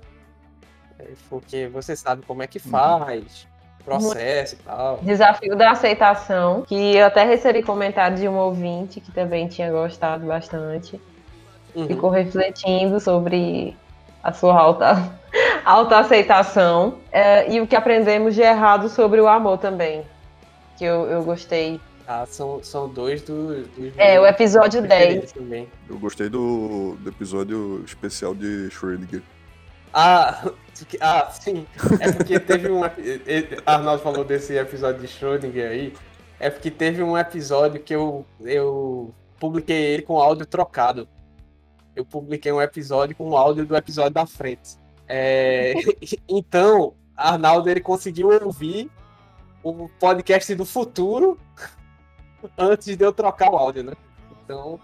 É, 0.99 1.07
porque 1.29 1.67
você 1.67 1.95
sabe 1.95 2.23
como 2.25 2.41
é 2.41 2.47
que 2.47 2.59
faz, 2.59 3.47
processo 3.85 4.55
e 4.55 4.57
tal. 4.59 4.97
Desafio 4.97 5.55
da 5.55 5.71
aceitação, 5.71 6.63
que 6.63 6.95
eu 6.95 7.05
até 7.05 7.23
recebi 7.23 7.63
comentário 7.63 8.17
de 8.17 8.27
um 8.27 8.35
ouvinte 8.35 8.99
que 8.99 9.11
também 9.11 9.47
tinha 9.47 9.71
gostado 9.71 10.25
bastante. 10.25 10.99
Uhum. 11.75 11.87
Ficou 11.87 12.09
refletindo 12.09 12.99
sobre 12.99 13.75
a 14.23 14.33
sua 14.33 14.57
alta, 14.59 15.11
alta 15.65 15.99
aceitação 15.99 16.97
é, 17.11 17.51
e 17.51 17.61
o 17.61 17.67
que 17.67 17.75
aprendemos 17.75 18.35
de 18.35 18.41
errado 18.41 18.89
sobre 18.89 19.19
o 19.21 19.27
amor 19.27 19.57
também. 19.57 20.03
Que 20.77 20.85
eu, 20.85 21.05
eu 21.07 21.23
gostei. 21.23 21.79
Ah, 22.07 22.25
são, 22.25 22.63
são 22.63 22.87
dois 22.87 23.21
do- 23.21 23.63
dos. 23.63 23.93
É, 23.97 24.19
o 24.19 24.25
episódio 24.25 24.81
10. 24.81 24.89
preferidos 24.89 25.31
Também. 25.33 25.67
Eu 25.89 25.97
gostei 25.99 26.29
do, 26.29 26.95
do 27.01 27.09
episódio 27.09 27.83
especial 27.85 28.33
de 28.33 28.69
Schrödinger. 28.69 29.21
Ah, 29.93 30.49
que- 30.87 30.97
ah, 31.01 31.27
sim. 31.31 31.65
É 31.99 32.11
porque 32.13 32.39
teve 32.39 32.71
um. 32.71 32.81
Arnaldo 33.65 34.01
falou 34.01 34.23
desse 34.23 34.55
episódio 34.55 35.01
de 35.01 35.07
Schrödinger 35.07 35.69
aí. 35.69 35.93
É 36.39 36.49
porque 36.49 36.69
teve 36.71 37.01
um 37.03 37.17
episódio 37.17 37.81
que 37.81 37.93
eu, 37.95 38.23
eu 38.41 39.11
publiquei 39.39 39.75
ele 39.95 40.03
com 40.03 40.19
áudio 40.19 40.45
trocado. 40.45 41.07
Eu 41.97 42.05
publiquei 42.05 42.51
um 42.51 42.61
episódio 42.61 43.15
com 43.15 43.29
o 43.29 43.35
áudio 43.35 43.65
do 43.65 43.75
episódio 43.75 44.11
da 44.11 44.27
frente. 44.27 44.77
É, 45.07 45.73
então, 46.29 46.93
Arnaldo 47.15 47.67
ele 47.69 47.81
conseguiu 47.81 48.29
ouvir 48.43 48.89
o 49.63 49.89
podcast 49.99 50.53
do 50.53 50.63
futuro 50.63 51.39
antes 52.55 52.95
de 52.95 53.03
eu 53.03 53.11
trocar 53.11 53.51
o 53.51 53.57
áudio, 53.57 53.83
né? 53.83 53.93
Então, 54.43 54.79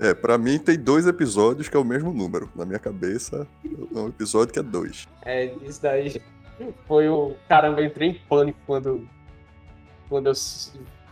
É, 0.00 0.12
pra 0.12 0.36
mim 0.36 0.58
tem 0.58 0.76
dois 0.76 1.06
episódios 1.06 1.68
que 1.68 1.76
é 1.76 1.80
o 1.80 1.84
mesmo 1.84 2.12
número. 2.12 2.50
Na 2.56 2.66
minha 2.66 2.80
cabeça, 2.80 3.46
é 3.64 3.98
um 3.98 4.08
episódio 4.08 4.52
que 4.52 4.58
é 4.58 4.62
dois. 4.62 5.06
É, 5.22 5.46
isso 5.62 5.80
daí 5.80 6.20
foi 6.88 7.08
o. 7.08 7.36
Caramba, 7.48 7.80
eu 7.80 7.86
entrei 7.86 8.08
em 8.10 8.14
pânico 8.28 8.58
quando, 8.66 9.08
quando 10.08 10.26
eu 10.26 10.34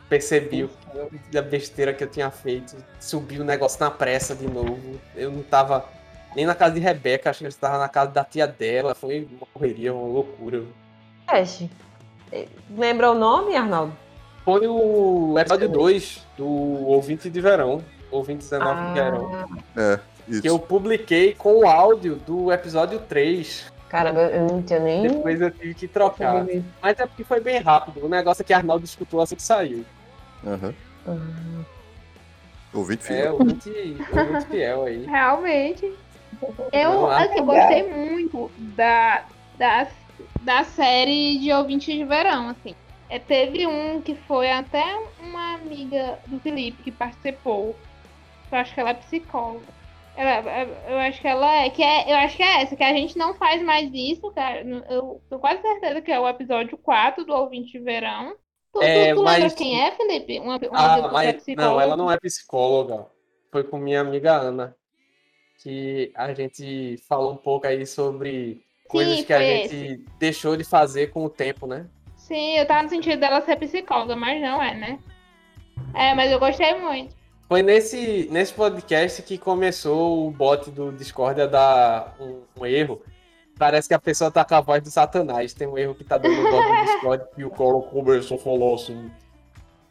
percebi 0.09 0.65
o 0.65 0.69
que- 0.69 1.31
da 1.33 1.43
besteira 1.43 1.93
que 1.93 2.05
eu 2.05 2.09
tinha 2.09 2.31
feito. 2.31 2.77
Subi 3.01 3.41
o 3.41 3.45
negócio 3.45 3.79
na 3.81 3.91
pressa 3.91 4.35
de 4.35 4.47
novo. 4.47 5.01
Eu 5.17 5.31
não 5.31 5.43
tava 5.43 5.85
nem 6.37 6.45
na 6.47 6.55
casa 6.55 6.75
de 6.75 6.81
Rebeca, 6.81 7.31
acho 7.31 7.41
que 7.41 7.45
eu 7.45 7.49
estava 7.49 7.79
na 7.79 7.89
casa 7.89 8.11
da 8.11 8.25
tia 8.25 8.47
dela. 8.47 8.95
Foi 8.95 9.29
uma 9.31 9.47
correria, 9.53 9.93
uma 9.95 10.07
loucura. 10.07 10.63
Teste. 11.29 11.71
Eh, 12.33 12.47
Lembra 12.77 13.11
o 13.11 13.15
nome, 13.15 13.57
Arnaldo? 13.57 13.97
Foi 14.45 14.67
o 14.67 15.39
episódio 15.39 15.69
2 15.69 16.27
do 16.37 16.47
Ouvinte 16.47 17.31
de 17.31 17.41
Verão. 17.41 17.83
Ouvinte 18.11 18.41
19 18.45 18.89
de 18.89 18.95
Verão. 18.95 19.49
É, 19.77 19.99
isso. 20.29 20.43
Que 20.43 20.49
eu 20.49 20.59
publiquei 20.59 21.35
com 21.35 21.61
o 21.61 21.67
áudio 21.67 22.17
do 22.17 22.53
episódio 22.53 22.99
3. 23.01 23.73
Caramba, 23.89 24.23
eu 24.23 24.47
não 24.47 24.63
tinha 24.63 24.81
nem. 24.81 25.03
Depois 25.03 25.41
eu 25.41 25.51
tive 25.51 25.75
que 25.75 25.87
trocar. 25.89 26.47
Mas 26.83 26.99
é 26.99 27.07
porque 27.07 27.25
foi 27.25 27.41
bem 27.41 27.59
rápido. 27.61 28.05
O 28.05 28.09
negócio 28.09 28.43
é 28.43 28.45
que 28.45 28.53
Arnaldo 28.53 28.85
escutou 28.85 29.21
assim 29.21 29.37
que 29.37 29.43
saiu. 29.43 29.85
Aham. 30.45 30.75
Ah, 31.07 31.65
Ouvinte 32.73 33.05
É, 33.05 33.07
fiel. 33.07 33.35
ouvinte, 33.35 33.71
ouvinte 34.13 34.47
fiel 34.47 34.85
aí. 34.85 35.07
Realmente. 35.07 35.93
Eu, 36.73 37.09
assim, 37.11 37.39
eu 37.39 37.45
gostei 37.45 37.89
muito 37.89 38.51
da, 38.59 39.25
da, 39.57 39.87
da 40.41 40.65
série 40.65 41.39
de 41.39 41.53
ouvintes 41.53 41.95
de 41.95 42.05
verão, 42.05 42.49
assim. 42.49 42.75
É, 43.09 43.19
teve 43.21 43.65
um 43.67 44.01
que 44.01 44.17
foi 44.17 44.51
até 44.51 44.83
uma 45.21 45.55
amiga 45.55 46.19
do 46.27 46.41
Felipe 46.41 46.83
que 46.83 46.91
participou. 46.91 47.79
Eu 48.51 48.59
acho 48.59 48.75
que 48.75 48.81
ela 48.81 48.91
é 48.91 48.95
psicóloga. 48.95 49.67
Ela- 50.17 50.69
eu 50.89 50.99
acho 50.99 51.21
que 51.21 51.27
ela 51.29 51.57
é, 51.65 51.71
que 51.71 51.83
é. 51.83 52.11
Eu 52.13 52.17
acho 52.19 52.37
que 52.37 52.43
é 52.43 52.63
essa, 52.63 52.77
que 52.77 52.83
a 52.85 52.93
gente 52.93 53.19
não 53.19 53.35
faz 53.35 53.63
mais 53.63 53.91
isso, 53.93 54.31
cara. 54.33 54.61
Eu 54.89 55.21
tô 55.29 55.39
quase 55.39 55.61
certeza 55.61 56.01
que 56.01 56.13
é 56.13 56.21
o 56.21 56.29
episódio 56.29 56.77
4 56.79 57.25
do 57.25 57.33
Ouvinte 57.35 57.73
de 57.73 57.81
Verão. 57.81 58.37
Tu, 58.73 58.79
tu- 58.79 58.83
É, 58.83 59.13
tu 59.15 59.21
lembra 59.23 59.41
mas- 59.45 59.55
quem 59.55 59.81
é, 59.83 59.91
Felipe? 59.93 60.39
Uma, 60.39 60.57
uma 60.57 60.69
Ah, 60.73 60.99
é 60.99 61.13
mas 61.13 61.47
não, 61.57 61.81
ela 61.81 61.97
não 61.97 62.11
é 62.11 62.19
psicóloga. 62.19 63.07
Foi 63.51 63.65
com 63.65 63.79
minha 63.79 64.01
amiga 64.01 64.33
Ana. 64.33 64.77
Que 65.63 66.13
a 66.15 66.35
gente 66.35 66.97
falou 67.09 67.33
um 67.33 67.37
pouco 67.37 67.67
aí 67.67 67.87
sobre 67.87 68.63
coisas 68.89 69.25
que 69.25 69.33
a 69.33 69.39
gente 69.41 70.05
deixou 70.19 70.57
de 70.57 70.65
fazer 70.65 71.09
com 71.11 71.25
o 71.25 71.31
tempo, 71.31 71.67
né? 71.67 71.87
Sim, 72.17 72.59
eu 72.59 72.67
tava 72.67 72.83
no 72.83 72.89
sentido 72.89 73.19
dela 73.21 73.41
ser 73.41 73.57
psicóloga, 73.57 74.15
mas 74.17 74.41
não 74.43 74.63
é, 74.63 74.75
né? 74.75 74.99
É, 75.95 76.15
mas 76.15 76.31
eu 76.31 76.39
gostei 76.39 76.75
muito. 76.75 77.15
Foi 77.49 77.63
nesse, 77.63 78.29
nesse 78.31 78.53
podcast 78.55 79.23
que 79.23 79.37
começou 79.37 80.27
o 80.27 80.31
bot 80.31 80.71
do 80.71 80.91
Discord 80.93 81.41
a 81.41 81.47
dar 81.47 82.17
um, 82.19 82.43
um 82.59 82.67
erro. 82.67 83.03
Parece 83.59 83.87
que 83.87 83.95
a 83.95 83.99
pessoa 83.99 84.31
tá 84.31 84.45
com 84.45 84.55
a 84.55 84.61
voz 84.61 84.83
do 84.83 84.91
Satanás. 84.91 85.53
Tem 85.53 85.67
um 85.67 85.77
erro 85.79 85.95
que 85.95 86.05
tá 86.05 86.17
dando 86.19 86.35
no 86.37 86.51
bot 86.51 86.67
do 86.67 86.85
Discord 86.85 87.25
e 87.37 87.45
o 87.45 87.51
começou 87.51 88.37
a 88.39 88.41
falar 88.41 88.75
assim. 88.75 89.11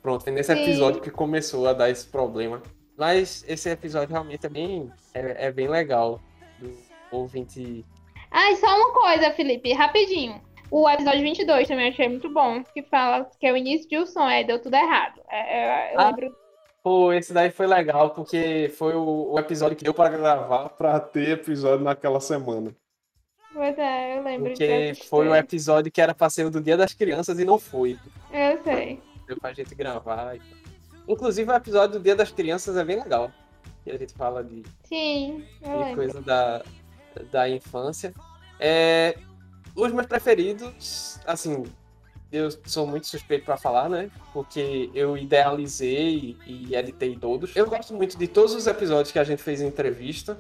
Pronto, 0.01 0.23
foi 0.23 0.33
nesse 0.33 0.53
Sim. 0.53 0.61
episódio 0.63 1.01
que 1.01 1.11
começou 1.11 1.67
a 1.67 1.73
dar 1.73 1.89
esse 1.89 2.05
problema. 2.07 2.61
Mas 2.97 3.45
esse 3.47 3.69
episódio 3.69 4.09
realmente 4.09 4.45
é 4.45 4.49
bem, 4.49 4.91
é, 5.13 5.47
é 5.47 5.51
bem 5.51 5.67
legal. 5.67 6.19
Do 6.59 6.75
ouvinte. 7.11 7.85
Ah, 8.31 8.51
e 8.51 8.55
só 8.57 8.67
uma 8.75 8.91
coisa, 8.93 9.31
Felipe, 9.31 9.71
rapidinho. 9.73 10.41
O 10.71 10.89
episódio 10.89 11.21
22 11.21 11.67
também 11.67 11.89
achei 11.89 12.09
muito 12.09 12.29
bom, 12.33 12.63
que 12.63 12.81
fala 12.83 13.29
que 13.39 13.45
é 13.45 13.53
o 13.53 13.57
início 13.57 13.87
de 13.87 13.99
um 13.99 14.05
som, 14.07 14.23
aí 14.23 14.43
deu 14.43 14.59
tudo 14.59 14.75
errado. 14.75 15.21
É, 15.29 15.91
é, 15.91 15.95
eu 15.95 15.99
Ah. 15.99 16.07
lembro. 16.07 16.42
Pô, 16.83 17.13
esse 17.13 17.31
daí 17.33 17.49
foi 17.49 17.65
legal, 17.65 18.09
porque 18.09 18.69
foi 18.77 18.93
o, 18.93 19.31
o 19.31 19.39
episódio 19.39 19.77
que 19.77 19.85
deu 19.85 19.93
pra 19.93 20.09
gravar 20.09 20.67
pra 20.69 20.99
ter 20.99 21.29
episódio 21.29 21.85
naquela 21.85 22.19
semana. 22.19 22.75
Pois 23.53 23.77
é, 23.77 24.17
eu 24.17 24.23
lembro 24.23 24.49
Porque 24.49 24.91
de 24.91 25.07
foi 25.07 25.29
o 25.29 25.35
episódio 25.35 25.89
que 25.91 26.01
era 26.01 26.13
pra 26.13 26.29
ser 26.29 26.45
o 26.45 26.51
do 26.51 26.59
Dia 26.59 26.75
das 26.75 26.93
Crianças 26.93 27.39
e 27.39 27.45
não 27.45 27.57
foi. 27.57 27.97
Eu 28.31 28.61
sei. 28.63 28.99
Deu 29.25 29.37
pra 29.39 29.53
gente 29.53 29.73
gravar. 29.75 30.35
e 30.35 30.39
tal. 30.39 30.57
Inclusive 31.07 31.49
o 31.49 31.55
episódio 31.55 31.99
do 31.99 32.03
Dia 32.03 32.15
das 32.15 32.31
Crianças 32.31 32.75
é 32.75 32.83
bem 32.83 33.01
legal. 33.01 33.31
Que 33.85 33.91
a 33.91 33.97
gente 33.97 34.13
fala 34.13 34.43
de, 34.43 34.63
Sim, 34.83 35.45
eu 35.61 35.83
de 35.85 35.95
coisa 35.95 36.21
da, 36.21 36.63
da 37.31 37.49
infância. 37.49 38.13
É, 38.59 39.17
os 39.75 39.91
meus 39.91 40.07
preferidos, 40.07 41.19
assim, 41.25 41.63
eu 42.33 42.49
sou 42.65 42.87
muito 42.87 43.05
suspeito 43.05 43.45
pra 43.45 43.55
falar, 43.55 43.87
né? 43.87 44.09
Porque 44.33 44.89
eu 44.93 45.15
idealizei 45.15 46.35
e 46.47 46.75
editei 46.75 47.15
todos. 47.15 47.55
Eu 47.55 47.67
gosto 47.67 47.93
muito 47.93 48.17
de 48.17 48.27
todos 48.27 48.55
os 48.55 48.65
episódios 48.65 49.11
que 49.11 49.19
a 49.19 49.23
gente 49.23 49.41
fez 49.41 49.61
em 49.61 49.67
entrevista. 49.67 50.37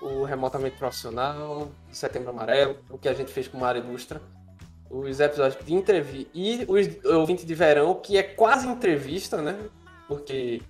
O 0.00 0.24
Remotamente 0.24 0.76
Profissional, 0.78 1.70
Setembro 1.92 2.30
Amarelo, 2.30 2.78
o 2.88 2.96
que 2.96 3.08
a 3.08 3.12
gente 3.12 3.30
fez 3.30 3.46
com 3.46 3.58
Mário 3.58 3.84
Ilustra. 3.84 4.22
Os 4.88 5.20
episódios 5.20 5.62
de 5.62 5.74
entrevista 5.74 6.30
e 6.32 6.64
os 6.66 7.04
ouvinte 7.04 7.44
de 7.44 7.54
verão, 7.54 7.94
que 7.94 8.16
é 8.16 8.22
quase 8.22 8.66
entrevista, 8.66 9.42
né? 9.42 9.58
Porque 10.06 10.62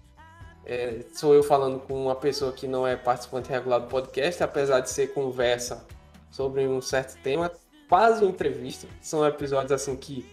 é, 0.66 1.04
sou 1.14 1.34
eu 1.34 1.44
falando 1.44 1.78
com 1.78 1.94
uma 1.94 2.16
pessoa 2.16 2.50
que 2.50 2.66
não 2.66 2.84
é 2.84 2.96
participante 2.96 3.48
regular 3.48 3.80
do 3.80 3.86
podcast, 3.86 4.42
apesar 4.42 4.80
de 4.80 4.90
ser 4.90 5.14
conversa 5.14 5.86
sobre 6.32 6.66
um 6.66 6.80
certo 6.80 7.16
tema, 7.22 7.52
quase 7.88 8.24
entrevista. 8.24 8.88
São 9.00 9.24
episódios 9.24 9.70
assim 9.70 9.94
que 9.94 10.26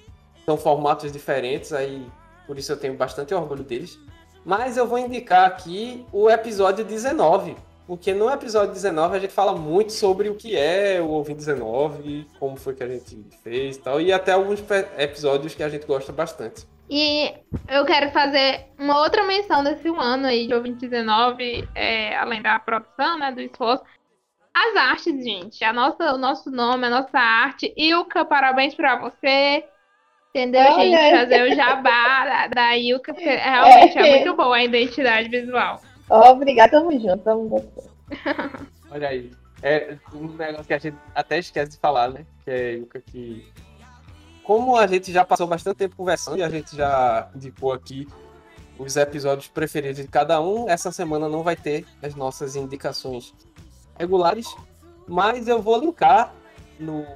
são 0.45 0.57
formatos 0.57 1.11
diferentes, 1.11 1.73
aí 1.73 2.05
por 2.45 2.57
isso 2.57 2.71
eu 2.71 2.77
tenho 2.77 2.93
bastante 2.93 3.33
orgulho 3.33 3.63
deles. 3.63 3.99
Mas 4.45 4.77
eu 4.77 4.85
vou 4.85 4.99
indicar 4.99 5.47
aqui 5.47 6.05
o 6.13 6.29
episódio 6.29 6.85
19, 6.85 7.57
porque 7.87 8.13
no 8.13 8.29
episódio 8.29 8.73
19 8.73 9.17
a 9.17 9.19
gente 9.19 9.33
fala 9.33 9.55
muito 9.55 9.91
sobre 9.91 10.29
o 10.29 10.35
que 10.35 10.55
é 10.55 11.01
o 11.01 11.07
Ouvir 11.07 11.33
19, 11.33 12.27
como 12.39 12.55
foi 12.55 12.75
que 12.75 12.83
a 12.83 12.87
gente 12.87 13.25
fez 13.43 13.75
e 13.75 13.79
tal, 13.79 13.99
e 13.99 14.13
até 14.13 14.33
alguns 14.33 14.63
episódios 14.97 15.55
que 15.55 15.63
a 15.63 15.69
gente 15.69 15.87
gosta 15.87 16.13
bastante. 16.13 16.67
E 16.87 17.33
eu 17.67 17.83
quero 17.85 18.11
fazer 18.11 18.67
uma 18.77 18.99
outra 19.01 19.23
menção 19.23 19.63
desse 19.63 19.87
ano 19.87 20.27
aí, 20.27 20.43
de 20.43 20.49
2019, 20.49 21.67
é, 21.73 22.15
além 22.15 22.41
da 22.41 22.59
produção, 22.59 23.17
né, 23.17 23.31
do 23.31 23.41
esforço. 23.41 23.83
As 24.53 24.75
artes, 24.77 25.23
gente. 25.23 25.63
A 25.65 25.73
nossa, 25.73 26.13
o 26.13 26.17
nosso 26.17 26.49
nome, 26.51 26.85
a 26.85 26.89
nossa 26.89 27.17
arte. 27.17 27.73
Ilka, 27.75 28.23
parabéns 28.23 28.75
pra 28.75 28.97
você. 28.97 29.65
Entendeu, 30.35 30.61
Olha 30.63 30.97
gente? 30.97 31.17
Fazer 31.17 31.43
o 31.43 31.55
jabá 31.55 32.25
da, 32.25 32.47
da 32.47 32.77
Ilka. 32.77 33.13
porque 33.13 33.29
Realmente 33.29 33.97
é. 33.97 34.07
É. 34.07 34.15
muito 34.17 34.35
boa 34.35 34.57
a 34.57 34.63
identidade 34.65 35.29
visual. 35.29 35.81
Obrigada, 36.09 36.71
tamo 36.71 36.91
junto, 36.91 37.17
tamo 37.19 37.49
junto. 37.49 37.89
Olha 38.91 39.07
aí. 39.07 39.31
É 39.63 39.97
um 40.13 40.27
negócio 40.27 40.65
que 40.65 40.73
a 40.73 40.77
gente 40.77 40.97
até 41.15 41.39
esquece 41.39 41.71
de 41.71 41.77
falar, 41.77 42.09
né? 42.09 42.25
Que 42.43 42.51
é 42.51 42.71
Yuka 42.73 42.99
que. 42.99 43.49
Como 44.43 44.75
a 44.75 44.85
gente 44.85 45.09
já 45.09 45.23
passou 45.23 45.47
bastante 45.47 45.77
tempo 45.77 45.95
conversando 45.95 46.37
e 46.37 46.43
a 46.43 46.49
gente 46.49 46.75
já 46.75 47.29
indicou 47.33 47.71
aqui 47.71 48.05
os 48.77 48.97
episódios 48.97 49.47
preferidos 49.47 50.01
de 50.01 50.07
cada 50.09 50.41
um, 50.41 50.69
essa 50.69 50.91
semana 50.91 51.29
não 51.29 51.43
vai 51.43 51.55
ter 51.55 51.85
as 52.03 52.13
nossas 52.13 52.57
indicações 52.57 53.33
regulares, 53.97 54.53
mas 55.07 55.47
eu 55.47 55.61
vou 55.61 55.79
linkar 55.79 56.33
no, 56.77 57.07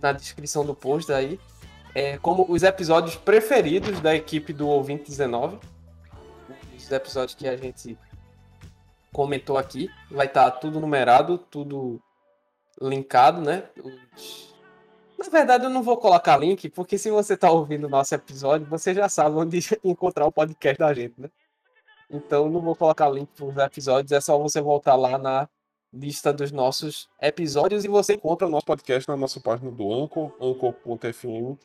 na 0.00 0.12
descrição 0.12 0.64
do 0.64 0.74
post 0.74 1.12
aí 1.12 1.38
é, 1.94 2.18
como 2.18 2.46
os 2.48 2.62
episódios 2.62 3.16
preferidos 3.16 4.00
da 4.00 4.14
equipe 4.14 4.52
do 4.52 4.68
Ouvinte 4.68 5.04
19. 5.04 5.58
Os 6.76 6.90
episódios 6.90 7.34
que 7.34 7.48
a 7.48 7.56
gente 7.56 7.98
comentou 9.12 9.56
aqui. 9.56 9.90
Vai 10.10 10.26
estar 10.26 10.50
tudo 10.52 10.80
numerado, 10.80 11.38
tudo 11.38 12.00
linkado, 12.80 13.40
né? 13.40 13.64
Na 15.18 15.28
verdade, 15.28 15.64
eu 15.64 15.70
não 15.70 15.82
vou 15.82 15.96
colocar 15.98 16.36
link, 16.38 16.70
porque 16.70 16.96
se 16.96 17.10
você 17.10 17.34
está 17.34 17.50
ouvindo 17.50 17.86
o 17.86 17.90
nosso 17.90 18.14
episódio, 18.14 18.66
você 18.66 18.94
já 18.94 19.08
sabe 19.08 19.36
onde 19.36 19.58
encontrar 19.84 20.26
o 20.26 20.32
podcast 20.32 20.78
da 20.78 20.94
gente, 20.94 21.20
né? 21.20 21.28
Então, 22.08 22.48
não 22.48 22.60
vou 22.60 22.74
colocar 22.74 23.08
link 23.08 23.28
para 23.36 23.44
os 23.44 23.56
episódios, 23.56 24.12
é 24.12 24.20
só 24.20 24.36
você 24.38 24.60
voltar 24.60 24.96
lá 24.96 25.18
na 25.18 25.48
lista 25.92 26.32
dos 26.32 26.50
nossos 26.50 27.08
episódios 27.20 27.84
e 27.84 27.88
você 27.88 28.14
encontra 28.14 28.46
o 28.46 28.50
nosso 28.50 28.64
podcast 28.66 29.08
na 29.08 29.16
nossa 29.16 29.40
página 29.40 29.70
do 29.70 29.92
Anchor, 29.92 30.32
anchor.fm 30.40 31.58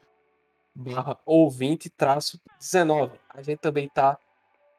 barra 0.75 1.17
ouvinte 1.25 1.89
traço 1.89 2.39
19. 2.59 3.17
A 3.29 3.41
gente 3.41 3.59
também 3.59 3.85
está 3.85 4.17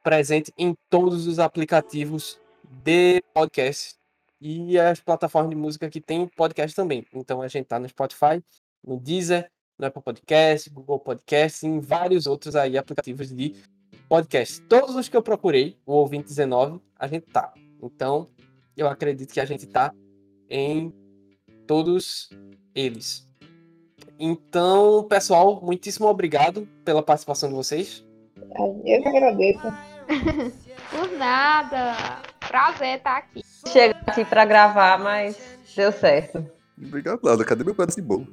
presente 0.03 0.53
em 0.59 0.75
todos 0.91 1.27
os 1.27 1.39
aplicativos 1.39 2.39
de 2.85 3.23
podcast 3.33 3.95
e 4.41 4.79
as 4.79 5.01
plataformas 5.01 5.51
de 5.51 5.57
música 5.57 5.89
que 5.89 6.01
tem 6.01 6.29
podcast 6.29 6.77
também. 6.77 7.07
Então 7.13 7.41
a 7.41 7.49
gente 7.49 7.67
tá 7.67 7.79
no 7.79 7.89
Spotify, 7.89 8.43
no 8.87 9.01
Deezer, 9.01 9.51
no 9.79 9.87
Apple 9.87 10.03
Podcast, 10.03 10.71
Google 10.71 10.99
Podcast 11.01 11.67
e 11.67 11.69
em 11.69 11.81
vários 11.81 12.27
outros 12.27 12.55
aí 12.55 12.77
aplicativos 12.77 13.29
de 13.29 13.55
podcast. 14.09 14.61
Todos 14.63 14.95
os 14.95 15.09
que 15.09 15.17
eu 15.17 15.23
procurei, 15.23 15.79
o 15.85 15.93
ouvinte 15.95 16.29
19, 16.29 16.81
a 16.99 17.07
gente 17.07 17.27
tá. 17.27 17.53
Então, 17.83 18.29
eu 18.77 18.89
acredito 18.89 19.33
que 19.33 19.41
a 19.41 19.45
gente 19.45 19.67
tá 19.67 19.93
em 20.49 20.93
todos 21.67 22.31
eles. 22.75 23.26
Então, 24.19 25.05
pessoal, 25.09 25.61
muitíssimo 25.63 26.07
obrigado 26.09 26.67
pela 26.85 27.03
participação 27.03 27.49
de 27.49 27.55
vocês. 27.55 28.05
Eu 28.85 29.03
que 29.03 29.09
agradeço. 29.09 29.61
Por 30.91 31.11
nada. 31.19 32.23
Prazer 32.41 32.99
estar 32.99 33.17
aqui. 33.19 33.43
Chega 33.69 33.97
aqui 34.07 34.25
pra 34.25 34.45
gravar, 34.45 34.99
mas 34.99 35.37
deu 35.75 35.91
certo. 35.93 36.47
Obrigado, 36.79 37.21
nada. 37.25 37.45
Cadê 37.45 37.65
meu 37.65 37.75
pedaço 37.75 37.97
de 37.97 38.03
bolo? 38.07 38.27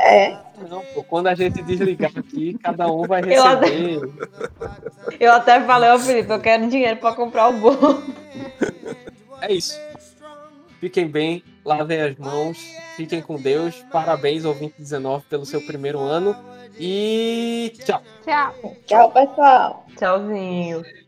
É, 0.00 0.36
Não, 0.68 0.82
pô, 0.94 1.02
quando 1.04 1.28
a 1.28 1.34
gente 1.34 1.62
desligar 1.62 2.10
aqui, 2.16 2.58
cada 2.58 2.90
um 2.90 3.02
vai 3.06 3.22
Eu 3.32 3.44
adoro. 3.44 3.72
receber. 3.72 4.28
Eu 5.20 5.32
até 5.32 5.60
falei, 5.62 5.90
ô 5.90 5.98
Felipe, 5.98 6.30
eu 6.30 6.40
quero 6.40 6.68
dinheiro 6.68 6.98
pra 6.98 7.14
comprar 7.14 7.48
o 7.48 7.52
bolo. 7.54 8.02
É 9.40 9.52
isso. 9.52 9.78
Fiquem 10.80 11.06
bem, 11.08 11.42
lavem 11.64 12.00
as 12.00 12.16
mãos, 12.16 12.58
fiquem 12.96 13.22
com 13.22 13.36
Deus. 13.36 13.74
Parabéns 13.90 14.44
ao 14.44 14.52
2019 14.52 15.24
pelo 15.28 15.46
seu 15.46 15.60
primeiro 15.62 15.98
ano. 15.98 16.36
E 16.78 17.72
tchau. 17.84 18.02
Tchau. 18.24 18.76
tchau, 18.86 19.10
pessoal. 19.12 19.86
Tchauzinho. 19.96 20.82